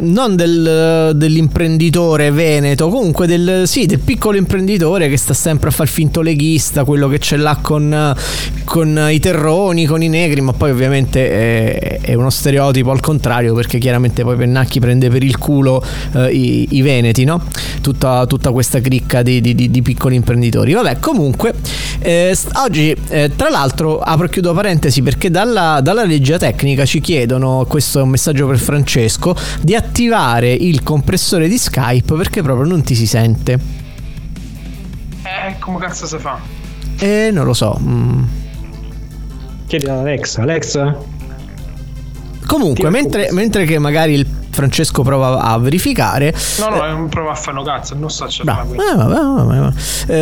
non 0.00 0.36
del, 0.36 1.12
dell'imprenditore 1.14 2.30
veneto, 2.30 2.88
comunque 2.88 3.26
del, 3.26 3.62
sì, 3.66 3.86
del 3.86 4.00
piccolo 4.00 4.36
imprenditore 4.36 5.08
che 5.08 5.16
sta 5.16 5.34
sempre 5.34 5.68
a 5.68 5.72
far 5.72 5.88
finto 5.88 6.20
leghista, 6.20 6.84
quello 6.84 7.08
che 7.08 7.18
ce 7.18 7.36
l'ha 7.36 7.58
con, 7.60 8.14
con 8.64 9.08
i 9.10 9.18
terroni, 9.20 9.86
con 9.86 10.02
i 10.02 10.08
negri, 10.08 10.40
ma 10.40 10.52
poi 10.52 10.70
ovviamente 10.70 11.30
è, 11.30 12.00
è 12.00 12.14
uno 12.14 12.30
stereotipo 12.30 12.90
al 12.90 13.00
contrario, 13.00 13.54
perché 13.54 13.78
chiaramente 13.78 14.22
poi 14.22 14.36
Pennacchi 14.36 14.80
prende 14.80 15.08
per 15.08 15.22
il 15.22 15.38
culo 15.38 15.82
eh, 16.14 16.30
i, 16.32 16.68
i 16.72 16.82
veneti, 16.82 17.24
no? 17.24 17.42
Tutta, 17.80 18.26
tutta 18.26 18.50
questa 18.50 18.80
cricca 18.80 19.22
di, 19.22 19.40
di- 19.40 19.54
di- 19.54 19.70
di 19.70 19.82
piccoli 19.82 20.16
imprenditori. 20.16 20.72
Vabbè, 20.72 20.98
comunque, 20.98 21.54
eh, 22.00 22.15
st- 22.34 22.56
oggi, 22.56 22.94
eh, 23.08 23.32
tra 23.36 23.48
l'altro, 23.48 23.98
apro 24.00 24.26
e 24.26 24.28
chiudo 24.30 24.52
parentesi 24.54 25.02
perché 25.02 25.30
dalla, 25.30 25.80
dalla 25.82 26.04
regia 26.04 26.38
tecnica 26.38 26.84
ci 26.84 27.00
chiedono, 27.00 27.64
questo 27.68 27.98
è 28.00 28.02
un 28.02 28.08
messaggio 28.10 28.46
per 28.46 28.58
Francesco, 28.58 29.34
di 29.60 29.74
attivare 29.74 30.52
il 30.52 30.82
compressore 30.82 31.48
di 31.48 31.58
Skype 31.58 32.14
perché 32.14 32.42
proprio 32.42 32.66
non 32.66 32.82
ti 32.82 32.94
si 32.94 33.06
sente. 33.06 33.58
Eh, 35.22 35.56
come 35.58 35.78
cazzo 35.78 36.06
si 36.06 36.18
fa? 36.18 36.38
E 36.98 37.30
non 37.32 37.44
lo 37.44 37.52
so. 37.54 37.78
mm. 37.80 38.22
Chiedi 39.66 39.86
ad 39.86 39.98
Alexa. 39.98 40.42
Alexa? 40.42 40.96
Comunque, 42.46 42.90
mentre, 42.90 43.28
mentre 43.32 43.64
che 43.64 43.78
magari 43.80 44.14
il 44.14 44.26
Francesco 44.50 45.02
prova 45.02 45.40
a 45.40 45.58
verificare, 45.58 46.32
No, 46.60 46.68
no, 46.68 46.86
non 46.86 47.08
prova 47.08 47.32
a 47.32 47.34
fare 47.34 47.58
un 47.58 47.64
cazzo, 47.64 47.94
non 47.96 48.08
sto 48.08 48.24
a 48.24 48.28
cercare. 48.28 48.64
Bravo. 48.68 48.74
Eh, 48.74 48.96
vabbè, 48.96 49.44
vabbè, 49.44 49.58
vabbè. 49.58 49.74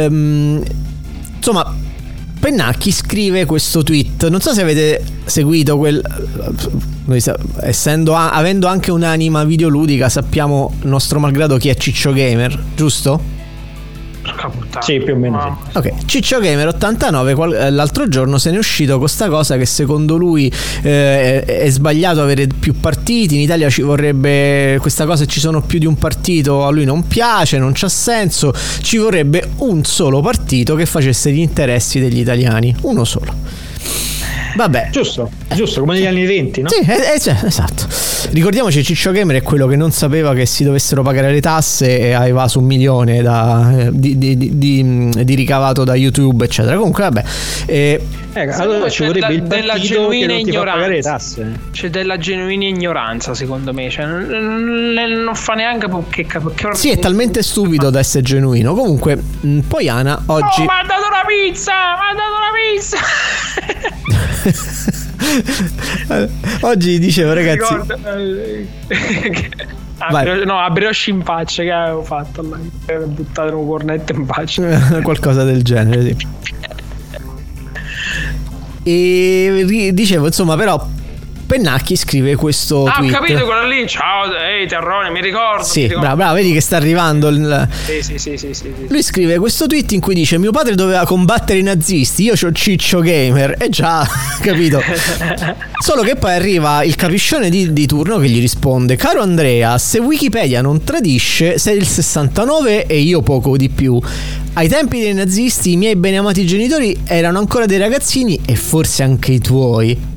Ehm, 0.05 0.63
insomma, 1.45 1.75
Pennacchi 2.41 2.91
scrive 2.91 3.45
questo 3.45 3.83
tweet. 3.83 4.29
Non 4.29 4.41
so 4.41 4.55
se 4.55 4.63
avete 4.63 5.05
seguito 5.25 5.77
quel. 5.77 6.03
Essendo 7.61 8.15
avendo 8.15 8.67
anche 8.67 8.91
un'anima 8.91 9.45
videoludica, 9.45 10.09
sappiamo 10.09 10.73
nostro 10.83 11.21
malgrado 11.21 11.59
chi 11.59 11.69
è 11.69 11.75
Ciccio 11.75 12.13
Gamer, 12.13 12.59
giusto? 12.75 13.34
Sì, 14.81 15.01
più 15.01 15.15
o 15.15 15.17
meno 15.17 15.37
Mamma. 15.37 15.59
Ok, 15.73 16.05
Ciccio 16.07 16.41
Gamer 16.41 16.69
89 16.69 17.35
qual- 17.35 17.55
eh, 17.55 17.71
l'altro 17.71 18.09
giorno 18.09 18.39
se 18.39 18.51
ne 18.51 18.57
è 18.57 18.59
uscito 18.59 18.99
con 18.99 19.09
sta 19.09 19.29
cosa 19.29 19.57
che 19.57 19.67
secondo 19.67 20.17
lui 20.17 20.53
eh, 20.83 21.43
è, 21.45 21.61
è 21.61 21.71
sbagliato 21.71 22.21
avere 22.23 22.47
più 22.47 22.75
partiti, 22.79 23.35
in 23.35 23.41
Italia 23.41 23.69
ci 23.71 23.83
vorrebbe 23.83 24.79
questa 24.81 25.07
cosa 25.07 25.25
ci 25.27 25.41
sono 25.41 25.61
più 25.63 25.79
di 25.79 25.87
un 25.87 25.97
partito, 25.97 26.65
a 26.67 26.71
lui 26.71 26.85
non 26.85 27.07
piace, 27.07 27.59
non 27.59 27.73
c'ha 27.75 27.89
senso, 27.89 28.53
ci 28.83 28.97
vorrebbe 28.97 29.51
un 29.59 29.85
solo 29.85 30.21
partito 30.21 30.75
che 30.75 30.87
facesse 30.87 31.31
gli 31.33 31.39
interessi 31.41 32.01
degli 32.01 32.19
italiani, 32.19 32.75
uno 32.83 33.05
solo. 33.05 33.33
Vabbè. 34.57 34.89
Giusto, 34.91 35.31
giusto, 35.55 35.81
come 35.81 35.95
negli 35.95 36.07
anni 36.07 36.25
20, 36.25 36.63
no? 36.63 36.69
Sì, 36.69 36.79
eh, 36.89 37.13
eh, 37.15 37.47
esatto. 37.47 37.87
Ricordiamoci, 38.31 38.83
Ciccio 38.85 39.11
Gamer 39.11 39.37
è 39.37 39.43
quello 39.43 39.67
che 39.67 39.75
non 39.77 39.91
sapeva 39.91 40.33
che 40.33 40.47
si 40.47 40.63
dovessero 40.65 41.03
pagare 41.03 41.33
le 41.33 41.41
tasse 41.41 41.99
e 41.99 42.13
ha 42.13 42.27
evaso 42.27 42.59
un 42.61 42.65
milione 42.67 43.21
da- 43.23 43.73
eh, 43.87 43.89
di, 43.93 44.17
di- 44.17 44.37
di- 44.37 44.59
di- 44.59 45.25
di 45.25 45.35
ricavato 45.35 45.83
da 45.85 45.95
YouTube, 45.97 46.45
eccetera. 46.45 46.77
Comunque, 46.77 47.03
vabbè. 47.03 47.25
eh, 47.67 48.01
Eh, 48.33 48.41
allora 48.53 48.89
ci 48.89 49.01
c'è 49.03 49.07
vorrebbe 49.07 49.27
da- 49.27 49.33
il 49.33 49.43
della 49.43 49.79
genuina 49.79 50.33
ignoranza. 50.35 51.11
tasse. 51.11 51.53
C'è 51.73 51.91
della 51.91 52.17
genuina 52.19 52.65
ignoranza, 52.67 53.35
secondo 53.35 53.73
me. 53.73 53.91
Cioè, 53.91 54.07
non, 54.07 54.93
non- 55.25 55.35
fa 55.35 55.55
neanche 55.55 55.89
che 56.11 56.27
cap- 56.27 56.55
che 56.55 56.69
sì, 56.75 56.91
è 56.91 56.99
talmente 56.99 57.43
stupido 57.43 57.91
da 57.91 57.99
essere 57.99 58.23
genuino. 58.23 58.75
Comunque, 58.75 59.17
mh, 59.41 59.59
Poiana 59.69 60.23
oggi. 60.27 60.61
Oh, 60.61 60.65
mi 60.65 60.69
ha 60.69 60.87
dato 60.87 61.07
una 61.09 61.25
pizza! 61.27 61.73
Mi 61.73 62.11
ha 62.11 62.15
dato 62.15 62.35
una 62.37 62.51
pizza! 62.73 64.03
oggi 66.63 66.99
dicevo, 66.99 67.33
ragazzi. 67.33 67.75
Eh, 68.05 68.67
Vai. 70.11 70.45
no, 70.45 70.59
a 70.59 70.69
brioche 70.71 71.11
in 71.11 71.23
faccia 71.23 71.63
che 71.63 71.71
avevo 71.71 72.03
fatto 72.03 72.43
là. 72.43 72.59
Buttato 73.07 73.59
un 73.59 73.67
cornetto 73.67 74.13
in 74.13 74.27
faccia. 74.27 75.01
qualcosa 75.03 75.45
del 75.45 75.63
genere, 75.63 76.03
sì. 76.03 76.17
E 78.83 79.91
dicevo, 79.95 80.27
insomma, 80.27 80.57
però. 80.57 80.87
Pennacchi 81.47 81.97
scrive 81.97 82.37
questo 82.37 82.85
Ah, 82.87 82.95
ho 82.95 82.99
tweet. 82.99 83.13
capito 83.13 83.45
quello 83.45 83.67
lì. 83.69 83.87
Ciao, 83.87 84.35
ehi, 84.35 84.67
Terrone, 84.67 85.11
mi 85.11 85.21
ricordo. 85.21 85.63
Sì, 85.65 85.87
bravo, 85.87 86.17
bravo, 86.17 86.35
vedi 86.35 86.53
che 86.53 86.61
sta 86.61 86.77
arrivando 86.77 87.29
il. 87.29 87.69
Sì, 87.85 88.03
sì, 88.03 88.19
sì, 88.19 88.37
sì, 88.37 88.55
sì, 88.55 88.73
sì. 88.79 88.87
Lui 88.89 89.03
scrive 89.03 89.39
questo 89.39 89.67
tweet 89.67 89.93
in 89.93 90.01
cui 90.01 90.15
dice: 90.15 90.39
Mio 90.39 90.51
padre 90.53 90.75
doveva 90.75 91.05
combattere 91.05 91.59
i 91.59 91.63
nazisti, 91.63 92.23
io 92.25 92.35
c'ho 92.35 92.51
Ciccio 92.53 93.01
Gamer. 93.01 93.57
E 93.59 93.69
già, 93.69 94.07
capito? 94.41 94.81
Solo 95.85 96.03
che 96.03 96.17
poi 96.17 96.33
arriva 96.33 96.83
il 96.83 96.95
capiscione 96.95 97.51
di, 97.51 97.73
di 97.73 97.87
turno 97.87 98.19
che 98.19 98.29
gli 98.29 98.41
risponde: 98.41 98.97
Caro 98.97 99.21
Andrea, 99.21 99.77
se 99.79 99.99
Wikipedia 99.99 100.63
non 100.63 100.83
tradisce, 100.83 101.59
sei 101.59 101.77
il 101.77 101.87
69 101.87 102.87
e 102.87 102.99
io 103.01 103.21
poco 103.23 103.57
di 103.57 103.69
più. 103.69 104.01
Ai 104.57 104.69
tempi 104.69 105.01
dei 105.01 105.13
nazisti, 105.15 105.73
i 105.73 105.77
miei 105.77 105.97
beneamati 105.97 106.47
genitori 106.47 106.97
erano 107.05 107.39
ancora 107.39 107.67
dei 107.67 107.79
ragazzini 107.79 108.41
e 108.47 108.55
forse 108.55 109.03
anche 109.03 109.33
i 109.33 109.41
tuoi. 109.41 110.13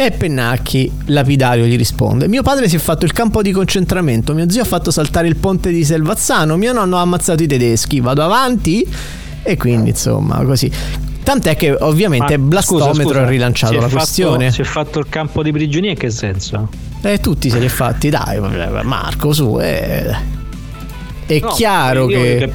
E 0.00 0.12
Pennacchi, 0.12 0.88
lapidario, 1.06 1.64
gli 1.64 1.76
risponde: 1.76 2.28
Mio 2.28 2.42
padre 2.42 2.68
si 2.68 2.76
è 2.76 2.78
fatto 2.78 3.04
il 3.04 3.12
campo 3.12 3.42
di 3.42 3.50
concentramento, 3.50 4.32
mio 4.32 4.48
zio 4.48 4.62
ha 4.62 4.64
fatto 4.64 4.92
saltare 4.92 5.26
il 5.26 5.34
ponte 5.34 5.72
di 5.72 5.84
Selvazzano, 5.84 6.56
mio 6.56 6.72
nonno 6.72 6.98
ha 6.98 7.00
ammazzato 7.00 7.42
i 7.42 7.48
tedeschi. 7.48 7.98
Vado 7.98 8.22
avanti? 8.22 8.86
E 9.42 9.56
quindi, 9.56 9.90
insomma, 9.90 10.36
così. 10.44 10.70
Tant'è 11.24 11.56
che 11.56 11.72
ovviamente 11.80 12.38
Ma, 12.38 12.44
Blastometro 12.46 12.92
scusa, 12.94 13.02
scusa, 13.08 13.20
ha 13.22 13.28
rilanciato 13.28 13.72
è 13.72 13.76
la 13.76 13.82
fatto- 13.82 13.96
questione. 13.96 14.52
Si 14.52 14.60
è 14.60 14.64
fatto 14.64 15.00
il 15.00 15.06
campo 15.08 15.42
di 15.42 15.50
prigionieri 15.50 15.94
in 15.94 15.98
che 16.00 16.10
senso? 16.10 16.68
E 17.02 17.18
tutti 17.18 17.50
se 17.50 17.58
li 17.58 17.66
ha 17.66 17.68
fatti, 17.68 18.08
dai, 18.08 18.38
Marco, 18.84 19.32
su. 19.32 19.58
eh. 19.60 20.14
È 21.26 21.40
No, 21.40 21.48
chiaro 21.48 22.06
che. 22.06 22.48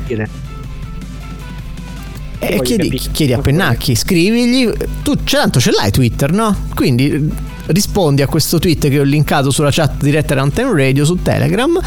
Capire. 2.45 2.55
Eh, 2.55 2.89
chiedi, 2.89 3.01
chiedi 3.11 3.33
a 3.33 3.39
Pennacchi, 3.39 3.95
scrivigli. 3.95 4.71
Tu 5.03 5.15
tanto 5.23 5.59
ce 5.59 5.71
l'hai 5.71 5.91
Twitter, 5.91 6.31
no? 6.31 6.55
Quindi 6.73 7.51
rispondi 7.67 8.21
a 8.21 8.27
questo 8.27 8.59
tweet 8.59 8.89
che 8.89 8.99
ho 8.99 9.03
linkato 9.03 9.49
sulla 9.49 9.69
chat 9.71 10.01
diretta 10.01 10.35
Runtime 10.35 10.73
Radio 10.75 11.05
su 11.05 11.21
Telegram 11.21 11.79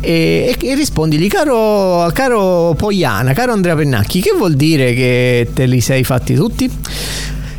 e, 0.00 0.56
e 0.60 0.74
rispondigli, 0.74 1.28
caro, 1.28 2.08
caro 2.12 2.74
Poiana, 2.76 3.32
caro 3.32 3.52
Andrea 3.52 3.74
Pennacchi, 3.74 4.20
che 4.20 4.34
vuol 4.36 4.54
dire 4.54 4.94
che 4.94 5.50
te 5.52 5.66
li 5.66 5.80
sei 5.80 6.04
fatti 6.04 6.34
tutti? 6.34 6.70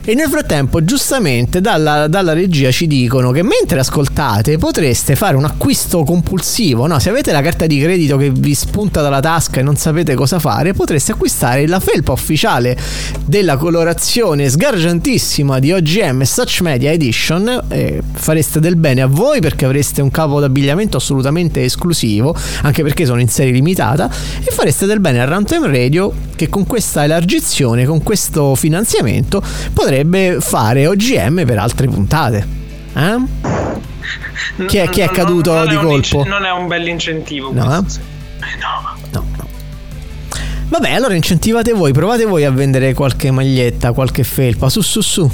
E 0.10 0.14
nel 0.14 0.30
frattempo, 0.30 0.86
giustamente, 0.86 1.60
dalla, 1.60 2.08
dalla 2.08 2.32
regia 2.32 2.72
ci 2.72 2.88
dicono 2.88 3.32
che 3.32 3.44
mentre 3.44 3.80
ascoltate 3.80 4.58
potreste 4.58 5.18
fare 5.18 5.36
un 5.36 5.44
acquisto 5.44 6.06
compulsivo. 6.06 6.88
No, 6.88 6.98
se 6.98 7.10
avete 7.10 7.34
la 7.34 7.42
carta 7.42 7.66
di 7.66 7.78
credito 7.78 8.16
che 8.16 8.30
vi 8.30 8.56
spunta 8.56 9.02
dalla 9.02 9.20
tasca 9.20 9.60
e 9.60 9.64
non 9.64 9.76
sapete 9.76 10.16
cosa 10.16 10.40
fare, 10.40 10.72
potreste 10.72 11.12
acquistare 11.12 11.68
la 11.68 11.82
felpa 11.82 12.14
ufficiale 12.14 12.78
della 13.26 13.58
colorazione 13.58 14.48
sgargiantissima 14.48 15.60
di 15.60 15.74
OGM 15.74 16.22
Such 16.22 16.62
Media 16.62 16.94
Edition. 16.94 17.66
E 17.68 18.02
fareste 18.14 18.62
del 18.62 18.78
bene 18.78 19.02
a 19.02 19.08
voi 19.08 19.42
perché 19.42 19.66
avreste 19.66 20.02
un 20.02 20.10
capo 20.10 20.40
d'abbigliamento 20.40 20.96
assolutamente 20.96 21.66
esclusivo, 21.66 22.34
anche 22.62 22.82
perché 22.82 23.06
sono 23.06 23.20
in 23.20 23.28
serie 23.28 23.52
limitata. 23.52 24.10
E 24.42 24.52
fareste 24.52 24.86
del 24.86 25.02
bene 25.02 25.20
a 25.20 25.26
Runtime 25.26 25.68
Radio 25.68 26.14
che 26.34 26.48
con 26.48 26.66
questa 26.66 27.04
elargizione, 27.04 27.86
con 27.86 28.02
questo 28.04 28.56
finanziamento, 28.56 29.44
potrebbe 30.04 30.38
fare 30.40 30.86
OGM 30.88 31.46
per 31.46 31.58
altre 31.58 31.88
puntate. 31.88 32.48
Eh? 32.94 33.16
Chi 34.68 34.78
è, 34.78 34.90
chi 34.90 35.02
è 35.02 35.06
Non- 35.06 35.14
caduto 35.16 35.54
non 35.54 35.66
è 35.66 35.70
di 35.70 35.76
un 35.76 35.82
colpo? 35.82 35.96
ince- 35.96 36.30
non 36.30 36.46
è 36.46 36.52
un 36.52 36.68
bel 36.68 36.88
incentivo. 36.88 37.52
No, 37.52 37.80
eh? 37.80 37.90
sì. 37.90 38.00
no. 38.60 38.96
No, 39.12 39.26
no. 39.38 39.48
Vabbè, 40.70 40.92
allora 40.92 41.16
incentivate 41.16 41.74
voi, 41.74 41.94
provate 41.94 42.26
voi 42.26 42.44
a 42.44 42.52
vendere 42.52 42.94
qualche 42.94 43.32
maglietta, 43.32 43.92
qualche 43.94 44.24
felpa, 44.24 44.70
su 44.70 44.82
su 44.82 45.02
su. 45.02 45.32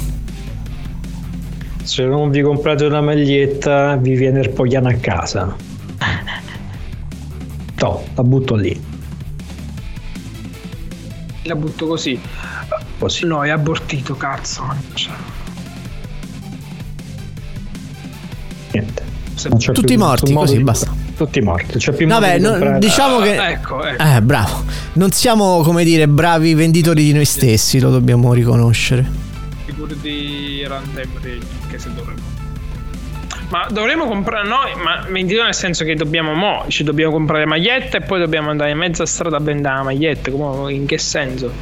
Se 1.82 2.04
non 2.04 2.30
vi 2.30 2.40
comprate 2.40 2.84
una 2.86 3.02
maglietta, 3.02 3.96
vi 3.96 4.14
viene 4.14 4.40
il 4.40 4.50
pogliano 4.50 4.88
a 4.88 4.94
casa. 4.94 5.54
No, 7.76 8.02
la 8.14 8.22
butto 8.22 8.54
lì. 8.54 8.80
La 11.42 11.54
butto 11.54 11.86
così. 11.86 12.18
Così. 12.98 13.26
No, 13.26 13.44
è 13.44 13.50
abortito, 13.50 14.16
cazzo. 14.16 14.62
Cioè, 14.94 15.12
Niente. 18.72 19.02
Tutti 19.72 19.96
morti, 19.96 20.32
così 20.32 20.56
di- 20.56 20.62
basta. 20.62 20.92
tutti 21.16 21.40
morti. 21.40 21.78
C'è 21.78 21.92
più 21.92 22.06
Vabbè, 22.06 22.38
no, 22.38 22.78
diciamo 22.78 23.18
che. 23.18 23.36
Ah, 23.36 23.50
ecco, 23.50 23.84
ecco. 23.84 24.02
Eh, 24.02 24.22
bravo. 24.22 24.64
Non 24.94 25.10
siamo, 25.10 25.60
come 25.62 25.84
dire, 25.84 26.08
bravi 26.08 26.54
venditori 26.54 27.04
di 27.04 27.12
noi 27.12 27.24
stessi, 27.24 27.78
lo 27.80 27.90
dobbiamo 27.90 28.32
riconoscere. 28.32 29.04
Figure 29.66 29.96
di 30.00 30.64
runtime 30.66 31.38
che 31.68 31.78
se 31.78 31.92
dovremmo. 31.94 32.32
Ma 33.50 33.66
dovremmo 33.70 34.06
comprare 34.06 34.48
noi, 34.48 34.74
ma 34.82 35.04
venditori 35.08 35.44
nel 35.44 35.54
senso 35.54 35.84
che 35.84 35.94
dobbiamo 35.94 36.32
mo, 36.32 36.64
ci 36.68 36.82
dobbiamo 36.82 37.12
comprare 37.12 37.44
magliette 37.44 37.98
e 37.98 38.00
poi 38.00 38.18
dobbiamo 38.18 38.50
andare 38.50 38.70
in 38.70 38.78
mezza 38.78 39.04
strada 39.04 39.36
a 39.36 39.40
vendere 39.40 39.74
la 39.74 39.82
maglietta, 39.82 40.30
come, 40.30 40.72
in 40.72 40.86
che 40.86 40.98
senso? 40.98 41.52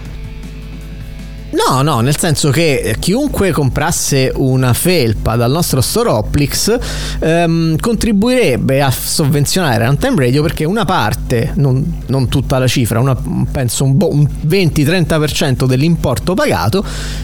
No, 1.52 1.82
no, 1.82 2.00
nel 2.00 2.16
senso 2.16 2.50
che 2.50 2.96
chiunque 2.98 3.50
comprasse 3.52 4.32
una 4.36 4.72
felpa 4.72 5.36
dal 5.36 5.50
nostro 5.50 5.82
store 5.82 6.08
Oplix 6.08 6.78
ehm, 7.18 7.76
contribuirebbe 7.78 8.80
a 8.80 8.90
sovvenzionare 8.90 9.84
Runtime 9.84 10.16
Radio 10.16 10.42
perché 10.42 10.64
una 10.64 10.86
parte, 10.86 11.52
non, 11.56 12.02
non 12.06 12.28
tutta 12.28 12.58
la 12.58 12.66
cifra, 12.66 13.00
una, 13.00 13.16
penso 13.50 13.84
un, 13.84 13.96
un 14.00 14.26
20-30% 14.46 15.66
dell'importo 15.66 16.32
pagato 16.32 16.82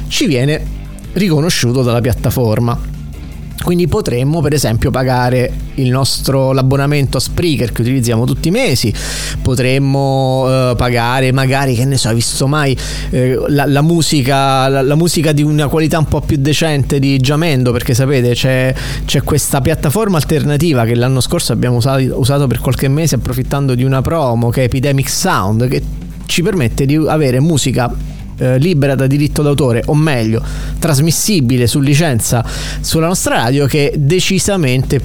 ci 0.08 0.26
viene 0.26 0.62
riconosciuto 1.12 1.82
dalla 1.82 2.00
piattaforma. 2.02 2.96
Quindi 3.62 3.88
potremmo 3.88 4.40
per 4.40 4.54
esempio 4.54 4.90
pagare 4.90 5.52
nostro 5.86 6.52
l'abbonamento 6.52 7.18
a 7.18 7.20
Spreaker 7.20 7.72
che 7.72 7.82
utilizziamo 7.82 8.24
tutti 8.24 8.48
i 8.48 8.50
mesi, 8.50 8.92
potremmo 9.42 10.46
eh, 10.48 10.74
pagare 10.76 11.32
magari 11.32 11.74
che 11.74 11.84
ne 11.84 11.96
so, 11.96 12.08
hai 12.08 12.14
visto 12.14 12.46
mai 12.46 12.76
eh, 13.10 13.38
la, 13.48 13.66
la 13.66 13.82
musica, 13.82 14.68
la, 14.68 14.82
la 14.82 14.94
musica 14.94 15.32
di 15.32 15.42
una 15.42 15.68
qualità 15.68 15.98
un 15.98 16.06
po' 16.06 16.20
più 16.20 16.36
decente 16.38 16.98
di 16.98 17.18
Jamendo 17.18 17.72
perché 17.72 17.94
sapete 17.94 18.32
c'è, 18.32 18.74
c'è 19.04 19.22
questa 19.22 19.60
piattaforma 19.60 20.16
alternativa 20.16 20.84
che 20.84 20.94
l'anno 20.94 21.20
scorso 21.20 21.52
abbiamo 21.52 21.76
usato, 21.76 22.18
usato 22.18 22.46
per 22.46 22.60
qualche 22.60 22.88
mese 22.88 23.16
approfittando 23.16 23.74
di 23.74 23.84
una 23.84 24.02
promo 24.02 24.50
che 24.50 24.62
è 24.62 24.64
Epidemic 24.64 25.08
Sound 25.08 25.68
che 25.68 25.82
ci 26.26 26.42
permette 26.42 26.86
di 26.86 26.96
avere 26.96 27.40
musica 27.40 27.92
eh, 28.38 28.58
libera 28.58 28.94
da 28.94 29.06
diritto 29.06 29.42
d'autore, 29.42 29.82
o 29.86 29.94
meglio, 29.94 30.42
trasmissibile 30.78 31.66
su 31.66 31.80
licenza 31.80 32.44
sulla 32.80 33.06
nostra 33.06 33.36
radio, 33.36 33.66
che 33.66 33.90
è 33.90 33.96
decisamente 33.98 35.00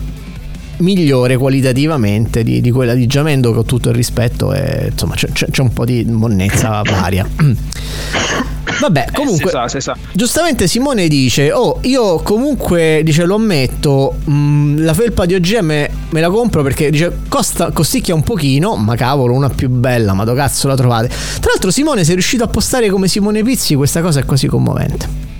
migliore 0.77 1.37
qualitativamente 1.37 2.43
di, 2.43 2.59
di 2.59 2.71
quella 2.71 2.93
di 2.93 3.05
Giamendo 3.05 3.53
con 3.53 3.65
tutto 3.65 3.89
il 3.89 3.95
rispetto 3.95 4.53
e 4.53 4.89
insomma 4.91 5.15
c'è, 5.15 5.29
c'è- 5.31 5.61
un 5.61 5.71
po' 5.71 5.85
di 5.85 6.03
monnezza 6.03 6.81
varia 6.83 7.27
vabbè 8.79 9.07
comunque 9.13 9.45
Eh, 9.45 9.47
si 9.47 9.51
sa, 9.51 9.67
si 9.67 9.79
sa. 9.81 9.95
giustamente 10.13 10.67
Simone 10.67 11.07
dice 11.07 11.51
oh 11.51 11.79
io 11.81 12.19
comunque 12.19 13.01
dice 13.03 13.25
lo 13.25 13.35
ammetto 13.35 14.15
mh, 14.25 14.83
la 14.83 14.93
felpa 14.93 15.25
di 15.25 15.35
OGM 15.35 15.67
me 16.09 16.19
la 16.21 16.29
compro 16.29 16.63
perché 16.63 16.89
dice 16.89 17.11
costa, 17.27 17.71
costicchia 17.71 18.13
un 18.15 18.23
pochino 18.23 18.75
ma 18.75 18.95
cavolo 18.95 19.33
una 19.33 19.49
più 19.49 19.69
bella 19.69 20.13
ma 20.13 20.23
do 20.23 20.33
cazzo 20.33 20.67
la 20.67 20.75
trovate 20.75 21.07
tra 21.07 21.51
l'altro 21.51 21.71
Simone 21.71 22.03
sei 22.03 22.13
riuscito 22.15 22.43
a 22.43 22.47
postare 22.47 22.89
come 22.89 23.07
Simone 23.07 23.43
Pizzi 23.43 23.75
questa 23.75 24.01
cosa 24.01 24.19
è 24.19 24.25
così 24.25 24.47
commovente 24.47 25.31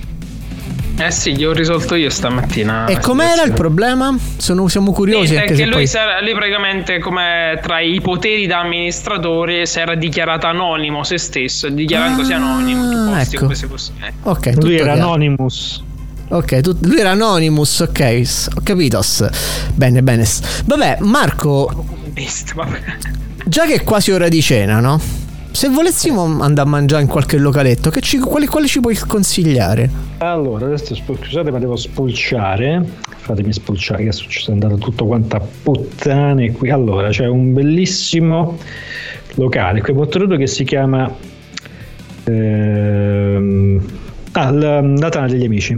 Eh 0.96 1.10
sì, 1.10 1.36
gli 1.36 1.44
ho 1.44 1.52
risolto 1.52 1.96
io 1.96 2.08
stamattina. 2.08 2.86
e 2.86 2.98
com'era 2.98 3.42
il 3.42 3.52
problema? 3.52 4.16
Sono, 4.36 4.68
siamo 4.68 4.92
curiosi 4.92 5.32
Niente, 5.32 5.38
anche 5.38 5.52
che 5.54 5.58
se 5.58 5.64
lui, 5.64 5.86
poi... 5.88 6.00
era- 6.00 6.20
lui 6.22 6.34
praticamente 6.34 6.98
come 7.00 7.58
tra 7.60 7.80
i 7.80 8.00
poteri 8.00 8.46
da 8.46 8.60
amministratore 8.60 9.66
si 9.66 9.80
era 9.80 9.96
dichiarato 9.96 10.46
anonimo 10.46 11.02
se 11.02 11.18
stesso, 11.18 11.68
dichiarandosi 11.68 12.32
anonimo. 12.32 12.90
tu 12.90 13.10
posti 13.12 13.34
ecco. 13.34 13.44
come 13.44 13.54
se 13.56 13.66
fosse- 13.66 13.92
eh. 14.02 14.12
Ok, 14.22 14.52
Lui 14.60 14.74
era 14.76 14.92
chiaro. 14.92 15.00
Anonymous. 15.00 15.82
Ok, 16.28 16.60
tu- 16.60 16.76
lui 16.82 16.98
era 16.98 17.10
Anonymous, 17.10 17.80
ok, 17.80 18.22
ho 18.56 18.60
capito. 18.62 19.00
Bene, 19.74 20.02
bene. 20.02 20.24
Vabbè, 20.64 20.98
Marco, 21.00 21.84
vabbè. 22.54 22.80
già 23.44 23.66
che 23.66 23.74
è 23.74 23.82
quasi 23.82 24.10
ora 24.12 24.28
di 24.28 24.40
cena, 24.40 24.78
no? 24.80 25.00
Se 25.54 25.68
volessimo 25.68 26.24
andare 26.42 26.66
a 26.66 26.70
mangiare 26.70 27.02
in 27.02 27.08
qualche 27.08 27.36
localetto, 27.38 27.88
che 27.88 28.00
ci, 28.00 28.18
quale, 28.18 28.46
quale 28.48 28.66
ci 28.66 28.80
puoi 28.80 28.96
consigliare? 28.96 29.88
Allora, 30.18 30.66
adesso 30.66 30.96
scusate, 30.96 31.52
ma 31.52 31.60
devo 31.60 31.76
spulciare. 31.76 32.84
Fatemi 33.18 33.52
spulciare, 33.52 34.02
che 34.02 34.08
adesso 34.08 34.24
ci 34.28 34.40
sono 34.40 34.54
andato 34.60 34.76
tutto 34.78 35.06
quanto 35.06 35.36
a 35.36 35.40
puttane 35.62 36.50
qui. 36.50 36.70
Allora, 36.70 37.08
c'è 37.10 37.28
un 37.28 37.52
bellissimo 37.52 38.58
locale 39.34 39.80
qui 39.80 39.92
a 39.92 39.96
Monterodo 39.96 40.36
che 40.36 40.48
si 40.48 40.64
chiama 40.64 41.08
ehm, 42.24 43.80
ah, 44.32 44.50
la, 44.50 44.80
la 44.80 45.08
Tana 45.08 45.28
degli 45.28 45.44
Amici. 45.44 45.76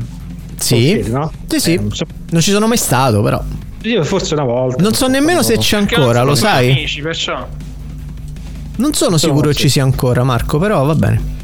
Sì? 0.57 0.75
Confieri, 0.75 1.11
no? 1.11 1.31
Sì, 1.49 1.61
sì. 1.61 1.73
Eh, 1.75 1.81
non 1.81 1.93
so- 1.93 2.07
Non 2.31 2.41
ci 2.41 2.51
sono 2.51 2.67
mai 2.67 2.79
stato, 2.79 3.21
però. 3.21 3.43
io 3.83 4.03
forse 4.05 4.33
una 4.33 4.45
volta. 4.45 4.83
Non 4.83 4.95
so 4.95 5.07
nemmeno 5.07 5.43
se 5.43 5.59
c'è 5.59 5.77
ancora, 5.77 6.23
lo 6.23 6.35
sai? 6.35 6.71
Amici, 6.71 7.03
perciò. 7.03 7.47
Non 8.77 8.93
sono 8.95 9.17
Sono 9.17 9.35
sicuro 9.35 9.53
sì. 9.53 9.61
ci 9.63 9.69
sia 9.69 9.83
ancora, 9.83 10.23
Marco, 10.23 10.59
però 10.59 10.85
va 10.85 10.95
bene. 10.95 11.35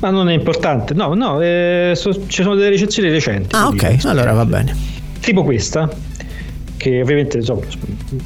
Ma 0.00 0.10
non 0.10 0.28
è 0.28 0.34
importante. 0.34 0.92
No, 0.94 1.14
no, 1.14 1.40
eh, 1.40 1.92
so- 1.94 2.26
ci 2.26 2.42
sono 2.42 2.54
delle 2.54 2.70
recensioni 2.70 3.08
recenti. 3.08 3.54
Ah, 3.54 3.68
ok, 3.68 3.98
allora 4.04 4.32
va 4.32 4.44
bene. 4.44 4.76
tipo 5.20 5.42
questa 5.42 5.88
che 6.76 7.00
ovviamente 7.00 7.38
insomma, 7.38 7.62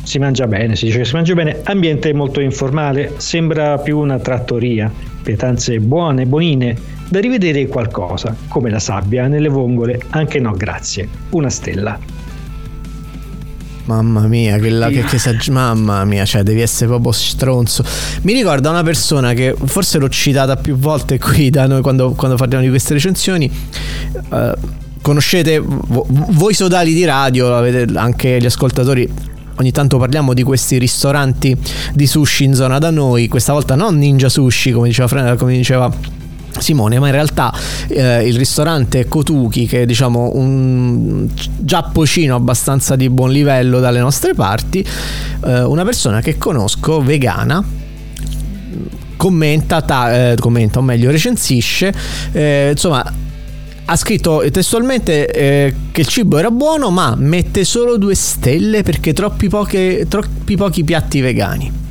si 0.02 0.18
mangia 0.18 0.48
bene, 0.48 0.74
si 0.74 0.86
dice 0.86 0.98
che 0.98 1.04
si 1.04 1.14
mangia 1.14 1.34
bene, 1.34 1.60
ambiente 1.64 2.12
molto 2.12 2.40
informale, 2.40 3.12
sembra 3.18 3.78
più 3.78 3.98
una 3.98 4.18
trattoria, 4.18 4.90
pietanze 5.22 5.78
buone, 5.78 6.26
buonine, 6.26 6.76
da 7.08 7.20
rivedere 7.20 7.68
qualcosa, 7.68 8.34
come 8.48 8.68
la 8.68 8.80
sabbia 8.80 9.28
nelle 9.28 9.48
vongole, 9.48 10.00
anche 10.10 10.40
no 10.40 10.52
grazie, 10.56 11.08
una 11.30 11.50
stella. 11.50 11.96
Mamma 13.88 14.26
mia, 14.26 14.58
che, 14.58 14.68
la, 14.68 14.88
che, 14.88 15.02
che 15.02 15.16
esag- 15.16 15.48
mamma 15.48 16.04
mia, 16.04 16.26
cioè 16.26 16.42
devi 16.42 16.60
essere 16.60 16.88
proprio 16.88 17.10
stronzo. 17.10 17.82
Mi 18.20 18.34
ricorda 18.34 18.68
una 18.68 18.82
persona 18.82 19.32
che 19.32 19.54
forse 19.64 19.96
l'ho 19.96 20.10
citata 20.10 20.56
più 20.56 20.76
volte 20.76 21.18
qui 21.18 21.48
da 21.48 21.66
noi 21.66 21.80
quando, 21.80 22.12
quando 22.12 22.36
parliamo 22.36 22.62
di 22.62 22.68
queste 22.68 22.92
recensioni. 22.92 23.50
Eh, 24.30 24.54
conoscete 25.00 25.58
vo- 25.60 26.04
voi 26.10 26.52
sodali 26.52 26.92
di 26.92 27.06
radio, 27.06 27.56
avete 27.56 27.96
anche 27.96 28.36
gli 28.38 28.44
ascoltatori. 28.44 29.10
Ogni 29.56 29.72
tanto 29.72 29.96
parliamo 29.96 30.34
di 30.34 30.42
questi 30.42 30.76
ristoranti 30.76 31.56
di 31.94 32.06
sushi 32.06 32.44
in 32.44 32.54
zona 32.54 32.78
da 32.78 32.90
noi. 32.90 33.26
Questa 33.26 33.54
volta 33.54 33.74
non 33.74 33.96
Ninja 33.96 34.28
Sushi, 34.28 34.70
come 34.70 34.88
diceva, 34.88 35.34
come 35.36 35.56
diceva 35.56 35.90
Simone, 36.60 36.98
ma 36.98 37.06
in 37.06 37.12
realtà 37.12 37.52
eh, 37.88 38.26
il 38.26 38.36
ristorante 38.36 39.06
Kotuki, 39.06 39.66
che 39.66 39.82
è 39.82 39.86
diciamo 39.86 40.32
un 40.34 41.28
giappocino 41.56 42.34
abbastanza 42.34 42.96
di 42.96 43.08
buon 43.10 43.30
livello 43.30 43.80
dalle 43.80 44.00
nostre 44.00 44.34
parti, 44.34 44.84
eh, 45.44 45.62
una 45.62 45.84
persona 45.84 46.20
che 46.20 46.38
conosco, 46.38 47.00
vegana, 47.00 47.62
commenta, 49.16 49.82
ta- 49.82 50.30
eh, 50.30 50.36
commenta 50.38 50.78
o 50.78 50.82
meglio 50.82 51.10
recensisce, 51.10 51.92
eh, 52.32 52.68
insomma 52.72 53.26
ha 53.90 53.96
scritto 53.96 54.44
testualmente 54.50 55.26
eh, 55.30 55.74
che 55.92 56.02
il 56.02 56.06
cibo 56.06 56.36
era 56.36 56.50
buono 56.50 56.90
ma 56.90 57.14
mette 57.16 57.64
solo 57.64 57.96
due 57.96 58.14
stelle 58.14 58.82
perché 58.82 59.14
troppi, 59.14 59.48
poche, 59.48 60.06
troppi 60.08 60.56
pochi 60.56 60.84
piatti 60.84 61.20
vegani. 61.20 61.87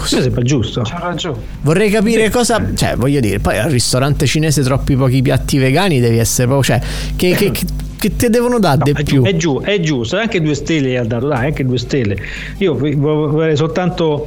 Questo 0.00 0.22
sembra 0.22 0.42
giusto. 0.42 0.80
C'ha 0.82 0.98
ragione. 0.98 1.36
Vorrei 1.60 1.90
capire 1.90 2.30
cosa. 2.30 2.70
Cioè, 2.74 2.94
voglio 2.96 3.20
dire, 3.20 3.38
poi 3.38 3.58
al 3.58 3.70
ristorante 3.70 4.26
cinese 4.26 4.62
troppi 4.62 4.96
pochi 4.96 5.20
piatti 5.20 5.58
vegani 5.58 6.00
devi 6.00 6.16
essere 6.18 6.48
proprio. 6.48 6.78
Cioè, 6.78 6.86
che, 7.16 7.34
che, 7.34 7.50
che, 7.50 7.64
che 7.98 8.16
te 8.16 8.30
devono 8.30 8.58
dare 8.58 8.78
No, 8.78 8.84
di 8.84 8.90
è, 8.92 8.94
più? 9.02 9.04
giu- 9.22 9.26
è 9.26 9.36
giù, 9.36 9.60
è 9.60 9.80
giusto, 9.80 10.16
anche 10.16 10.40
due 10.40 10.54
stelle 10.54 10.96
ha 10.96 11.04
dato, 11.04 11.28
dai, 11.28 11.46
anche 11.46 11.64
due 11.66 11.76
stelle. 11.78 12.16
Io 12.58 12.74
vorrei 12.76 13.56
soltanto 13.56 14.26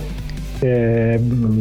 eh, 0.59 1.19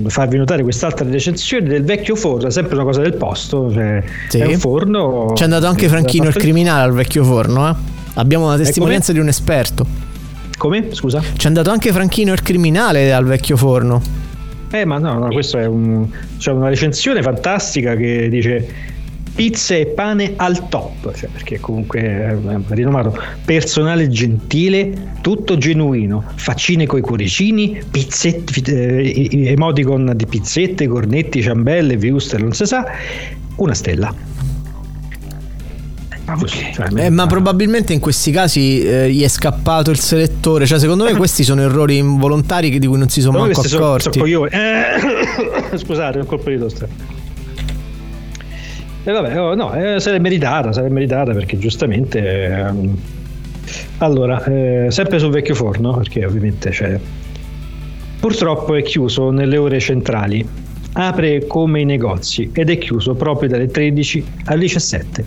farvi 0.09 0.37
notare 0.37 0.63
quest'altra 0.63 1.09
recensione 1.09 1.67
del 1.69 1.83
vecchio 1.85 2.15
forno, 2.15 2.51
sempre 2.51 2.75
una 2.75 2.85
cosa 2.85 3.01
del 3.01 3.15
posto, 3.15 3.73
cioè 3.73 4.03
Sì. 4.29 4.39
è 4.39 4.45
un 4.47 4.59
forno. 4.59 5.33
C'è 5.35 5.45
andato 5.45 5.67
anche 5.67 5.89
Franchino 5.89 6.29
il 6.29 6.35
criminale 6.35 6.83
al 6.83 6.93
vecchio 6.93 7.25
forno, 7.25 7.69
eh? 7.71 7.75
Abbiamo 8.15 8.47
una 8.47 8.57
testimonianza 8.59 9.13
di 9.13 9.19
un 9.19 9.29
esperto. 9.29 9.87
Come? 10.63 10.95
Scusa? 10.95 11.21
C'è 11.21 11.49
andato 11.49 11.71
anche 11.71 11.91
Franchino 11.91 12.33
il 12.33 12.41
criminale 12.41 13.13
al 13.13 13.25
vecchio 13.25 13.57
forno. 13.57 14.01
Eh, 14.71 14.85
ma 14.85 14.99
no, 14.99 15.19
no, 15.19 15.27
questo 15.31 15.59
è 15.59 15.67
un, 15.67 16.07
c'è 16.39 16.53
una 16.53 16.69
recensione 16.69 17.21
fantastica 17.21 17.97
che 17.97 18.29
dice 18.29 18.65
pizza 19.35 19.75
e 19.75 19.87
pane 19.87 20.35
al 20.37 20.69
top, 20.69 21.13
cioè, 21.17 21.29
perché 21.31 21.59
comunque 21.59 22.01
è 22.01 22.37
rinomato 22.69 23.21
personale 23.45 24.09
gentile, 24.09 25.17
tutto 25.21 25.59
genuino, 25.59 26.23
faccine 26.37 26.87
coi 26.87 27.01
cuoricini, 27.01 27.83
pizzette, 27.91 28.63
eh, 28.71 29.49
emoticon 29.49 30.13
di 30.15 30.27
pizzette, 30.27 30.87
cornetti, 30.87 31.43
ciambelle, 31.43 31.97
wuster, 31.97 32.41
non 32.41 32.53
si 32.53 32.67
sa, 32.67 32.87
una 33.57 33.75
stella. 33.75 34.15
Così, 36.39 36.71
cioè, 36.73 36.87
Eh, 36.95 37.11
ma 37.11 37.27
probabilmente 37.27 37.93
in 37.93 38.01
questi 38.01 38.31
casi 38.31 38.83
eh, 38.83 39.11
gli 39.11 39.23
è 39.23 39.29
scappato 39.29 39.91
il 39.91 39.99
selettore. 39.99 40.67
Cioè, 40.67 40.79
secondo 40.79 41.05
me 41.05 41.15
questi 41.15 41.43
sono 41.45 41.63
errori 41.63 41.97
involontari 41.99 42.71
che- 42.71 42.79
di 42.79 42.87
cui 42.87 42.99
non 42.99 43.09
si 43.09 43.21
sono 43.21 43.33
Però 43.35 43.45
manco 43.45 43.63
sono- 43.63 43.85
accorti. 43.85 44.11
sono 44.13 44.25
coglioni. 44.25 44.51
Eh, 44.51 45.77
scusate, 45.79 46.19
un 46.19 46.27
colpo 46.27 46.51
di 46.51 46.59
tosta. 46.59 46.87
E 49.05 49.11
vabbè, 49.11 49.41
oh, 49.41 49.55
no, 49.55 49.75
eh, 49.75 49.99
l'è 49.99 50.19
meritata, 50.21 50.81
l'è 50.81 50.89
meritata 50.89 51.33
perché 51.33 51.59
giustamente 51.59 52.45
ehm, 52.47 52.97
Allora, 53.99 54.43
eh, 54.45 54.87
sempre 54.91 55.19
sul 55.19 55.31
vecchio 55.31 55.55
forno, 55.55 55.97
perché 55.97 56.25
ovviamente 56.25 56.71
c'è. 56.71 56.99
Purtroppo 58.21 58.75
è 58.75 58.83
chiuso 58.83 59.31
nelle 59.31 59.57
ore 59.57 59.81
centrali. 59.81 60.47
Apre 60.95 61.47
come 61.47 61.81
i 61.81 61.85
negozi 61.85 62.51
ed 62.53 62.69
è 62.71 62.77
chiuso 62.79 63.15
proprio 63.15 63.49
dalle 63.49 63.67
13 63.69 64.25
alle 64.45 64.61
17. 64.61 65.25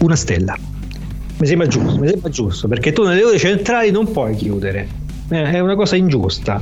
Una 0.00 0.16
stella. 0.16 0.56
Mi 1.38 1.46
sembra 1.46 1.66
giusto, 1.66 1.98
mi 1.98 2.08
sembra 2.08 2.28
giusto, 2.28 2.68
perché 2.68 2.92
tu 2.92 3.02
nelle 3.04 3.24
ore 3.24 3.38
centrali 3.38 3.90
non 3.90 4.10
puoi 4.10 4.36
chiudere. 4.36 4.88
Eh, 5.30 5.52
è 5.52 5.60
una 5.60 5.74
cosa 5.74 5.96
ingiusta. 5.96 6.60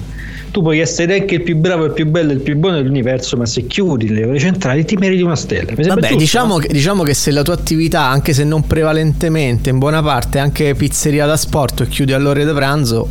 Tu 0.50 0.62
puoi 0.62 0.78
essere 0.78 1.20
anche 1.20 1.36
il 1.36 1.42
più 1.42 1.56
bravo, 1.56 1.84
il 1.84 1.92
più 1.92 2.06
bello, 2.06 2.32
il 2.32 2.40
più 2.40 2.56
buono 2.56 2.76
dell'universo, 2.76 3.36
ma 3.36 3.46
se 3.46 3.66
chiudi 3.66 4.08
le 4.08 4.24
ore 4.24 4.38
centrali 4.38 4.84
ti 4.84 4.96
meriti 4.96 5.22
una 5.22 5.36
stella. 5.36 5.72
Vabbè, 5.74 6.14
diciamo, 6.16 6.54
no? 6.54 6.58
che, 6.58 6.68
diciamo 6.68 7.02
che 7.02 7.14
se 7.14 7.30
la 7.30 7.42
tua 7.42 7.54
attività, 7.54 8.02
anche 8.08 8.32
se 8.32 8.44
non 8.44 8.66
prevalentemente, 8.66 9.70
in 9.70 9.78
buona 9.78 10.02
parte 10.02 10.38
anche 10.38 10.74
pizzeria 10.74 11.26
da 11.26 11.36
sport 11.36 11.80
e 11.80 11.88
chiudi 11.88 12.12
all'ora 12.12 12.44
di 12.44 12.52
pranzo, 12.52 13.08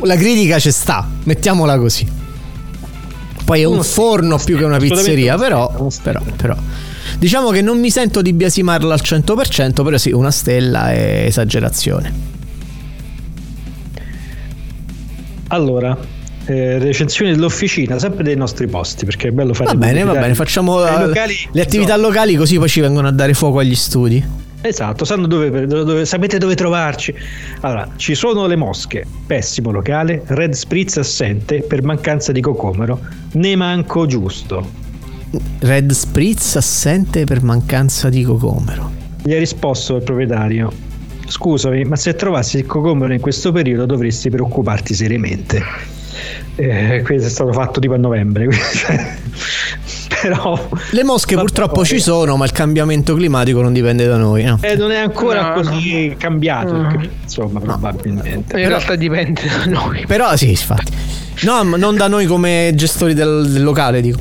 la 0.00 0.16
critica 0.16 0.58
ci 0.58 0.70
sta, 0.70 1.08
mettiamola 1.24 1.78
così. 1.78 2.06
Poi 3.44 3.60
è 3.60 3.64
un 3.64 3.82
forno 3.82 4.38
più 4.42 4.56
che 4.56 4.64
una 4.64 4.78
pizzeria, 4.78 5.36
però, 5.36 5.90
però, 6.02 6.20
però. 6.36 6.56
Diciamo 7.22 7.50
che 7.50 7.62
non 7.62 7.78
mi 7.78 7.88
sento 7.88 8.20
di 8.20 8.32
biasimarla 8.32 8.94
al 8.94 9.00
100%, 9.00 9.84
però 9.84 9.96
sì, 9.96 10.10
una 10.10 10.32
stella 10.32 10.90
è 10.90 11.22
esagerazione. 11.26 12.12
Allora, 15.46 15.96
eh, 16.46 16.78
recensioni 16.80 17.30
dell'officina, 17.30 18.00
sempre 18.00 18.24
dei 18.24 18.34
nostri 18.34 18.66
posti, 18.66 19.04
perché 19.04 19.28
è 19.28 19.30
bello 19.30 19.54
fare 19.54 19.70
Va 19.70 19.76
bene, 19.76 20.02
va 20.02 20.14
bene, 20.14 20.34
facciamo 20.34 20.84
eh, 20.84 21.06
locali, 21.06 21.36
le 21.52 21.60
attività 21.60 21.96
locali 21.96 22.34
così 22.34 22.58
poi 22.58 22.68
ci 22.68 22.80
vengono 22.80 23.06
a 23.06 23.12
dare 23.12 23.34
fuoco 23.34 23.60
agli 23.60 23.76
studi. 23.76 24.24
Esatto, 24.60 25.04
sanno 25.04 25.28
dove, 25.28 25.48
dove- 25.48 25.84
dove- 25.84 26.04
sapete 26.04 26.38
dove 26.38 26.56
trovarci. 26.56 27.14
Allora, 27.60 27.88
ci 27.94 28.16
sono 28.16 28.48
le 28.48 28.56
mosche, 28.56 29.06
pessimo 29.24 29.70
locale, 29.70 30.24
Red 30.26 30.54
Spritz 30.54 30.96
assente 30.96 31.62
per 31.62 31.84
mancanza 31.84 32.32
di 32.32 32.40
cocomero, 32.40 32.98
ne 33.34 33.54
manco 33.54 34.06
giusto. 34.06 34.90
Red 35.60 35.90
Spritz 35.92 36.56
assente 36.56 37.24
per 37.24 37.42
mancanza 37.42 38.08
di 38.08 38.22
cocomero. 38.22 38.90
Gli 39.22 39.32
ha 39.34 39.38
risposto 39.38 39.96
il 39.96 40.02
proprietario. 40.02 40.70
Scusami, 41.26 41.84
ma 41.84 41.96
se 41.96 42.14
trovassi 42.14 42.58
il 42.58 42.66
cocomero 42.66 43.12
in 43.14 43.20
questo 43.20 43.52
periodo 43.52 43.86
dovresti 43.86 44.28
preoccuparti 44.28 44.92
seriamente. 44.94 45.62
Eh, 46.56 47.00
questo 47.04 47.26
è 47.28 47.30
stato 47.30 47.52
fatto 47.52 47.80
tipo 47.80 47.94
a 47.94 47.96
novembre. 47.96 48.48
cioè, 48.52 49.16
Però 50.20 50.68
Le 50.90 51.04
mosche 51.04 51.36
purtroppo 51.36 51.76
poi- 51.76 51.86
ci 51.86 52.00
sono, 52.00 52.36
ma 52.36 52.44
il 52.44 52.52
cambiamento 52.52 53.14
climatico 53.14 53.62
non 53.62 53.72
dipende 53.72 54.06
da 54.06 54.16
noi. 54.18 54.44
no? 54.44 54.58
eh, 54.60 54.76
non 54.76 54.90
è 54.90 54.98
ancora 54.98 55.54
No, 55.54 55.62
così 55.62 56.14
cambiato. 56.18 56.76
No. 56.76 56.88
perché, 56.88 57.10
Insomma, 57.22 57.60
probabilmente. 57.60 58.60
In 58.60 58.68
realtà 58.68 58.94
dipende 58.96 59.40
da 59.46 59.64
noi. 59.70 60.04
Però 60.06 60.36
sì, 60.36 60.50
infatti. 60.50 60.92
No, 61.44 61.64
ma 61.64 61.76
non 61.76 61.96
da 61.96 62.06
noi 62.08 62.26
come 62.26 62.72
gestori 62.74 63.14
del, 63.14 63.48
del 63.50 63.62
locale, 63.62 64.00
dico. 64.02 64.18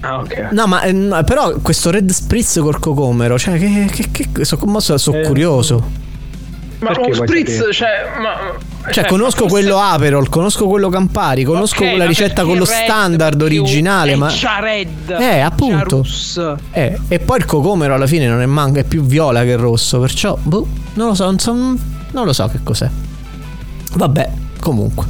Ah, 0.00 0.18
ok. 0.18 0.48
No, 0.52 0.66
ma 0.66 0.82
eh, 0.82 0.92
no, 0.92 1.22
però 1.24 1.52
questo 1.62 1.90
Red 1.90 2.10
Spritz 2.10 2.58
col 2.60 2.78
cocomero, 2.78 3.38
cioè 3.38 3.58
che, 3.58 3.88
che, 4.10 4.28
che 4.32 4.44
sono 4.44 4.60
commosso, 4.60 4.96
sono 4.98 5.18
Eh, 5.18 5.22
curioso. 5.22 6.04
Ma 6.78 6.88
Perché 6.88 7.08
un 7.10 7.16
vuoi 7.16 7.26
spritz, 7.28 7.52
sapere? 7.54 7.72
cioè, 7.72 7.88
ma, 8.20 8.90
Cioè, 8.92 9.06
conosco 9.06 9.44
ma 9.44 9.48
forse- 9.48 9.64
quello 9.64 9.80
Aperol, 9.80 10.28
conosco 10.28 10.66
quello 10.68 10.90
Campari, 10.90 11.42
conosco 11.42 11.82
Ok, 11.82 11.92
la 11.92 11.96
ma 11.96 12.04
ricetta 12.04 12.44
con 12.44 12.58
lo 12.58 12.66
standard 12.66 13.40
originale, 13.40 14.12
è 14.12 14.16
ma 14.16 14.30
red. 14.60 15.10
Eh, 15.18 15.40
appunto. 15.40 16.04
Eh, 16.72 16.98
e 17.08 17.18
poi 17.18 17.38
il 17.38 17.46
cocomero 17.46 17.94
alla 17.94 18.06
fine 18.06 18.28
non 18.28 18.42
è 18.42 18.46
manco, 18.46 18.78
è 18.78 18.84
più 18.84 19.02
viola 19.02 19.42
che 19.42 19.56
rosso, 19.56 19.98
perciò 20.00 20.36
boh, 20.40 20.66
non 20.94 21.08
lo 21.08 21.14
so, 21.14 21.24
non 21.24 21.38
so, 21.38 21.52
non 21.54 21.78
lo 22.26 22.32
so 22.34 22.46
che 22.48 22.58
cos'è. 22.62 22.88
Vabbè, 23.94 24.30
comunque. 24.60 25.04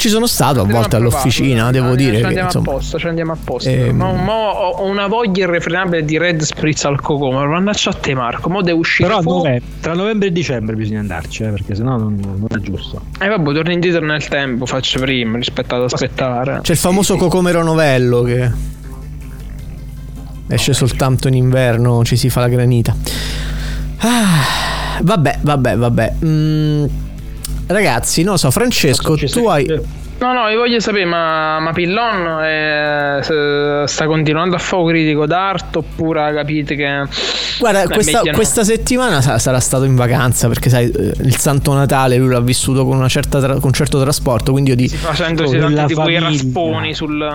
Ci 0.00 0.08
sono 0.08 0.26
stato 0.26 0.62
a 0.62 0.64
volte 0.64 0.96
all'officina, 0.96 1.70
devo 1.70 1.94
dire 1.94 2.14
Ci 2.14 2.20
che 2.20 2.26
andiamo 2.26 2.46
insomma 2.46 2.70
apposta, 2.70 2.96
ci 2.96 3.06
andiamo 3.06 3.32
apposta. 3.32 3.68
Ehm. 3.68 3.96
Ma 3.96 4.10
mo 4.14 4.32
ho 4.32 4.84
una 4.86 5.08
voglia 5.08 5.44
irrefrenabile 5.44 6.06
di 6.06 6.16
red 6.16 6.40
spritz 6.40 6.86
al 6.86 7.02
cocomero. 7.02 7.50
Mannaggia 7.50 7.90
a 7.90 7.92
te, 7.92 8.14
Marco. 8.14 8.48
Mo 8.48 8.62
devo 8.62 8.78
uscire 8.78 9.10
Però 9.10 9.20
novembre- 9.20 9.62
tra 9.80 9.92
novembre 9.92 10.28
e 10.28 10.32
dicembre 10.32 10.74
bisogna 10.74 11.00
andarci, 11.00 11.42
eh, 11.42 11.50
perché 11.50 11.74
sennò 11.74 11.98
non, 11.98 12.18
non 12.18 12.46
è 12.48 12.58
giusto. 12.60 13.02
E 13.20 13.28
vabbè, 13.28 13.52
torno 13.52 13.72
indietro 13.72 14.06
nel 14.06 14.26
tempo, 14.26 14.64
faccio 14.64 15.00
prima 15.00 15.36
rispetto 15.36 15.74
ad 15.74 15.82
aspettare. 15.82 16.60
c'è 16.62 16.72
il 16.72 16.78
famoso 16.78 17.16
cocomero 17.16 17.62
novello 17.62 18.22
che 18.22 18.50
esce 20.48 20.72
soltanto 20.72 21.28
in 21.28 21.34
inverno, 21.34 22.02
ci 22.04 22.16
si 22.16 22.30
fa 22.30 22.40
la 22.40 22.48
granita. 22.48 22.96
Ah, 23.98 24.98
vabbè, 25.02 25.40
vabbè, 25.42 25.76
vabbè. 25.76 26.14
Mm, 26.24 26.84
ragazzi, 27.72 28.22
non 28.22 28.38
so, 28.38 28.50
Francesco, 28.50 29.16
tu 29.16 29.46
hai 29.46 29.98
No, 30.20 30.34
no, 30.34 30.48
io 30.48 30.58
voglio 30.58 30.80
sapere, 30.80 31.06
ma, 31.06 31.58
ma 31.60 31.72
Pillon 31.72 32.42
eh, 32.44 33.20
se- 33.22 33.84
sta 33.86 34.04
continuando 34.04 34.54
a 34.54 34.58
fuoco 34.58 34.88
critico 34.88 35.24
d'arte 35.24 35.78
oppure 35.78 36.30
capite 36.34 36.76
che... 36.76 37.04
Guarda, 37.58 37.84
è 37.84 37.88
questa, 37.88 38.20
questa 38.34 38.62
settimana 38.62 39.22
sa- 39.22 39.38
sarà 39.38 39.58
stato 39.60 39.84
in 39.84 39.96
vacanza 39.96 40.46
perché 40.48 40.68
sai, 40.68 40.90
eh, 40.90 41.14
il 41.22 41.36
Santo 41.38 41.72
Natale 41.72 42.18
lui 42.18 42.28
l'ha 42.28 42.40
vissuto 42.40 42.84
con, 42.84 42.98
una 42.98 43.08
certa 43.08 43.40
tra- 43.40 43.54
con 43.54 43.62
un 43.64 43.72
certo 43.72 43.98
trasporto, 43.98 44.52
quindi 44.52 44.68
io 44.70 44.76
di... 44.76 44.88
Facendosi 44.88 45.56
tanti 45.58 45.94
quei 45.94 46.16
famiglia. 46.16 46.20
rasponi 46.20 46.92
sul... 46.92 47.26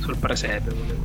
sul 0.00 0.16
presepe. 0.16 0.70
volevo. 0.70 1.02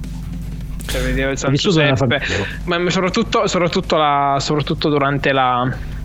Cioè, 0.85 1.01
vedevo 1.01 1.31
il 1.31 1.37
San 1.39 1.49
vissuto 1.49 1.79
nella 1.79 1.93
Giuseppe. 1.95 2.19
famiglia. 2.25 2.45
Ma 2.65 2.77
ma 2.77 2.89
soprattutto, 2.91 3.47
soprattutto, 3.47 3.97
la, 3.97 4.37
soprattutto 4.39 4.87
durante 4.89 5.31
la... 5.31 5.97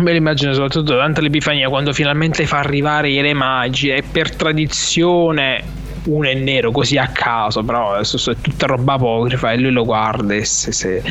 Me 0.00 0.12
l'immagino 0.12 0.52
soprattutto 0.52 0.92
durante 0.92 1.20
l'Epifania 1.20 1.68
quando 1.68 1.92
finalmente 1.92 2.46
fa 2.46 2.58
arrivare 2.58 3.10
i 3.10 3.20
re 3.20 3.34
magi 3.34 3.88
e 3.88 4.02
per 4.02 4.34
tradizione 4.34 5.62
uno 6.04 6.28
è 6.28 6.34
nero 6.34 6.70
così 6.70 6.96
a 6.96 7.08
caso 7.08 7.62
però 7.62 7.94
è 7.96 8.02
tutta 8.40 8.66
roba 8.66 8.94
apocrifa 8.94 9.52
e 9.52 9.58
lui 9.58 9.72
lo 9.72 9.84
guarda 9.84 10.34
e, 10.34 10.44
se- 10.44 10.72
se- 10.72 11.02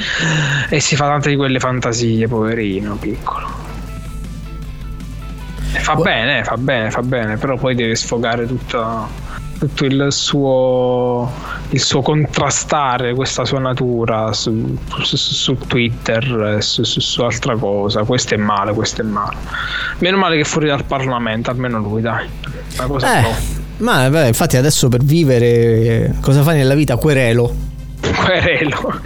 e 0.69 0.79
si 0.79 0.95
fa 0.95 1.07
tante 1.07 1.29
di 1.29 1.35
quelle 1.35 1.59
fantasie 1.59 2.27
poverino 2.27 2.95
piccolo. 2.95 3.47
E 5.73 5.79
fa 5.79 5.95
bene 5.95 6.43
fa 6.43 6.55
bene 6.55 6.89
fa 6.89 7.01
bene 7.01 7.37
però 7.37 7.57
poi 7.57 7.75
deve 7.75 7.95
sfogare 7.95 8.47
tutto 8.47 8.79
tutto 9.57 9.85
il 9.85 10.07
suo 10.09 11.31
il 11.69 11.81
suo 11.81 12.01
contrastare 12.01 13.13
questa 13.13 13.43
sua 13.45 13.59
natura 13.59 14.31
su, 14.33 14.77
su- 15.01 15.15
su 15.17 15.57
Twitter 15.67 16.57
su, 16.61 16.83
su- 16.83 17.21
altra 17.21 17.55
cosa 17.57 18.03
questo 18.03 18.35
è 18.35 18.37
male 18.37 18.73
questo 18.73 19.01
è 19.01 19.05
male 19.05 19.35
meno 19.99 20.17
male 20.17 20.37
che 20.37 20.43
fuori 20.43 20.67
dal 20.67 20.83
Parlamento 20.85 21.49
almeno 21.51 21.79
lui 21.79 22.01
dai 22.01 22.27
una 22.77 22.87
cosa 22.87 23.19
Eh, 23.21 23.35
ma 23.77 24.09
beh, 24.09 24.27
infatti 24.27 24.57
adesso 24.57 24.87
per 24.89 25.03
vivere 25.03 25.45
eh, 25.47 26.13
cosa 26.19 26.41
fai 26.41 26.57
nella 26.57 26.73
vita? 26.73 26.95
Querelo. 26.97 27.66
Querelo. 28.15 28.99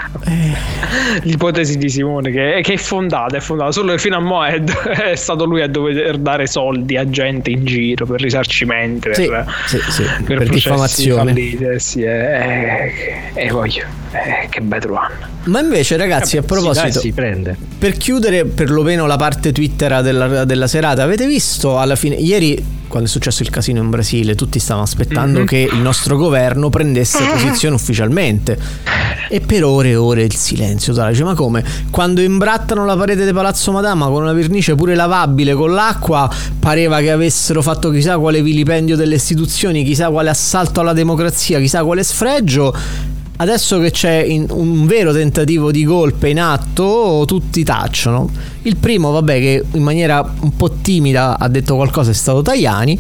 L'ipotesi 1.23 1.77
di 1.77 1.89
Simone 1.89 2.31
che, 2.31 2.59
che 2.63 2.73
è 2.73 2.77
fondata, 2.77 3.37
è 3.37 3.39
fondata, 3.39 3.71
solo 3.71 3.91
che 3.93 3.97
fino 3.99 4.17
a 4.17 4.19
mo' 4.19 4.45
è, 4.45 4.61
è 5.11 5.15
stato 5.15 5.45
lui 5.45 5.61
a 5.61 5.67
dover 5.67 6.17
dare 6.17 6.47
soldi 6.47 6.97
a 6.97 7.09
gente 7.09 7.49
in 7.49 7.65
giro 7.65 8.05
per 8.05 8.21
risarcimenti, 8.21 9.13
Sì, 9.13 9.27
per, 9.27 9.45
sì, 9.65 9.79
sì, 9.89 10.03
per 10.03 10.23
processi 10.37 10.49
diffamazione. 10.49 11.33
falliti, 11.33 11.63
eh, 11.63 11.79
sì, 11.79 12.01
eh, 12.03 12.11
eh, 12.13 12.93
eh, 13.33 13.49
voglio, 13.51 13.85
eh, 14.11 14.47
che 14.49 14.61
bello 14.61 14.95
anno. 14.95 15.29
Ma 15.45 15.59
invece 15.59 15.97
ragazzi, 15.97 16.37
a 16.37 16.43
proposito, 16.43 16.81
dai, 16.89 16.91
si 16.91 17.11
prende. 17.11 17.57
per 17.77 17.97
chiudere 17.97 18.45
perlomeno 18.45 19.07
la 19.07 19.15
parte 19.15 19.51
Twitter 19.51 20.01
della, 20.01 20.45
della 20.45 20.67
serata, 20.67 21.01
avete 21.03 21.25
visto 21.25 21.79
alla 21.79 21.95
fine, 21.95 22.15
ieri 22.15 22.79
quando 22.87 23.07
è 23.07 23.11
successo 23.11 23.41
il 23.41 23.49
casino 23.49 23.81
in 23.81 23.89
Brasile, 23.89 24.35
tutti 24.35 24.59
stavano 24.59 24.85
aspettando 24.85 25.39
Mhm. 25.39 25.45
che 25.45 25.69
il 25.71 25.79
nostro 25.79 26.17
governo 26.17 26.69
prendesse 26.69 27.19
posizione 27.31 27.73
ufficialmente. 27.73 28.59
E 29.29 29.39
per 29.39 29.63
ore 29.63 29.91
e 29.91 29.95
ore 29.95 30.23
il 30.23 30.35
silenzio 30.35 30.91
totale. 30.91 31.13
Dice, 31.13 31.23
ma 31.23 31.33
come? 31.33 31.63
Quando 31.89 32.19
imbrattano 32.19 32.83
la 32.85 32.97
parete 32.97 33.25
di 33.25 33.31
Palazzo 33.31 33.71
Madama 33.71 34.07
con 34.07 34.23
una 34.23 34.33
vernice 34.33 34.75
pure 34.75 34.93
lavabile 34.93 35.53
con 35.53 35.71
l'acqua, 35.71 36.29
pareva 36.59 36.99
che 36.99 37.11
avessero 37.11 37.61
fatto 37.61 37.91
chissà 37.91 38.17
quale 38.17 38.43
vilipendio 38.43 38.97
delle 38.97 39.15
istituzioni, 39.15 39.85
chissà 39.85 40.09
quale 40.09 40.29
assalto 40.29 40.81
alla 40.81 40.91
democrazia, 40.93 41.59
chissà 41.59 41.85
quale 41.85 42.03
sfregio. 42.03 42.75
Adesso 43.41 43.79
che 43.79 43.89
c'è 43.89 44.23
un 44.49 44.85
vero 44.85 45.11
tentativo 45.11 45.71
di 45.71 45.83
golpe 45.83 46.29
in 46.29 46.39
atto, 46.39 47.23
tutti 47.25 47.63
tacciono. 47.63 48.29
Il 48.61 48.75
primo, 48.77 49.09
vabbè, 49.09 49.39
che 49.39 49.63
in 49.71 49.81
maniera 49.81 50.23
un 50.41 50.55
po' 50.55 50.69
timida 50.69 51.39
ha 51.39 51.47
detto 51.47 51.73
qualcosa 51.73 52.11
è 52.11 52.13
stato 52.13 52.43
Tajani. 52.43 52.99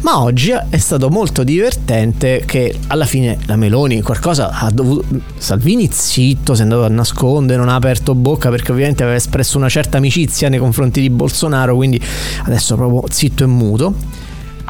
Ma 0.00 0.22
oggi 0.22 0.50
è 0.70 0.78
stato 0.78 1.10
molto 1.10 1.44
divertente 1.44 2.42
che 2.46 2.74
alla 2.86 3.04
fine 3.04 3.36
la 3.44 3.56
Meloni 3.56 4.00
qualcosa 4.00 4.48
ha 4.48 4.70
dovuto. 4.70 5.04
Salvini 5.36 5.90
zitto, 5.92 6.54
si 6.54 6.60
è 6.60 6.62
andato 6.62 6.84
a 6.84 6.88
nascondere, 6.88 7.58
non 7.58 7.68
ha 7.68 7.74
aperto 7.74 8.14
bocca 8.14 8.48
perché 8.48 8.72
ovviamente 8.72 9.02
aveva 9.02 9.18
espresso 9.18 9.58
una 9.58 9.68
certa 9.68 9.98
amicizia 9.98 10.48
nei 10.48 10.58
confronti 10.58 11.02
di 11.02 11.10
Bolsonaro, 11.10 11.76
quindi 11.76 12.00
adesso 12.44 12.76
proprio 12.76 13.02
zitto 13.12 13.44
e 13.44 13.46
muto. 13.46 13.94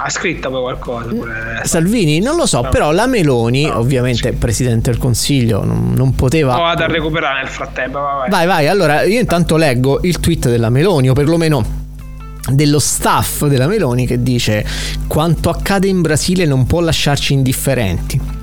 Ha 0.02 0.08
scritto 0.08 0.48
poi 0.48 0.62
qualcosa. 0.62 1.08
Pure. 1.08 1.60
Salvini, 1.64 2.20
non 2.20 2.36
lo 2.36 2.46
so, 2.46 2.66
però 2.70 2.90
la 2.90 3.06
Meloni, 3.06 3.66
no, 3.66 3.78
ovviamente 3.78 4.32
Presidente 4.32 4.90
del 4.90 4.98
Consiglio, 4.98 5.62
non, 5.62 5.92
non 5.94 6.14
poteva... 6.14 6.54
Lo 6.54 6.62
vado 6.62 6.84
a 6.84 6.86
recuperare 6.86 7.42
nel 7.42 7.50
frattempo. 7.50 7.98
Vai, 7.98 8.30
vai, 8.30 8.46
vai. 8.46 8.66
Allora, 8.68 9.02
io 9.02 9.20
intanto 9.20 9.56
leggo 9.56 10.00
il 10.02 10.18
tweet 10.18 10.48
della 10.48 10.70
Meloni, 10.70 11.10
o 11.10 11.12
perlomeno 11.12 11.88
dello 12.50 12.78
staff 12.78 13.44
della 13.44 13.66
Meloni 13.66 14.06
che 14.06 14.22
dice 14.22 14.64
quanto 15.06 15.50
accade 15.50 15.86
in 15.86 16.00
Brasile 16.00 16.46
non 16.46 16.66
può 16.66 16.80
lasciarci 16.80 17.34
indifferenti. 17.34 18.39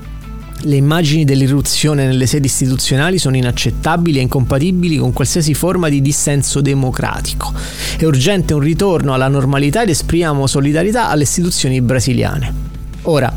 Le 0.62 0.74
immagini 0.74 1.24
dell'irruzione 1.24 2.04
nelle 2.04 2.26
sedi 2.26 2.46
istituzionali 2.46 3.18
sono 3.18 3.36
inaccettabili 3.36 4.18
e 4.18 4.22
incompatibili 4.22 4.96
con 4.96 5.12
qualsiasi 5.12 5.54
forma 5.54 5.88
di 5.88 6.02
dissenso 6.02 6.60
democratico. 6.60 7.52
È 7.96 8.04
urgente 8.04 8.54
un 8.54 8.60
ritorno 8.60 9.14
alla 9.14 9.28
normalità 9.28 9.82
ed 9.82 9.90
esprimiamo 9.90 10.48
solidarietà 10.48 11.10
alle 11.10 11.22
istituzioni 11.22 11.80
brasiliane. 11.80 12.52
Ora, 13.02 13.32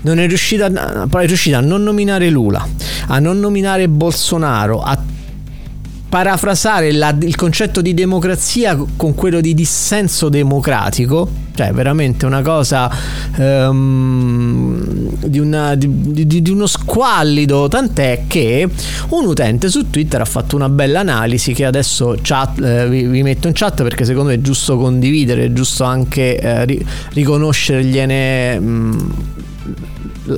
non 0.00 0.18
è 0.18 0.26
riuscita, 0.26 0.66
è 0.66 1.26
riuscita 1.26 1.58
a 1.58 1.60
non 1.60 1.84
nominare 1.84 2.30
Lula, 2.30 2.66
a 3.06 3.18
non 3.20 3.38
nominare 3.38 3.88
Bolsonaro, 3.88 4.82
a 4.82 5.00
parafrasare 6.16 6.92
la, 6.92 7.14
il 7.20 7.36
concetto 7.36 7.82
di 7.82 7.92
democrazia 7.92 8.74
con 8.96 9.14
quello 9.14 9.42
di 9.42 9.52
dissenso 9.52 10.30
democratico, 10.30 11.28
cioè 11.54 11.72
veramente 11.72 12.24
una 12.24 12.40
cosa 12.40 12.90
um, 13.36 15.14
di, 15.26 15.38
una, 15.38 15.74
di, 15.74 16.26
di, 16.26 16.40
di, 16.40 16.50
uno 16.50 16.66
squallido, 16.66 17.68
tant'è 17.68 18.22
che 18.26 18.66
un 19.10 19.26
utente 19.26 19.68
su 19.68 19.90
Twitter 19.90 20.22
ha 20.22 20.24
fatto 20.24 20.56
una 20.56 20.70
bella 20.70 21.00
analisi 21.00 21.52
che 21.52 21.66
adesso 21.66 22.16
chat, 22.22 22.62
eh, 22.62 22.88
vi, 22.88 23.02
vi, 23.02 23.22
metto 23.22 23.48
in 23.48 23.52
chat 23.52 23.82
perché 23.82 24.06
secondo 24.06 24.30
me 24.30 24.36
è 24.36 24.40
giusto 24.40 24.78
condividere, 24.78 25.44
è 25.44 25.52
giusto 25.52 25.84
anche 25.84 26.38
eh, 26.38 26.64
ri, 26.64 26.86
riconoscergliene... 27.12 28.58
Mh, 28.58 29.10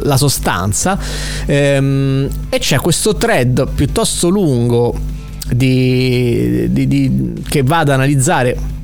la 0.03 0.19
sostanza. 0.19 0.99
Ehm, 1.47 2.29
e 2.51 2.59
c'è 2.59 2.77
questo 2.79 3.15
thread 3.15 3.69
piuttosto 3.75 4.29
lungo 4.29 5.17
di, 5.51 6.67
di, 6.71 6.87
di, 6.87 7.33
che 7.49 7.63
va 7.63 7.79
ad 7.79 7.91
analizzare 7.91 8.77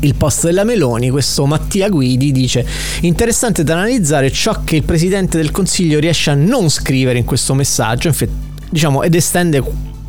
il 0.00 0.14
post 0.14 0.44
della 0.44 0.64
Meloni, 0.64 1.10
questo 1.10 1.44
Mattia 1.46 1.88
Guidi 1.88 2.32
dice 2.32 2.64
interessante 3.02 3.64
da 3.64 3.74
analizzare 3.74 4.30
ciò 4.30 4.62
che 4.64 4.76
il 4.76 4.82
Presidente 4.84 5.36
del 5.36 5.50
Consiglio 5.50 5.98
riesce 5.98 6.30
a 6.30 6.34
non 6.34 6.70
scrivere 6.70 7.18
in 7.18 7.24
questo 7.24 7.54
messaggio, 7.54 8.08
infatti, 8.08 8.32
diciamo, 8.70 9.02
ed 9.02 9.14
estende 9.14 9.62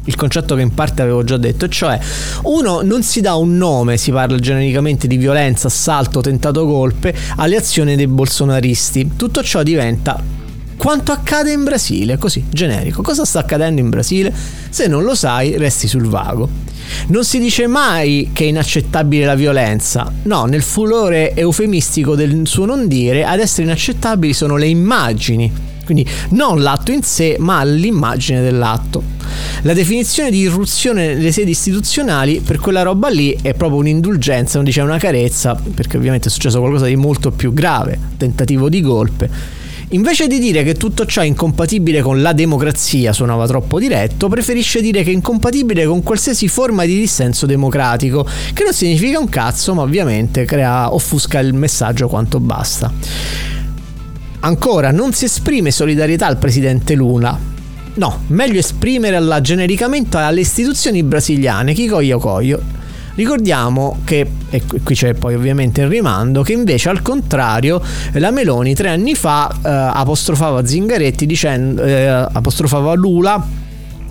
il 0.05 0.15
concetto 0.15 0.55
che 0.55 0.61
in 0.61 0.73
parte 0.73 1.01
avevo 1.01 1.23
già 1.23 1.37
detto, 1.37 1.67
cioè 1.67 1.99
uno 2.43 2.81
non 2.81 3.03
si 3.03 3.21
dà 3.21 3.35
un 3.35 3.57
nome, 3.57 3.97
si 3.97 4.11
parla 4.11 4.37
genericamente 4.37 5.07
di 5.07 5.17
violenza, 5.17 5.67
assalto, 5.67 6.21
tentato 6.21 6.65
golpe 6.65 7.13
alle 7.35 7.57
azioni 7.57 7.95
dei 7.95 8.07
bolsonaristi. 8.07 9.11
Tutto 9.15 9.43
ciò 9.43 9.61
diventa 9.61 10.40
quanto 10.81 11.11
accade 11.11 11.51
in 11.51 11.63
Brasile, 11.63 12.17
così 12.17 12.43
generico. 12.49 13.03
Cosa 13.03 13.23
sta 13.23 13.37
accadendo 13.37 13.79
in 13.79 13.91
Brasile? 13.91 14.33
Se 14.71 14.87
non 14.87 15.03
lo 15.03 15.13
sai, 15.13 15.55
resti 15.55 15.87
sul 15.87 16.07
vago. 16.07 16.49
Non 17.09 17.23
si 17.23 17.37
dice 17.37 17.67
mai 17.67 18.31
che 18.33 18.45
è 18.45 18.47
inaccettabile 18.47 19.25
la 19.25 19.35
violenza, 19.35 20.11
no, 20.23 20.45
nel 20.45 20.63
furore 20.63 21.35
eufemistico 21.35 22.15
del 22.15 22.47
suo 22.47 22.65
non 22.65 22.87
dire, 22.87 23.23
ad 23.23 23.39
essere 23.39 23.61
inaccettabili 23.61 24.33
sono 24.33 24.57
le 24.57 24.65
immagini, 24.65 25.51
quindi 25.85 26.03
non 26.29 26.63
l'atto 26.63 26.91
in 26.91 27.03
sé, 27.03 27.35
ma 27.37 27.63
l'immagine 27.63 28.41
dell'atto. 28.41 29.03
La 29.61 29.73
definizione 29.73 30.31
di 30.31 30.39
irruzione 30.39 31.13
nelle 31.13 31.31
sedi 31.31 31.51
istituzionali 31.51 32.41
per 32.43 32.57
quella 32.57 32.81
roba 32.81 33.07
lì 33.07 33.37
è 33.39 33.53
proprio 33.53 33.81
un'indulgenza, 33.81 34.55
non 34.55 34.65
dice 34.65 34.81
una 34.81 34.97
carezza, 34.97 35.53
perché 35.53 35.97
ovviamente 35.97 36.29
è 36.29 36.31
successo 36.31 36.57
qualcosa 36.57 36.87
di 36.87 36.95
molto 36.95 37.29
più 37.29 37.53
grave, 37.53 37.99
tentativo 38.17 38.67
di 38.67 38.81
golpe 38.81 39.59
Invece 39.93 40.27
di 40.27 40.39
dire 40.39 40.63
che 40.63 40.75
tutto 40.75 41.05
ciò 41.05 41.19
è 41.19 41.25
incompatibile 41.25 42.01
con 42.01 42.21
la 42.21 42.31
democrazia, 42.31 43.11
suonava 43.11 43.45
troppo 43.45 43.77
diretto, 43.77 44.29
preferisce 44.29 44.79
dire 44.79 45.03
che 45.03 45.09
è 45.09 45.13
incompatibile 45.13 45.85
con 45.85 46.01
qualsiasi 46.01 46.47
forma 46.47 46.85
di 46.85 46.97
dissenso 46.97 47.45
democratico, 47.45 48.25
che 48.53 48.63
non 48.63 48.71
significa 48.71 49.19
un 49.19 49.27
cazzo, 49.27 49.73
ma 49.73 49.81
ovviamente 49.81 50.45
crea, 50.45 50.93
offusca 50.93 51.39
il 51.39 51.53
messaggio 51.53 52.07
quanto 52.07 52.39
basta. 52.39 52.89
Ancora, 54.39 54.91
non 54.91 55.11
si 55.11 55.25
esprime 55.25 55.71
solidarietà 55.71 56.25
al 56.25 56.37
presidente 56.37 56.95
Lula. 56.95 57.37
No, 57.95 58.23
meglio 58.27 58.59
esprimerla 58.59 59.41
genericamente 59.41 60.15
alle 60.15 60.39
istituzioni 60.39 61.03
brasiliane, 61.03 61.73
chi 61.73 61.87
coglio 61.87 62.17
coglio 62.17 62.79
Ricordiamo 63.15 63.99
che, 64.03 64.25
e 64.49 64.61
qui 64.83 64.95
c'è 64.95 65.13
poi 65.13 65.35
ovviamente 65.35 65.81
il 65.81 65.87
rimando, 65.87 66.41
che 66.43 66.53
invece 66.53 66.89
al 66.89 67.01
contrario 67.01 67.81
la 68.13 68.31
Meloni 68.31 68.73
tre 68.73 68.89
anni 68.89 69.15
fa 69.15 69.49
eh, 69.51 69.69
apostrofava 69.69 70.65
Zingaretti 70.65 71.25
dicendo, 71.25 71.83
eh, 71.83 72.05
apostrofava 72.07 72.93
Lula 72.93 73.60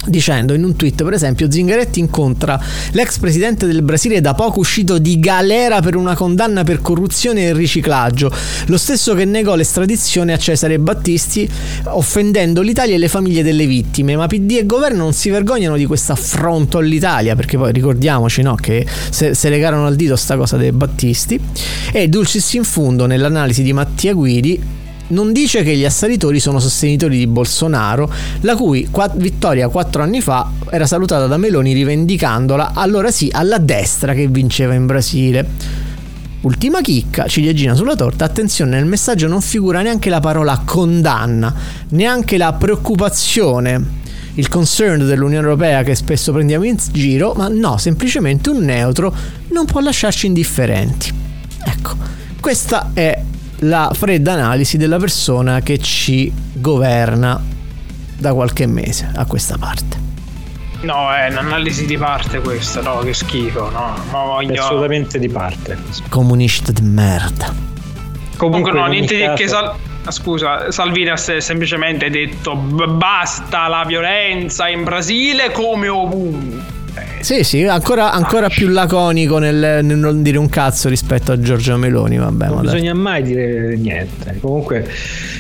dicendo 0.07 0.55
in 0.55 0.65
un 0.65 0.77
tweet 0.77 1.03
per 1.05 1.13
esempio 1.13 1.51
Zingaretti 1.51 2.01
incontra 2.01 2.61
l'ex 2.93 3.19
presidente 3.19 3.67
del 3.67 3.83
Brasile 3.83 4.21
da 4.21 4.35
poco 4.35 4.61
uscito 4.61 4.99
di 4.99 5.19
galera 5.21 5.81
per 5.81 5.97
una 5.97 6.15
condanna 6.15 6.65
per 6.65 6.81
corruzione 6.81 7.43
e 7.43 7.53
riciclaggio. 7.53 8.31
Lo 8.67 8.79
stesso 8.79 9.15
che 9.15 9.25
negò 9.25 9.55
l'estradizione 9.55 10.33
a 10.33 10.39
Cesare 10.39 10.79
Battisti 10.79 11.49
offendendo 11.85 12.63
l'Italia 12.63 12.95
e 12.95 12.99
le 12.99 13.09
famiglie 13.09 13.43
delle 13.43 13.67
vittime. 13.67 14.17
Ma 14.17 14.27
PD 14.27 14.53
e 14.53 14.67
governo 14.67 15.03
non 15.03 15.13
si 15.13 15.31
vergognano 15.31 15.77
di 15.77 15.87
questo 15.87 16.13
affronto 16.13 16.79
all'Italia 16.79 17.35
perché 17.35 17.57
poi 17.57 17.73
ricordiamoci 17.73 18.43
no, 18.43 18.55
che 18.55 18.87
se, 19.11 19.35
se 19.35 19.49
legarono 19.49 19.87
al 19.87 19.97
dito 19.97 20.17
sta 20.17 20.37
cosa 20.37 20.57
dei 20.57 20.73
Battisti. 20.73 21.39
E 21.93 22.09
dulcis 22.09 22.53
in 22.55 22.65
fundo 22.65 23.07
nell'analisi 23.07 23.63
di 23.63 23.73
Mattia 23.73 24.15
Guidi 24.15 24.79
non 25.11 25.33
dice 25.33 25.63
che 25.63 25.77
gli 25.77 25.85
assalitori 25.85 26.41
sono 26.41 26.59
sostenitori 26.59 27.17
di 27.17 27.27
Bolsonaro, 27.27 28.13
la 28.41 28.57
cui 28.57 28.89
quatt- 28.91 29.17
vittoria 29.17 29.69
quattro 29.69 30.03
anni 30.03 30.21
fa 30.21 30.51
era 30.71 30.87
salutata 30.87 31.27
da 31.27 31.37
Meloni 31.37 31.73
rivendicandola 31.73 32.73
allora 32.75 33.11
sì 33.11 33.29
alla 33.33 33.59
destra 33.59 34.15
che 34.15 34.27
vinceva 34.29 34.75
in 34.75 34.87
Brasile. 34.87 35.49
Ultima 36.43 36.81
chicca, 36.81 37.27
ciliegina 37.27 37.75
sulla 37.75 37.95
torta, 37.95 38.25
attenzione, 38.25 38.77
nel 38.77 38.87
messaggio 38.87 39.29
non 39.29 39.43
figura 39.43 39.83
neanche 39.83 40.09
la 40.09 40.21
parola 40.21 40.63
condanna, 40.65 41.55
neanche 41.91 42.39
la 42.39 42.55
preoccupazione, 42.55 43.99
il 44.35 44.49
concern 44.49 45.05
dell'Unione 45.05 45.45
Europea 45.45 45.83
che 45.83 45.95
spesso 45.95 46.33
prendiamo 46.33 46.65
in 46.65 46.77
giro, 46.93 47.35
ma 47.37 47.49
no, 47.49 47.77
semplicemente 47.77 48.49
un 48.49 48.65
neutro 48.65 49.15
non 49.49 49.67
può 49.67 49.81
lasciarci 49.81 50.27
indifferenti. 50.27 51.13
Ecco, 51.63 51.97
questa 52.41 52.93
è 52.95 53.23
la 53.61 53.91
fredda 53.93 54.33
analisi 54.33 54.77
della 54.77 54.99
persona 54.99 55.61
che 55.61 55.79
ci 55.79 56.33
governa 56.53 57.41
da 58.17 58.33
qualche 58.33 58.67
mese 58.67 59.11
a 59.15 59.25
questa 59.27 59.57
parte. 59.59 60.09
No, 60.83 61.13
è 61.13 61.29
un'analisi 61.31 61.85
di 61.85 61.99
parte 61.99 62.41
questa, 62.41 62.81
no, 62.81 62.99
che 63.01 63.13
schifo, 63.13 63.69
no. 63.71 63.95
no 64.11 64.25
voglio... 64.27 64.63
Assolutamente 64.63 65.19
di 65.19 65.29
parte. 65.29 65.77
Comunista 66.09 66.73
di 66.73 66.81
merda. 66.81 67.53
Comunque, 68.37 68.71
Comunque 68.71 68.73
no, 68.73 68.87
niente 68.87 69.17
di 69.17 69.35
che 69.35 69.49
sal... 69.49 69.75
Scusa, 70.09 70.73
Salvini 70.73 71.11
ha 71.11 71.17
semplicemente 71.17 72.09
detto 72.09 72.57
basta 72.57 73.69
la 73.69 73.85
violenza 73.87 74.67
in 74.69 74.83
Brasile 74.83 75.53
come 75.53 75.89
ovunque. 75.89 76.70
Sì, 77.21 77.45
sì, 77.45 77.65
ancora, 77.65 78.13
ancora 78.13 78.49
più 78.49 78.69
laconico 78.69 79.39
nel, 79.39 79.85
nel, 79.85 79.99
non 79.99 80.23
dire 80.23 80.39
un 80.39 80.49
cazzo 80.49 80.89
rispetto 80.89 81.33
a 81.33 81.39
Giorgio 81.39 81.77
Meloni. 81.77 82.17
Vabbè, 82.17 82.47
non 82.47 82.61
bisogna 82.63 82.93
dai. 82.93 83.03
mai 83.03 83.23
dire 83.23 83.77
niente. 83.77 84.39
Comunque, 84.41 84.89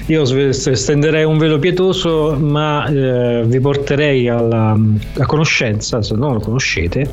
io 0.07 0.25
stenderei 0.53 1.25
un 1.25 1.39
velo 1.39 1.59
pietoso, 1.59 2.37
ma 2.39 2.87
eh, 2.87 3.43
vi 3.47 3.61
porterei 3.61 4.29
alla, 4.29 4.73
alla, 4.73 5.27
conoscenza, 5.27 6.03
se 6.03 6.15
non 6.15 6.35
lo 6.35 6.41
conoscete, 6.41 7.09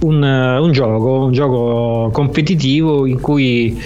un, 0.00 0.22
un 0.22 0.72
gioco, 0.72 1.24
un 1.24 1.32
gioco 1.32 2.10
competitivo 2.12 3.06
in 3.06 3.20
cui 3.20 3.80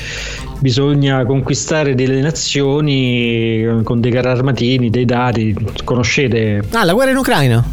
bisogna 0.61 1.24
conquistare 1.24 1.94
delle 1.94 2.20
nazioni 2.20 3.66
con 3.82 4.01
dei 4.01 4.11
carri 4.11 4.28
armatini, 4.28 4.90
dei 4.90 5.05
dati. 5.05 5.57
Conoscete? 5.84 6.62
Ah, 6.72 6.84
la 6.84 6.92
guerra 6.92 7.11
in 7.11 7.16
Ucraina. 7.16 7.64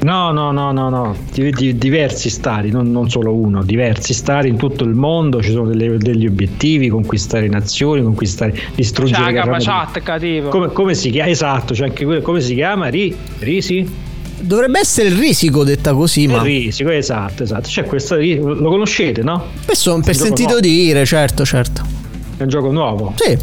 No, 0.00 0.30
no, 0.30 0.52
no, 0.52 0.70
no, 0.70 0.88
no. 0.88 1.16
Di, 1.32 1.50
di, 1.50 1.76
diversi 1.76 2.30
stati, 2.30 2.70
non, 2.70 2.90
non, 2.92 3.10
solo 3.10 3.34
uno, 3.34 3.64
diversi 3.64 4.14
stati 4.14 4.46
in 4.46 4.56
tutto 4.56 4.84
il 4.84 4.94
mondo, 4.94 5.42
ci 5.42 5.50
sono 5.50 5.66
delle, 5.66 5.98
degli 5.98 6.26
obiettivi, 6.26 6.88
conquistare 6.88 7.48
nazioni, 7.48 8.02
conquistare, 8.02 8.56
distruggere 8.76 9.32
C'è 9.32 9.44
la 9.44 9.58
chat 9.58 10.00
cattivo. 10.00 10.50
Come, 10.50 10.68
come, 10.68 10.94
si 10.94 11.10
chiama? 11.10 11.30
Esatto, 11.30 11.74
c'è 11.74 11.84
anche 11.84 12.04
quello, 12.04 12.22
come 12.22 12.40
si 12.40 12.54
chiama? 12.54 12.86
Ri, 12.88 13.14
Risi? 13.40 14.06
Dovrebbe 14.40 14.78
essere 14.78 15.08
il 15.08 15.16
risico 15.16 15.64
detta 15.64 15.92
così, 15.92 16.28
ma... 16.28 16.36
Il 16.36 16.42
risico, 16.42 16.90
esatto, 16.90 17.42
esatto. 17.42 17.68
C'è 17.68 17.82
questo, 17.82 18.16
lo 18.16 18.70
conoscete, 18.70 19.22
no? 19.22 19.46
Spesso 19.62 19.98
per 20.00 20.14
sentito 20.14 20.50
nuovo. 20.50 20.60
dire, 20.60 21.04
certo, 21.04 21.44
certo. 21.44 21.82
È 22.36 22.42
un 22.44 22.48
gioco 22.48 22.70
nuovo? 22.70 23.14
Sì. 23.16 23.36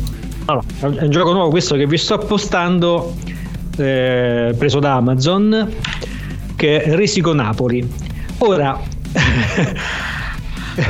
Allora, 0.46 0.66
è 0.80 1.04
un 1.04 1.10
gioco 1.10 1.34
nuovo 1.34 1.50
questo 1.50 1.76
che 1.76 1.86
vi 1.86 1.98
sto 1.98 2.14
appostando, 2.14 3.14
eh, 3.76 4.56
preso 4.58 4.80
da 4.80 4.94
Amazon 4.96 5.74
che 6.56 6.82
è 6.82 6.96
Risico 6.96 7.34
Napoli. 7.34 7.88
Ora, 8.40 8.80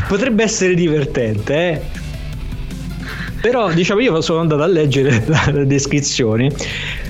potrebbe 0.08 0.44
essere 0.44 0.74
divertente, 0.74 1.54
eh? 1.54 1.82
Però 3.42 3.72
diciamo 3.72 4.00
io 4.00 4.22
sono 4.22 4.40
andato 4.40 4.64
a 4.64 4.68
leggere 4.68 5.24
le 5.52 5.68
descrizioni. 5.68 6.52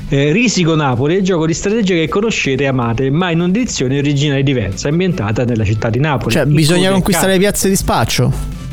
Eh, 0.09 0.31
Risico 0.31 0.75
Napoli 0.75 1.15
è 1.15 1.17
il 1.19 1.23
gioco 1.23 1.47
di 1.47 1.53
strategia 1.53 1.95
che 1.95 2.07
conoscete 2.07 2.63
e 2.63 2.67
amate, 2.67 3.09
ma 3.09 3.31
in 3.31 3.39
un'edizione 3.39 3.97
originale 3.97 4.43
diversa, 4.43 4.89
ambientata 4.89 5.45
nella 5.45 5.63
città 5.63 5.89
di 5.89 5.99
Napoli. 5.99 6.33
Cioè, 6.33 6.45
bisogna 6.45 6.91
conquistare 6.91 7.33
le 7.33 7.39
piazze 7.39 7.69
di 7.69 7.75
spaccio. 7.75 8.31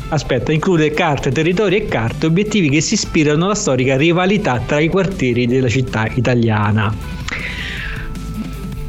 Aspetta, 0.09 0.51
include 0.51 0.91
carte, 0.91 1.31
territori 1.31 1.77
e 1.77 1.87
carte, 1.87 2.27
obiettivi 2.27 2.69
che 2.69 2.81
si 2.81 2.93
ispirano 2.93 3.45
alla 3.45 3.55
storica 3.55 3.97
rivalità 3.97 4.61
tra 4.63 4.79
i 4.79 4.89
quartieri 4.89 5.47
della 5.47 5.69
città 5.69 6.07
italiana. 6.13 6.93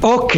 Ok, 0.06 0.36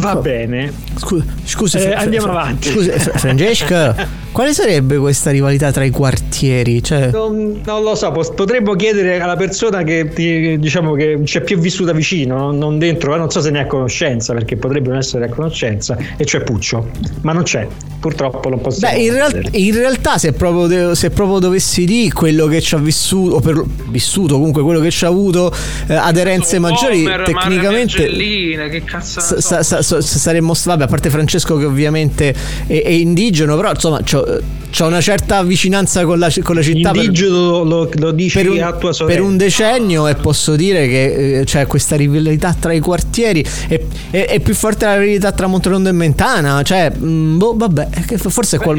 va 0.00 0.14
bene. 0.16 0.70
Scusa, 0.96 1.24
scusa 1.44 1.78
Eh, 1.78 1.92
andiamo 1.94 2.28
avanti. 2.28 2.68
Scusa, 2.68 2.92
Fra- 2.98 3.18
Francesca, 3.18 3.94
quale 4.36 4.52
sarebbe 4.52 4.98
questa 4.98 5.30
rivalità 5.30 5.72
tra 5.72 5.82
i 5.82 5.88
quartieri? 5.88 6.82
Cioè, 6.82 7.08
Non, 7.10 7.62
non 7.64 7.82
lo 7.82 7.94
so, 7.94 8.10
potremmo 8.10 8.74
chiedere 8.74 9.18
alla 9.18 9.34
persona 9.34 9.82
che 9.82 10.10
ti- 10.12 10.58
diciamo 10.58 10.92
che 10.92 11.20
ci 11.24 11.38
è 11.38 11.40
più 11.40 11.56
vissuta 11.56 11.92
vicino, 11.92 12.52
non- 12.52 12.78
dentro, 12.78 13.12
ma 13.12 13.16
non 13.16 13.30
so 13.30 13.40
se 13.40 13.48
ne 13.50 13.60
è 13.60 13.62
a 13.62 13.66
conoscenza, 13.66 14.34
perché 14.34 14.56
potrebbe 14.58 14.90
non 14.90 14.98
essere 14.98 15.24
a 15.24 15.28
conoscenza, 15.30 15.96
e 16.18 16.26
cioè 16.26 16.42
Puccio, 16.42 16.90
ma 17.22 17.32
non 17.32 17.44
c'è, 17.44 17.66
purtroppo 17.98 18.50
non 18.50 18.60
possiamo. 18.60 18.94
Beh, 18.94 19.02
in, 19.04 19.12
real- 19.14 19.48
in 19.52 19.74
realtà, 19.74 20.18
se 20.18 20.34
proprio, 20.34 20.66
de- 20.66 20.94
se 20.94 21.08
proprio 21.08 21.38
dovessi 21.38 21.86
dire 21.86 22.12
quello 22.12 22.46
che 22.46 22.60
ci 22.60 22.74
ha 22.74 22.78
vissuto, 22.78 23.36
o 23.36 23.40
per, 23.40 23.64
vissuto 23.88 24.34
comunque 24.34 24.62
quello 24.62 24.80
che 24.80 24.90
ci 24.90 25.06
ha 25.06 25.08
avuto 25.08 25.50
eh, 25.86 25.94
aderenze 25.94 26.58
maggiori, 26.58 27.06
Homer, 27.06 27.22
tecnicamente. 27.22 28.04
Che 28.06 28.82
cazzo 28.84 29.20
sa- 29.40 29.62
sa- 29.62 29.80
sa- 29.80 30.00
saremmo 30.02 30.52
vabbè 30.62 30.82
a 30.84 30.86
parte 30.86 31.08
Francesco 31.08 31.56
che 31.56 31.64
ovviamente 31.64 32.34
è, 32.66 32.82
è 32.82 32.88
indigeno 32.90 33.56
però 33.56 33.70
insomma 33.70 34.00
c'ho, 34.02 34.24
c'ho 34.70 34.86
una 34.86 35.00
certa 35.00 35.42
vicinanza 35.42 36.04
con 36.04 36.18
la, 36.18 36.30
con 36.42 36.54
la 36.56 36.62
città 36.62 36.90
per- 36.90 37.04
Indigeno 37.04 37.62
lo, 37.62 37.88
lo 37.94 38.10
dici 38.10 38.36
per 38.36 38.50
un, 38.50 38.60
a 38.60 38.72
tua 38.74 38.92
sorella. 38.92 39.16
per 39.18 39.26
un 39.26 39.36
decennio 39.36 40.06
e 40.06 40.16
posso 40.16 40.54
dire 40.56 40.86
che 40.88 41.38
eh, 41.40 41.44
c'è 41.44 41.66
questa 41.66 41.96
rivalità 41.96 42.54
tra 42.58 42.72
i 42.72 42.80
quartieri 42.80 43.44
è, 43.68 43.80
è- 44.10 44.26
è 44.26 44.40
più 44.40 44.54
forte 44.54 44.84
la 44.84 44.98
rivalità 44.98 45.32
tra 45.32 45.46
Monterondo 45.46 45.88
e 45.88 45.92
Mentana 45.92 46.62
cioè 46.62 46.92
mm, 46.94 47.38
boh 47.38 47.54
vabbè 47.56 47.88
forse 48.16 48.56
è 48.56 48.58
qual- 48.58 48.78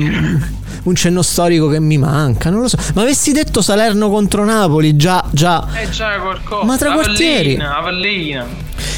un 0.84 0.96
cenno 0.96 1.22
storico 1.22 1.68
che 1.68 1.80
mi 1.80 1.98
manca 1.98 2.50
non 2.50 2.62
lo 2.62 2.68
so 2.68 2.78
ma 2.94 3.02
avessi 3.02 3.32
detto 3.32 3.62
Salerno 3.62 4.10
contro 4.10 4.46
Napoli 4.46 4.96
già 4.96 5.24
già 5.32 5.66
Eh 5.82 5.90
già 5.90 6.20
qualcosa. 6.20 6.66
Ma 6.66 6.78
tra 6.78 6.92
quartieri? 6.94 7.56
Avellina, 7.56 7.78
Avellina. 7.78 8.46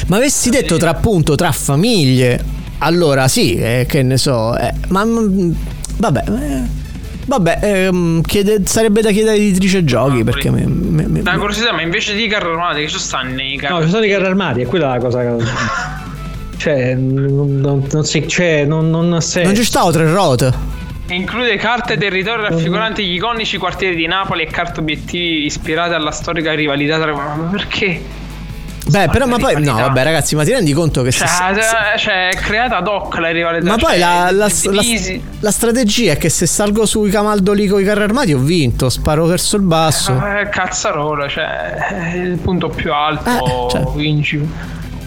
ma 0.08 0.16
avessi 0.16 0.50
detto 0.50 0.76
tra 0.76 0.90
appunto 0.90 1.34
tra 1.34 1.50
famiglie 1.52 2.44
allora 2.78 3.26
sì 3.28 3.54
eh, 3.54 3.86
che 3.88 4.02
ne 4.02 4.16
so 4.18 4.56
eh, 4.56 4.72
ma 4.88 5.04
mm, 5.04 5.52
vabbè 6.00 6.24
eh, 6.28 6.62
vabbè 7.26 7.58
ehm, 7.62 8.22
chiede- 8.22 8.62
sarebbe 8.64 9.00
da 9.02 9.10
chiedere 9.10 9.36
all'editrice 9.36 9.84
giochi 9.84 10.24
perché 10.24 10.50
mi- 10.50 10.64
mi- 10.66 11.06
mi- 11.06 11.22
Da 11.22 11.36
curiosità, 11.38 11.72
ma 11.72 11.82
invece 11.82 12.14
di 12.14 12.26
carri 12.26 12.48
armati, 12.48 12.80
che 12.80 12.88
ci 12.88 12.98
stanno 12.98 13.34
nei 13.34 13.56
carri? 13.56 13.74
No, 13.74 13.82
ci 13.82 13.88
sono 13.90 14.04
i 14.04 14.10
carri 14.10 14.24
armati, 14.26 14.60
è 14.62 14.66
quella 14.66 14.88
la 14.88 14.98
cosa 14.98 15.20
che... 15.20 15.28
Cioè, 16.60 16.94
non, 16.94 17.58
non- 17.60 17.86
non 17.90 18.04
si... 18.04 18.28
Cioè, 18.28 18.66
non, 18.66 18.90
non 18.90 19.12
ha 19.14 19.20
senso. 19.22 19.48
non 19.48 19.56
ci 19.56 19.64
stavo 19.64 19.90
tre 19.92 20.12
rote 20.12 20.52
Include 21.08 21.56
carte 21.56 21.94
e 21.94 21.96
territori 21.96 22.42
raffiguranti 22.42 23.02
gli 23.04 23.14
iconici 23.14 23.56
quartieri 23.56 23.96
di 23.96 24.06
Napoli 24.06 24.42
e 24.42 24.46
carte 24.46 24.80
obiettivi 24.80 25.44
ispirate 25.46 25.94
alla 25.94 26.10
storica 26.12 26.52
rivalità 26.52 27.00
tra. 27.00 27.12
Ma 27.14 27.48
perché? 27.50 28.00
Beh, 28.88 29.08
però, 29.08 29.26
ma 29.26 29.36
poi, 29.36 29.62
no, 29.62 29.74
vabbè, 29.74 30.02
ragazzi, 30.02 30.34
ma 30.34 30.42
ti 30.42 30.50
rendi 30.52 30.72
conto 30.72 31.02
che 31.02 31.12
se, 31.12 31.18
Cioè, 31.26 31.54
se- 31.54 31.60
cioè, 31.60 31.98
cioè, 31.98 32.28
è 32.30 32.34
creata 32.36 32.78
ad 32.78 32.88
hoc 32.88 33.14
la 33.18 33.30
rivalità. 33.30 33.66
ma 33.68 33.76
poi 33.76 33.90
cioè, 33.90 33.98
la, 33.98 34.30
la- 34.32 34.48
la- 34.72 34.82
la 35.40 35.50
strategia 35.50 36.12
è 36.12 36.16
che 36.16 36.28
se 36.28 36.46
salgo 36.46 36.86
sui 36.86 37.10
camaldoli 37.10 37.66
con 37.66 37.80
i 37.80 37.84
carri 37.84 38.02
armati 38.02 38.32
ho 38.32 38.38
vinto, 38.38 38.88
sparo 38.88 39.26
verso 39.26 39.56
il 39.56 39.62
basso. 39.62 40.12
Eh, 40.12 40.48
cazzarola, 40.48 41.28
cioè, 41.28 41.44
è 41.44 42.16
il 42.16 42.38
punto 42.38 42.68
più 42.68 42.92
alto. 42.92 43.68
cioè. 43.70 43.84
Vinci. 43.94 44.48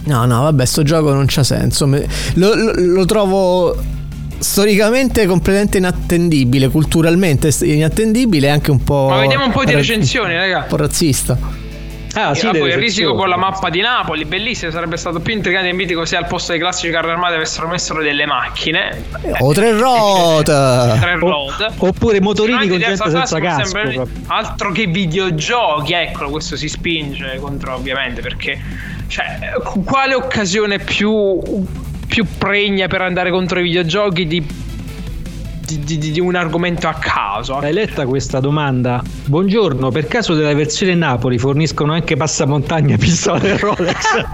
No, 0.05 0.25
no, 0.25 0.43
vabbè, 0.43 0.65
sto 0.65 0.83
gioco 0.83 1.11
non 1.13 1.25
c'ha 1.27 1.43
senso. 1.43 1.85
Lo, 1.85 2.05
lo- 2.55 2.73
lo 2.75 3.05
trovo 3.05 3.75
storicamente 4.39 5.25
completamente 5.25 5.77
inattendibile, 5.77 6.67
culturalmente 6.69 7.49
inattendibile 7.61 8.47
e 8.47 8.49
anche 8.49 8.71
un 8.71 8.83
po'. 8.83 9.07
Ma 9.09 9.19
vediamo 9.19 9.45
un 9.45 9.51
po' 9.51 9.63
di 9.63 9.73
recensioni, 9.73 10.35
raga. 10.35 10.59
Un 10.59 10.65
po' 10.67 10.77
razzista. 10.77 11.37
Ah, 12.13 12.35
sì, 12.35 12.45
Ah, 12.45 12.51
poi 12.51 12.69
il 12.69 12.77
risico 12.77 13.15
con 13.15 13.27
la 13.27 13.37
mappa 13.37 13.69
di 13.69 13.81
Napoli, 13.81 14.25
bellissimo. 14.25 14.71
Sarebbe 14.71 14.97
stato 14.97 15.19
più 15.19 15.33
intrigante 15.33 15.67
e 15.67 15.71
invitico 15.71 16.05
se 16.05 16.15
al 16.15 16.27
posto 16.27 16.51
dei 16.51 16.61
classici 16.61 16.91
carri 16.91 17.09
armati 17.09 17.33
avessero 17.35 17.67
messo 17.67 17.93
delle 17.95 18.25
macchine. 18.25 19.03
O 19.39 19.53
tre 19.53 19.71
rote. 19.71 20.51
Tre 20.99 21.15
road. 21.17 21.73
Oppure 21.77 22.21
motorini 22.21 22.67
con 22.67 22.79
gente 22.79 23.09
senza 23.09 23.39
casco. 23.39 24.07
Altro 24.27 24.71
che 24.71 24.85
videogiochi, 24.85 25.93
eccolo, 25.93 26.29
questo 26.29 26.55
si 26.55 26.69
spinge 26.69 27.37
contro 27.39 27.73
ovviamente 27.73 28.21
perché 28.21 28.59
cioè, 29.07 29.37
quale 29.85 30.15
occasione 30.15 30.79
più, 30.79 31.39
più 32.07 32.25
pregna 32.37 32.87
per 32.87 33.01
andare 33.01 33.29
contro 33.31 33.59
i 33.59 33.63
videogiochi 33.63 34.25
di, 34.25 34.45
di, 35.79 35.97
di- 35.97 36.11
di 36.11 36.19
un 36.19 36.35
argomento 36.35 36.87
a 36.87 36.93
caso? 36.93 37.57
Hai 37.57 37.73
letta 37.73 38.05
questa 38.05 38.39
domanda? 38.39 39.01
Buongiorno, 39.25 39.89
per 39.89 40.07
caso 40.07 40.33
della 40.33 40.53
versione 40.53 40.95
Napoli 40.95 41.37
forniscono 41.37 41.93
anche 41.93 42.15
passamontagna, 42.15 42.97
pistole 42.97 43.53
e 43.53 43.57
Rolex? 43.57 44.25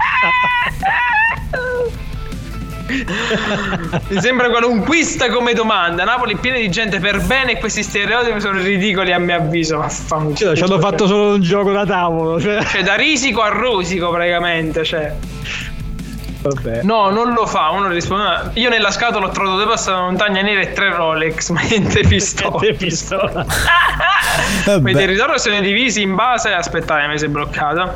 Mi 4.08 4.20
sembra 4.20 4.50
qualunquista 4.50 5.30
come 5.30 5.52
domanda. 5.52 6.04
Napoli 6.04 6.34
è 6.34 6.36
piena 6.38 6.58
di 6.58 6.68
gente 6.70 6.98
per 6.98 7.24
bene 7.24 7.52
e 7.52 7.58
questi 7.58 7.82
stereotipi 7.82 8.40
sono 8.40 8.60
ridicoli 8.60 9.12
a 9.12 9.18
mio 9.18 9.36
avviso. 9.36 9.78
Vaffanculo. 9.78 10.34
Cioè, 10.34 10.56
ci 10.56 10.62
hanno 10.62 10.80
fatto 10.80 11.06
solo 11.06 11.34
un 11.34 11.40
gioco 11.40 11.72
da 11.72 11.86
tavolo. 11.86 12.40
Cioè. 12.40 12.64
Cioè, 12.64 12.82
da 12.82 12.96
risico 12.96 13.42
a 13.42 13.48
rosico 13.48 14.10
praticamente. 14.10 14.84
Cioè. 14.84 15.14
Vabbè. 16.42 16.82
No, 16.82 17.10
non 17.10 17.32
lo 17.32 17.46
fa. 17.46 17.68
Uno 17.70 17.88
risponde: 17.88 18.50
Io 18.54 18.68
nella 18.68 18.90
scatola 18.90 19.26
ho 19.26 19.30
trovato 19.30 19.56
due 19.56 19.66
passamontagna 19.66 20.40
nera 20.42 20.60
e 20.60 20.72
tre 20.72 20.94
Rolex, 20.94 21.50
ma 21.52 21.60
niente 21.62 22.00
pistola. 22.06 22.58
pistola. 22.76 23.46
Ma 24.80 24.90
i 24.90 24.94
territori 24.94 25.38
sono 25.38 25.60
divisi 25.60 26.02
in 26.02 26.14
base. 26.14 26.52
Aspettate, 26.52 27.06
mi 27.08 27.18
si 27.18 27.24
è 27.24 27.28
bloccato. 27.28 27.92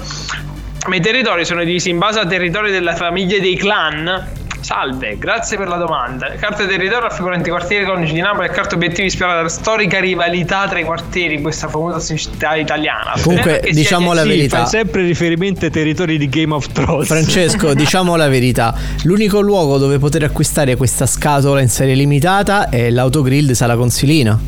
Ma 0.89 0.97
i 0.97 1.01
territori 1.01 1.45
sono 1.45 1.65
divisi 1.65 1.91
in 1.91 1.99
base 1.99 2.21
a 2.21 2.27
territori 2.27 2.71
della 2.71 2.95
famiglia 2.95 3.39
dei 3.39 3.57
clan. 3.57 4.44
Salve, 4.65 5.19
grazie 5.19 5.59
per 5.59 5.69
la 5.69 5.77
domanda. 5.77 6.27
Carte 6.39 6.67
territorio 6.67 7.01
raffiguranti 7.01 7.49
i 7.49 7.51
quartieri 7.51 7.85
iconici 7.85 8.15
di 8.15 8.21
Napoli 8.23 8.47
e 8.47 8.51
carte 8.51 8.77
obiettivi 8.77 9.09
ispirate 9.09 9.41
alla 9.41 9.49
storica 9.51 10.01
rivalità 10.01 10.67
tra 10.67 10.79
i 10.79 10.85
quartieri 10.85 11.37
di 11.37 11.43
questa 11.43 11.69
famosa 11.69 12.17
città 12.17 12.55
italiana. 12.55 13.13
Comunque, 13.21 13.61
diciamo 13.73 14.15
la 14.15 14.23
Sì, 14.23 14.29
verità. 14.29 14.57
fai 14.61 14.67
sempre 14.67 15.03
riferimento 15.03 15.67
ai 15.67 15.71
territori 15.71 16.17
di 16.17 16.31
Game 16.31 16.55
of 16.55 16.69
Thrones. 16.73 17.09
Francesco, 17.09 17.75
diciamo 17.77 18.17
la 18.17 18.29
verità. 18.29 18.75
L'unico 19.03 19.41
luogo 19.43 19.77
dove 19.77 19.99
poter 19.99 20.23
acquistare 20.25 20.77
questa 20.77 21.05
scatola 21.05 21.61
in 21.61 21.69
serie 21.69 21.95
limitata 21.95 22.71
è 22.71 22.89
l'autogrill 22.89 23.47
di 23.47 23.55
Sala 23.55 23.77
Consilina. 23.77 24.39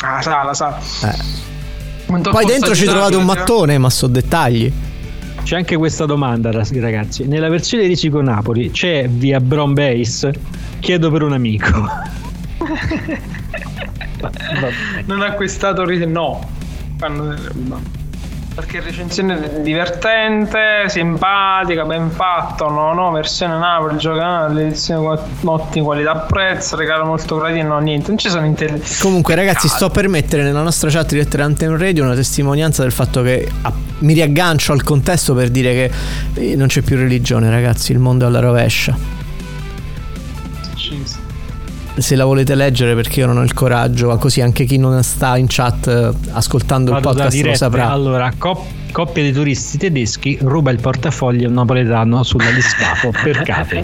Ah, 0.00 0.20
sa, 0.20 0.42
la 0.42 0.54
sa. 0.54 0.76
Eh. 1.04 2.18
Poi 2.20 2.44
dentro 2.46 2.74
ci 2.74 2.84
trovate 2.84 3.14
un 3.14 3.24
mattone, 3.24 3.78
ma 3.78 3.90
so 3.90 4.08
dettagli. 4.08 4.72
C'è 5.42 5.56
anche 5.56 5.76
questa 5.76 6.06
domanda, 6.06 6.50
ragazzi. 6.80 7.26
Nella 7.26 7.48
versione 7.48 7.82
di 7.84 7.88
Risico 7.90 8.20
Napoli 8.20 8.70
c'è 8.70 9.08
via 9.08 9.40
Brown 9.40 9.72
Base? 9.72 10.32
Chiedo 10.80 11.10
per 11.10 11.22
un 11.22 11.32
amico. 11.32 11.88
Non 15.06 15.22
ha 15.22 15.26
acquistato 15.26 15.82
no. 16.06 16.46
No. 17.54 17.99
Perché 18.52 18.80
recensione 18.80 19.62
divertente, 19.62 20.88
simpatica, 20.88 21.84
ben 21.84 22.10
fatto. 22.10 22.68
No, 22.68 22.92
no, 22.92 23.10
versione 23.12 23.56
Napoli, 23.56 23.96
gioca 23.96 24.48
l'edizione 24.48 25.18
ottima 25.44 25.84
qualità 25.84 26.16
prezzo, 26.16 26.76
regalo 26.76 27.04
molto 27.04 27.36
gradito, 27.36 27.66
no, 27.66 27.78
niente. 27.78 28.08
Non 28.08 28.18
ci 28.18 28.28
sono 28.28 28.44
intelli- 28.44 28.82
Comunque, 29.00 29.34
ragazzi, 29.34 29.68
sto 29.68 29.88
per 29.88 30.08
mettere 30.08 30.42
nella 30.42 30.62
nostra 30.62 30.90
chat 30.90 31.10
di 31.10 31.16
Lettere 31.16 31.44
Anthem 31.44 31.78
Radio 31.78 32.04
una 32.04 32.14
testimonianza 32.14 32.82
del 32.82 32.92
fatto 32.92 33.22
che 33.22 33.48
ah, 33.62 33.72
mi 34.00 34.12
riaggancio 34.12 34.72
al 34.72 34.82
contesto 34.82 35.32
per 35.34 35.48
dire 35.48 35.72
che 35.72 35.90
eh, 36.34 36.56
non 36.56 36.66
c'è 36.66 36.82
più 36.82 36.96
religione, 36.96 37.50
ragazzi. 37.50 37.92
Il 37.92 37.98
mondo 37.98 38.24
è 38.24 38.28
alla 38.28 38.40
rovescia. 38.40 39.19
Se 42.00 42.16
la 42.16 42.24
volete 42.24 42.54
leggere, 42.54 42.94
perché 42.94 43.20
io 43.20 43.26
non 43.26 43.36
ho 43.38 43.42
il 43.42 43.52
coraggio, 43.54 44.08
ma 44.08 44.16
così 44.16 44.40
anche 44.40 44.64
chi 44.64 44.78
non 44.78 45.02
sta 45.02 45.36
in 45.36 45.46
chat 45.48 45.86
eh, 45.86 46.10
ascoltando 46.32 46.90
il 46.92 47.00
Vado 47.00 47.12
da 47.14 47.22
podcast 47.24 47.44
lo 47.44 47.54
saprà. 47.54 47.90
Allora, 47.90 48.32
cop- 48.36 48.66
coppia 48.92 49.22
di 49.22 49.32
turisti 49.32 49.78
tedeschi 49.78 50.38
ruba 50.40 50.70
il 50.70 50.80
portafoglio 50.80 51.48
napoletano 51.50 52.22
sulla 52.22 52.50
disfapo 52.50 53.10
per 53.22 53.42
capi. 53.44 53.76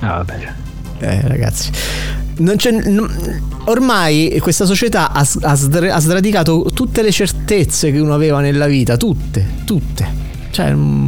Ah, 0.00 0.16
vabbè. 0.16 0.52
Eh, 0.98 1.20
ragazzi. 1.28 1.70
Non 2.36 2.56
ormai 3.66 4.36
questa 4.40 4.64
società 4.66 5.12
ha, 5.12 5.20
ha 5.42 5.54
sdr- 5.54 5.90
ha 5.90 6.00
sradicato 6.00 6.70
tutte 6.74 7.02
le 7.02 7.12
certezze 7.12 7.92
che 7.92 7.98
uno 8.00 8.12
aveva 8.14 8.40
nella 8.40 8.66
vita, 8.66 8.96
tutte, 8.96 9.46
tutte. 9.64 10.06
Cioè, 10.50 10.72
mm, 10.72 11.06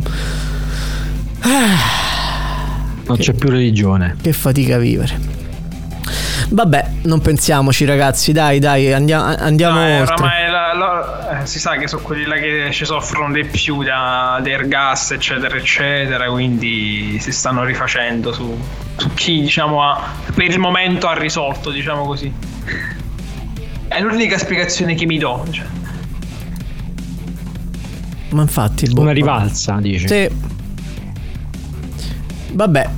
Non 3.07 3.17
c'è 3.19 3.33
più 3.33 3.49
religione. 3.51 4.17
che 4.21 4.33
fatica 4.33 4.79
vivere. 4.79 5.35
Vabbè, 6.49 6.91
non 7.03 7.21
pensiamoci 7.21 7.85
ragazzi, 7.85 8.33
dai, 8.33 8.61
dai, 8.61 8.93
andiamo, 8.93 9.35
andiamo 9.37 9.81
No, 9.81 9.87
eh, 9.87 10.01
oltre. 10.01 10.49
la- 10.49 10.75
la- 10.75 11.43
eh, 11.43 11.47
si 11.47 11.59
sa 11.59 11.77
che 11.77 11.89
sono 11.89 12.03
quelli 12.03 12.25
là 12.25 12.37
che 12.37 12.69
ci 12.73 12.85
soffrono 12.85 13.33
di 13.35 13.45
più 13.45 13.83
da, 13.83 14.39
del 14.43 14.69
gas, 14.69 15.11
eccetera, 15.11 15.57
eccetera. 15.57 16.31
Quindi 16.31 17.19
si 17.21 17.33
stanno 17.33 17.65
rifacendo 17.65 18.33
su, 18.33 18.57
su 18.97 19.13
chi, 19.15 19.41
diciamo, 19.41 19.83
ha, 19.83 20.01
per 20.35 20.45
il 20.45 20.59
momento 20.61 21.09
ha 21.09 21.15
risolto, 21.19 21.71
diciamo 21.71 22.05
così. 22.05 22.33
È 23.89 24.01
l'unica 24.01 24.39
spiegazione 24.39 24.95
che 24.95 25.05
mi 25.05 25.19
do. 25.19 25.45
Cioè. 25.51 25.65
Ma 28.31 28.43
infatti, 28.43 28.87
boh, 28.89 29.01
Una 29.01 29.13
rivalsa, 29.13 29.79
dice. 29.81 30.07
Sì. 30.09 30.29
Vabbè. 32.53 32.89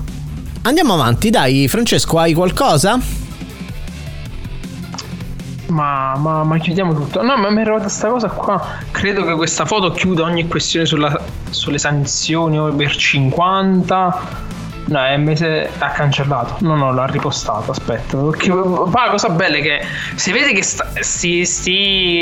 Andiamo 0.63 0.93
avanti, 0.95 1.31
dai, 1.31 1.67
Francesco, 1.67 2.19
hai 2.19 2.35
qualcosa? 2.35 2.99
Ma, 5.69 6.15
ma, 6.17 6.45
ma 6.45 6.59
chiudiamo 6.59 6.95
tutto. 6.95 7.23
No, 7.23 7.37
ma 7.37 7.51
mi 7.51 7.59
è 7.59 7.61
arrivata 7.61 7.83
questa 7.83 8.09
cosa 8.09 8.29
qua. 8.29 8.79
Credo 8.91 9.25
che 9.25 9.35
questa 9.35 9.67
foto 9.67 9.91
chiuda 9.91 10.23
ogni 10.23 10.47
questione 10.49 10.87
sulla- 10.87 11.21
sulle 11.51 11.79
sanzioni 11.79 12.59
over 12.59 12.95
50. 12.97 14.47
No, 14.87 14.99
MS 15.19 15.43
ha 15.77 15.89
cancellato. 15.91 16.57
No, 16.61 16.75
no, 16.75 16.91
l'ha 16.95 17.05
ripostato. 17.05 17.73
Aspetta. 17.73 18.17
Poi 18.17 18.91
la 18.93 19.11
cosa 19.11 19.29
bella 19.29 19.57
è 19.59 19.61
che 19.61 19.83
si 20.15 20.33
vede 20.33 20.55
che 20.55 20.63
sta, 20.63 20.91
sti, 20.99 21.45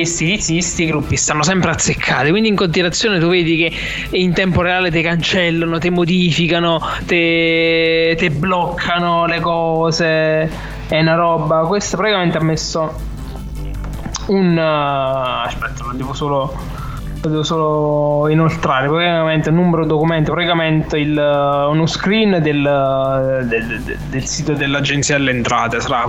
tizi, 0.03 0.61
sti 0.61 0.87
gruppi 0.87 1.17
stanno 1.17 1.45
sempre 1.45 1.71
azzeccati. 1.71 2.31
Quindi 2.31 2.49
in 2.49 2.57
continuazione 2.57 3.21
tu 3.21 3.29
vedi 3.29 3.57
che 3.57 3.73
in 4.19 4.33
tempo 4.33 4.63
reale 4.63 4.91
ti 4.91 5.01
cancellano, 5.03 5.79
ti 5.79 5.91
modificano, 5.91 6.81
te, 7.07 8.17
te 8.19 8.31
bloccano 8.33 9.27
le 9.27 9.39
cose. 9.39 10.51
È 10.89 10.99
una 10.99 11.15
roba. 11.15 11.61
Questo 11.61 11.97
praticamente 11.97 12.39
ha 12.39 12.43
messo 12.43 13.15
un 14.29 14.57
uh, 14.57 15.47
aspetta 15.47 15.85
devo 15.95 16.12
solo 16.12 16.53
lo 17.27 17.29
devo 17.29 17.43
solo 17.43 18.29
inoltrare 18.29 18.89
praticamente 18.89 19.49
un 19.51 19.57
numero 19.57 19.85
documento 19.85 20.33
praticamente 20.33 20.99
il, 20.99 21.16
uh, 21.16 21.70
uno 21.70 21.87
screen 21.87 22.41
del, 22.41 22.64
uh, 22.64 23.45
del, 23.47 23.81
del- 23.83 23.99
del 24.09 24.24
sito 24.24 24.53
dell'agenzia 24.53 25.16
delle 25.16 25.33
entrate 25.33 25.81
sarà 25.81 26.09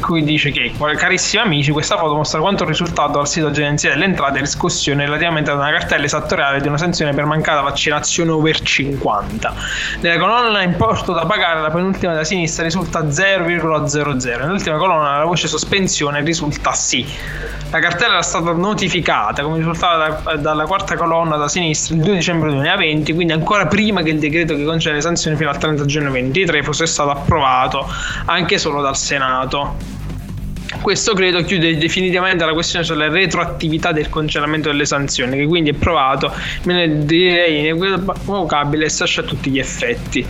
qui 0.00 0.22
dice 0.22 0.50
che 0.50 0.72
carissimi 0.96 1.42
amici 1.42 1.72
questa 1.72 1.96
foto 1.96 2.14
mostra 2.14 2.40
quanto 2.40 2.64
risultato 2.64 3.12
dal 3.12 3.28
sito 3.28 3.48
dell'agenzia 3.48 3.90
delle 3.90 4.04
entrate 4.04 4.38
riscossione 4.40 5.04
relativamente 5.04 5.50
ad 5.50 5.58
una 5.58 5.70
cartella 5.70 6.04
esattoriale 6.04 6.60
di 6.60 6.68
una 6.68 6.78
sanzione 6.78 7.12
per 7.12 7.24
mancata 7.24 7.60
vaccinazione 7.60 8.30
over 8.30 8.60
50 8.60 9.54
nella 10.00 10.18
colonna 10.18 10.62
importo 10.62 11.12
da 11.12 11.26
pagare 11.26 11.60
la 11.60 11.70
penultima 11.70 12.14
da 12.14 12.24
sinistra 12.24 12.64
risulta 12.64 13.00
0,00 13.00 14.38
nell'ultima 14.38 14.76
colonna 14.76 15.18
la 15.18 15.24
voce 15.24 15.48
sospensione 15.48 16.20
risulta 16.22 16.72
sì 16.72 17.06
la 17.70 17.78
cartella 17.78 18.12
era 18.12 18.22
stata 18.22 18.52
notificata 18.52 19.42
come 19.42 19.56
risultato 19.56 19.96
da- 20.22 20.36
dalla 20.36 20.64
quarta 20.66 20.96
colonna 20.96 21.36
da 21.36 21.48
sinistra 21.48 21.94
il 21.94 22.02
2 22.02 22.14
dicembre 22.14 22.50
2020, 22.50 23.12
quindi 23.12 23.32
ancora 23.32 23.66
prima 23.66 24.02
che 24.02 24.10
il 24.10 24.18
decreto 24.18 24.54
che 24.54 24.64
concede 24.64 24.96
le 24.96 25.00
sanzioni 25.00 25.36
fino 25.36 25.50
al 25.50 25.58
30 25.58 25.84
giugno 25.84 26.10
2023 26.10 26.62
fosse 26.62 26.86
stato 26.86 27.10
approvato 27.10 27.86
anche 28.26 28.58
solo 28.58 28.80
dal 28.80 28.96
Senato. 28.96 30.00
Questo 30.82 31.14
credo 31.14 31.44
chiude 31.44 31.78
definitivamente 31.78 32.44
la 32.44 32.52
questione 32.52 32.84
sulla 32.84 33.08
retroattività 33.08 33.92
del 33.92 34.08
congelamento 34.08 34.68
delle 34.68 34.84
sanzioni, 34.84 35.36
che 35.36 35.46
quindi 35.46 35.70
è 35.70 35.74
provato, 35.74 36.34
me 36.64 36.74
ne 36.74 37.04
direi 37.06 37.60
inequivocabile 37.60 38.86
e 38.86 38.88
sascia 38.88 39.20
a 39.20 39.24
tutti 39.24 39.48
gli 39.48 39.60
effetti. 39.60 40.26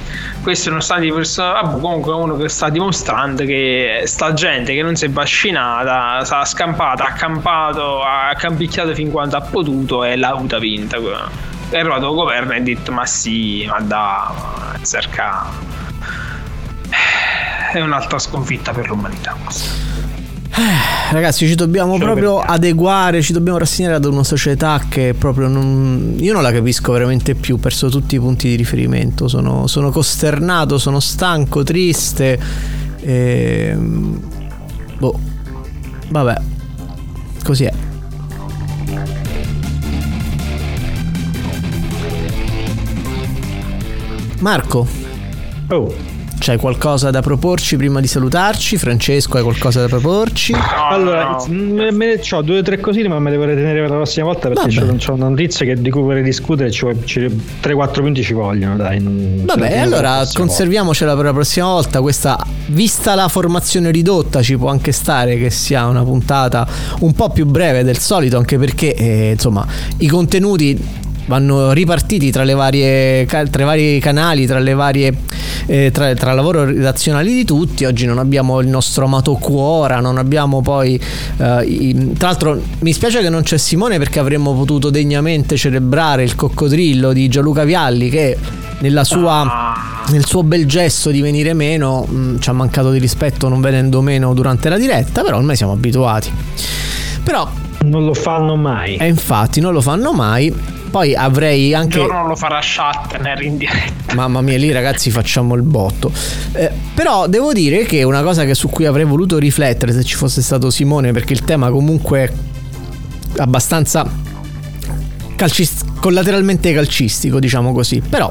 Stati 0.52 1.10
perso- 1.10 1.42
vabbè, 1.42 1.80
comunque 1.80 2.12
uno 2.12 2.36
che 2.36 2.50
sta 2.50 2.68
dimostrando 2.68 3.44
che 3.44 4.02
sta 4.04 4.34
gente 4.34 4.74
che 4.74 4.82
non 4.82 4.94
si 4.94 5.06
è 5.06 5.10
vaccinata, 5.10 6.18
è 6.20 6.44
scampata, 6.44 7.04
ha 7.04 7.12
campato, 7.12 8.02
ha 8.02 8.34
campicchiato 8.36 8.92
fin 8.94 9.10
quanto 9.10 9.36
ha 9.36 9.40
potuto 9.40 10.04
e 10.04 10.16
l'ha 10.16 10.28
avuta 10.28 10.58
vinta. 10.58 10.98
È 11.70 11.78
arrivato 11.78 12.10
il 12.10 12.14
governo 12.14 12.52
e 12.52 12.56
ha 12.56 12.60
detto 12.60 12.92
ma 12.92 13.06
sì, 13.06 13.64
ma 13.66 13.80
da, 13.80 14.76
cerca... 14.84 15.48
È 17.72 17.80
un'altra 17.80 18.18
sconfitta 18.18 18.72
per 18.72 18.88
l'umanità 18.88 19.34
questa. 20.52 21.12
Ragazzi, 21.12 21.46
ci 21.46 21.54
dobbiamo 21.54 21.94
Ce 21.94 22.04
proprio 22.04 22.38
adeguare, 22.38 23.22
ci 23.22 23.32
dobbiamo 23.32 23.58
rassegnare 23.58 23.96
ad 23.96 24.04
una 24.04 24.24
società 24.24 24.82
che 24.88 25.14
proprio 25.16 25.48
non. 25.48 26.14
Io 26.18 26.32
non 26.32 26.42
la 26.42 26.52
capisco 26.52 26.92
veramente 26.92 27.34
più, 27.34 27.56
ho 27.56 27.58
perso 27.58 27.88
tutti 27.88 28.14
i 28.14 28.18
punti 28.18 28.48
di 28.48 28.54
riferimento. 28.56 29.28
Sono, 29.28 29.66
sono 29.66 29.90
costernato, 29.90 30.78
sono 30.78 31.00
stanco, 31.00 31.62
triste. 31.62 32.38
E... 33.00 33.76
Boh. 34.98 35.18
Vabbè. 36.08 36.34
Così 37.42 37.64
è. 37.64 37.72
Marco. 44.38 44.86
Oh. 45.68 46.11
C'hai 46.44 46.56
qualcosa 46.58 47.12
da 47.12 47.22
proporci 47.22 47.76
prima 47.76 48.00
di 48.00 48.08
salutarci? 48.08 48.76
Francesco, 48.76 49.36
hai 49.36 49.44
qualcosa 49.44 49.82
da 49.82 49.86
proporci? 49.86 50.52
Allora, 50.90 51.36
ho 51.36 52.42
due 52.42 52.58
o 52.58 52.62
tre 52.62 52.80
cosine, 52.80 53.06
ma 53.06 53.20
me 53.20 53.30
le 53.30 53.36
vorrei 53.36 53.54
tenere 53.54 53.80
per 53.80 53.90
la 53.90 53.94
prossima 53.94 54.24
volta 54.26 54.48
perché 54.48 54.74
c'ho, 54.74 54.96
c'ho 54.96 55.12
una 55.12 55.28
notizia 55.28 55.64
che, 55.64 55.80
di 55.80 55.88
cui 55.88 56.02
vorrei 56.02 56.24
discutere. 56.24 56.72
Ci, 56.72 56.80
vuole- 56.80 56.98
ci, 57.04 57.20
3-4 57.20 57.92
punti 58.00 58.24
ci 58.24 58.32
vogliono, 58.32 58.74
dai. 58.74 59.00
non- 59.00 59.42
Vabbè, 59.44 59.78
allora 59.78 60.26
conserviamocela 60.32 61.14
per 61.14 61.26
la 61.26 61.32
prossima 61.32 61.66
volta. 61.66 62.00
Questa, 62.00 62.44
vista 62.66 63.14
la 63.14 63.28
formazione 63.28 63.92
ridotta, 63.92 64.42
ci 64.42 64.56
può 64.56 64.68
anche 64.68 64.90
stare 64.90 65.36
che 65.36 65.48
sia 65.48 65.86
una 65.86 66.02
puntata 66.02 66.66
un 67.02 67.12
po' 67.12 67.30
più 67.30 67.46
breve 67.46 67.84
del 67.84 67.98
solito, 67.98 68.36
anche 68.36 68.58
perché 68.58 68.96
eh, 68.96 69.30
insomma 69.30 69.64
i 69.98 70.08
contenuti 70.08 70.76
vanno 71.26 71.72
ripartiti 71.72 72.30
tra 72.30 72.42
le 72.44 72.54
varie 72.54 73.26
tra 73.26 73.40
i 73.42 73.64
vari 73.64 73.98
canali, 74.00 74.46
tra 74.46 74.58
le 74.58 74.74
varie 74.74 75.14
eh, 75.66 75.90
tra, 75.92 76.12
tra 76.14 76.32
lavoro 76.32 76.64
redazionali 76.64 77.32
di 77.32 77.44
tutti. 77.44 77.84
Oggi 77.84 78.06
non 78.06 78.18
abbiamo 78.18 78.60
il 78.60 78.68
nostro 78.68 79.04
amato 79.04 79.34
Cuora, 79.34 80.00
non 80.00 80.18
abbiamo 80.18 80.60
poi 80.62 81.00
eh, 81.38 81.64
i- 81.64 82.12
tra 82.16 82.28
l'altro 82.28 82.60
mi 82.80 82.92
spiace 82.92 83.20
che 83.20 83.28
non 83.28 83.42
c'è 83.42 83.58
Simone 83.58 83.98
perché 83.98 84.18
avremmo 84.18 84.54
potuto 84.54 84.90
degnamente 84.90 85.56
celebrare 85.56 86.22
il 86.22 86.34
coccodrillo 86.34 87.12
di 87.12 87.28
Gianluca 87.28 87.64
Vialli 87.64 88.08
che 88.10 88.36
nella 88.78 89.04
sua 89.04 89.74
nel 90.08 90.26
suo 90.26 90.42
bel 90.42 90.66
gesto 90.66 91.10
di 91.10 91.20
venire 91.20 91.54
meno 91.54 92.02
mh, 92.02 92.40
ci 92.40 92.50
ha 92.50 92.52
mancato 92.52 92.90
di 92.90 92.98
rispetto 92.98 93.48
non 93.48 93.60
venendo 93.60 94.02
meno 94.02 94.34
durante 94.34 94.68
la 94.68 94.76
diretta, 94.76 95.22
però 95.22 95.36
ormai 95.36 95.54
siamo 95.54 95.72
abituati. 95.72 96.30
Però 97.22 97.48
non 97.84 98.04
lo 98.04 98.14
fanno 98.14 98.56
mai. 98.56 98.96
E 98.96 99.06
infatti 99.06 99.60
non 99.60 99.72
lo 99.72 99.80
fanno 99.80 100.12
mai. 100.12 100.52
Poi 100.92 101.14
avrei 101.14 101.72
Un 101.72 101.80
anche 101.80 101.96
giorno 102.00 102.26
lo 102.26 102.36
farà 102.36 102.60
Shatner 102.60 103.40
in 103.40 103.56
diretta. 103.56 104.14
Mamma 104.14 104.42
mia, 104.42 104.58
lì 104.58 104.70
ragazzi 104.72 105.10
facciamo 105.10 105.54
il 105.54 105.62
botto. 105.62 106.12
Eh, 106.52 106.70
però 106.92 107.26
devo 107.28 107.54
dire 107.54 107.84
che 107.84 108.02
una 108.02 108.22
cosa 108.22 108.44
che 108.44 108.54
su 108.54 108.68
cui 108.68 108.84
avrei 108.84 109.06
voluto 109.06 109.38
riflettere 109.38 109.90
se 109.94 110.04
ci 110.04 110.16
fosse 110.16 110.42
stato 110.42 110.68
Simone, 110.68 111.12
perché 111.12 111.32
il 111.32 111.44
tema 111.44 111.70
comunque 111.70 112.24
è 112.24 113.40
abbastanza 113.40 114.06
calcis- 115.34 115.82
collateralmente 115.98 116.74
calcistico, 116.74 117.40
diciamo 117.40 117.72
così. 117.72 118.02
Però 118.06 118.30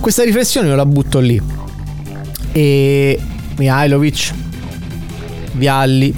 questa 0.00 0.24
riflessione 0.24 0.68
io 0.68 0.76
la 0.76 0.86
butto 0.86 1.18
lì. 1.18 1.38
E 2.52 3.20
Mihailovic, 3.58 4.32
Vialli, 5.52 6.14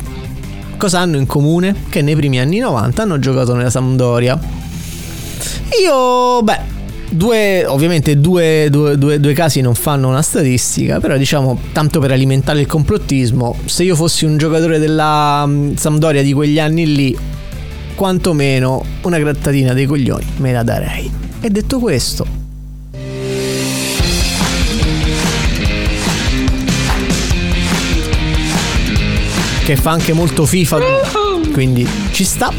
cosa 0.77 1.01
hanno 1.01 1.17
in 1.17 1.27
comune? 1.27 1.75
Che 1.89 2.01
nei 2.01 2.15
primi 2.15 2.39
anni 2.39 2.59
90 2.59 3.03
hanno 3.03 3.19
giocato 3.19 3.57
nella 3.57 3.71
Sampdoria. 3.71 4.39
Io, 5.83 6.43
beh, 6.43 6.59
due, 7.11 7.65
ovviamente 7.67 8.19
due, 8.19 8.69
due- 8.71 8.97
due- 8.97 9.33
casi 9.33 9.61
non 9.61 9.75
fanno 9.75 10.09
una 10.09 10.23
statistica, 10.23 11.01
però 11.01 11.17
diciamo, 11.17 11.59
tanto 11.73 12.01
per 12.01 12.13
alimentare 12.13 12.61
il 12.61 12.67
complottismo, 12.67 13.57
se 13.65 13.83
io 13.85 13.95
fossi 13.97 14.25
un 14.25 14.37
giocatore 14.37 14.79
della 14.79 15.45
mm, 15.47 15.75
Sampdoria 15.75 16.23
di 16.23 16.33
quegli 16.33 16.59
anni 16.59 16.95
lì, 16.95 17.17
quantomeno 17.95 18.85
una 19.03 19.19
grattatina 19.19 19.73
dei 19.73 19.87
coglioni 19.87 20.25
me 20.39 20.53
la 20.53 20.63
darei. 20.63 21.11
E 21.41 21.51
detto 21.51 21.79
questo, 21.79 22.27
che 29.65 29.77
fa 29.77 29.91
anche 29.91 30.13
molto 30.13 30.45
FIFA, 30.47 30.79
quindi 31.53 31.87
ci 32.13 32.25
sta. 32.25 32.53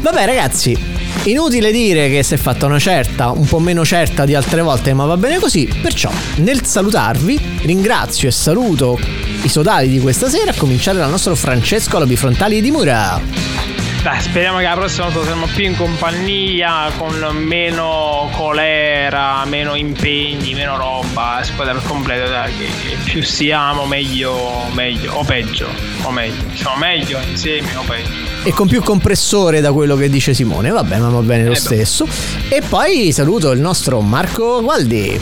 Vabbè 0.00 0.26
ragazzi, 0.26 0.76
inutile 1.24 1.70
dire 1.70 2.08
che 2.08 2.22
si 2.22 2.34
è 2.34 2.36
fatta 2.36 2.66
una 2.66 2.78
certa, 2.78 3.30
un 3.30 3.44
po' 3.46 3.58
meno 3.58 3.84
certa 3.84 4.24
di 4.24 4.34
altre 4.34 4.62
volte, 4.62 4.92
ma 4.94 5.04
va 5.04 5.16
bene 5.16 5.38
così. 5.38 5.68
Perciò, 5.80 6.10
nel 6.36 6.64
salutarvi, 6.64 7.38
ringrazio 7.62 8.28
e 8.28 8.32
saluto 8.32 8.98
i 9.42 9.48
sodali 9.48 9.88
di 9.88 10.00
questa 10.00 10.28
sera, 10.28 10.50
a 10.50 10.54
cominciare 10.54 10.98
dal 10.98 11.10
nostro 11.10 11.34
Francesco 11.34 11.96
alla 11.96 12.06
bifrontali 12.06 12.60
di 12.60 12.70
Mura. 12.70 13.71
Dai, 14.02 14.20
speriamo 14.20 14.58
che 14.58 14.64
la 14.64 14.74
prossima 14.74 15.08
volta 15.08 15.22
siamo 15.22 15.46
più 15.46 15.64
in 15.64 15.76
compagnia, 15.76 16.90
con 16.98 17.14
meno 17.36 18.28
colera, 18.32 19.44
meno 19.44 19.76
impegni, 19.76 20.54
meno 20.54 20.76
roba, 20.76 21.38
squadra 21.44 21.74
al 21.74 21.82
completo, 21.84 22.28
dai, 22.28 22.52
che, 22.56 22.64
che 22.88 22.96
più 23.04 23.22
siamo 23.22 23.86
meglio, 23.86 24.34
meglio, 24.72 25.12
o 25.14 25.22
peggio, 25.22 25.68
o 26.02 26.10
meglio. 26.10 26.34
Siamo 26.54 26.78
meglio 26.78 27.20
insieme 27.30 27.76
o 27.76 27.82
peggio. 27.82 28.10
E 28.42 28.50
con 28.52 28.66
più 28.66 28.82
compressore 28.82 29.60
da 29.60 29.70
quello 29.72 29.94
che 29.94 30.08
dice 30.10 30.34
Simone, 30.34 30.70
vabbè, 30.70 30.98
ma 30.98 31.08
va 31.08 31.20
bene 31.20 31.44
lo 31.44 31.52
Eh, 31.52 31.56
stesso. 31.56 32.04
E 32.48 32.60
poi 32.68 33.12
saluto 33.12 33.52
il 33.52 33.60
nostro 33.60 34.00
Marco 34.00 34.60
Gualdi. 34.62 35.20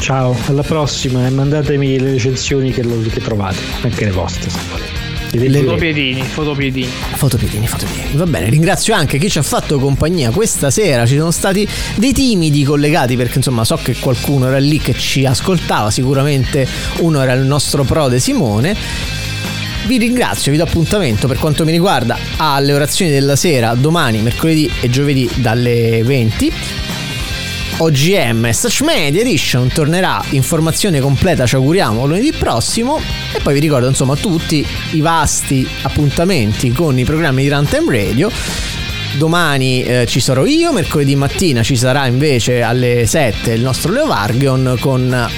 Ciao, 0.00 0.34
alla 0.46 0.62
prossima 0.62 1.26
e 1.26 1.30
mandatemi 1.30 1.98
le 1.98 2.12
recensioni 2.12 2.72
che, 2.72 2.82
lo- 2.82 2.98
che 3.12 3.20
trovate, 3.20 3.58
anche 3.82 4.06
le 4.06 4.10
vostre 4.12 4.48
se 4.48 4.58
volete. 4.70 4.97
Le- 5.32 5.58
Fotopiedini, 5.60 6.22
fotopiedini. 6.22 6.88
Fotopiedini, 7.14 7.66
fotopiedini. 7.66 8.16
Va 8.16 8.24
bene, 8.26 8.48
ringrazio 8.48 8.94
anche 8.94 9.18
chi 9.18 9.28
ci 9.28 9.38
ha 9.38 9.42
fatto 9.42 9.78
compagnia 9.78 10.30
questa 10.30 10.70
sera. 10.70 11.04
Ci 11.06 11.16
sono 11.16 11.30
stati 11.30 11.68
dei 11.96 12.12
timidi 12.12 12.64
collegati 12.64 13.16
perché 13.16 13.36
insomma 13.38 13.64
so 13.64 13.78
che 13.82 13.96
qualcuno 13.98 14.46
era 14.46 14.58
lì 14.58 14.78
che 14.78 14.94
ci 14.94 15.26
ascoltava. 15.26 15.90
Sicuramente 15.90 16.66
uno 17.00 17.20
era 17.20 17.32
il 17.34 17.44
nostro 17.44 17.84
prode 17.84 18.18
Simone. 18.20 18.74
Vi 19.86 19.96
ringrazio, 19.98 20.50
vi 20.50 20.58
do 20.58 20.64
appuntamento 20.64 21.26
per 21.28 21.38
quanto 21.38 21.64
mi 21.64 21.70
riguarda 21.72 22.18
alle 22.36 22.72
orazioni 22.72 23.10
della 23.10 23.36
sera 23.36 23.74
domani, 23.74 24.20
mercoledì 24.20 24.70
e 24.80 24.90
giovedì 24.90 25.28
dalle 25.36 26.02
20. 26.04 26.52
OGM 27.80 28.50
Such 28.50 28.80
Media 28.82 29.20
Edition 29.20 29.68
tornerà 29.68 30.20
informazione 30.30 30.98
completa, 30.98 31.46
ci 31.46 31.54
auguriamo, 31.54 32.06
lunedì 32.06 32.32
prossimo. 32.32 33.00
E 33.32 33.40
poi 33.40 33.54
vi 33.54 33.60
ricordo 33.60 33.86
insomma 33.86 34.16
tutti 34.16 34.66
i 34.92 35.00
vasti 35.00 35.66
appuntamenti 35.82 36.72
con 36.72 36.98
i 36.98 37.04
programmi 37.04 37.42
di 37.44 37.48
Runtime 37.48 37.96
Radio. 37.96 38.30
Domani 39.16 39.84
eh, 39.84 40.06
ci 40.06 40.18
sarò 40.18 40.44
io, 40.44 40.72
mercoledì 40.72 41.14
mattina 41.14 41.62
ci 41.62 41.76
sarà 41.76 42.06
invece 42.06 42.62
alle 42.62 43.06
7 43.06 43.52
il 43.52 43.62
nostro 43.62 43.92
Leo 43.92 44.06
Vargion 44.06 44.76
con 44.80 45.28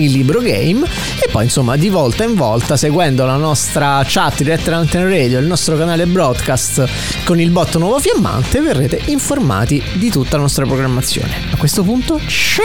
il 0.00 0.12
libro 0.12 0.40
game 0.40 0.84
e 0.84 1.28
poi 1.30 1.44
insomma 1.44 1.76
di 1.76 1.88
volta 1.88 2.24
in 2.24 2.34
volta 2.34 2.76
seguendo 2.76 3.24
la 3.24 3.36
nostra 3.36 4.02
chat 4.06 4.38
diretta 4.38 4.72
Runtime 4.72 5.08
Radio 5.08 5.38
il 5.38 5.46
nostro 5.46 5.76
canale 5.76 6.06
broadcast 6.06 6.88
con 7.24 7.40
il 7.40 7.50
botto 7.50 7.78
nuovo 7.78 7.98
fiammante 7.98 8.60
verrete 8.60 9.00
informati 9.06 9.82
di 9.94 10.10
tutta 10.10 10.36
la 10.36 10.42
nostra 10.42 10.64
programmazione. 10.64 11.48
A 11.52 11.56
questo 11.56 11.82
punto 11.82 12.20
ciao 12.26 12.64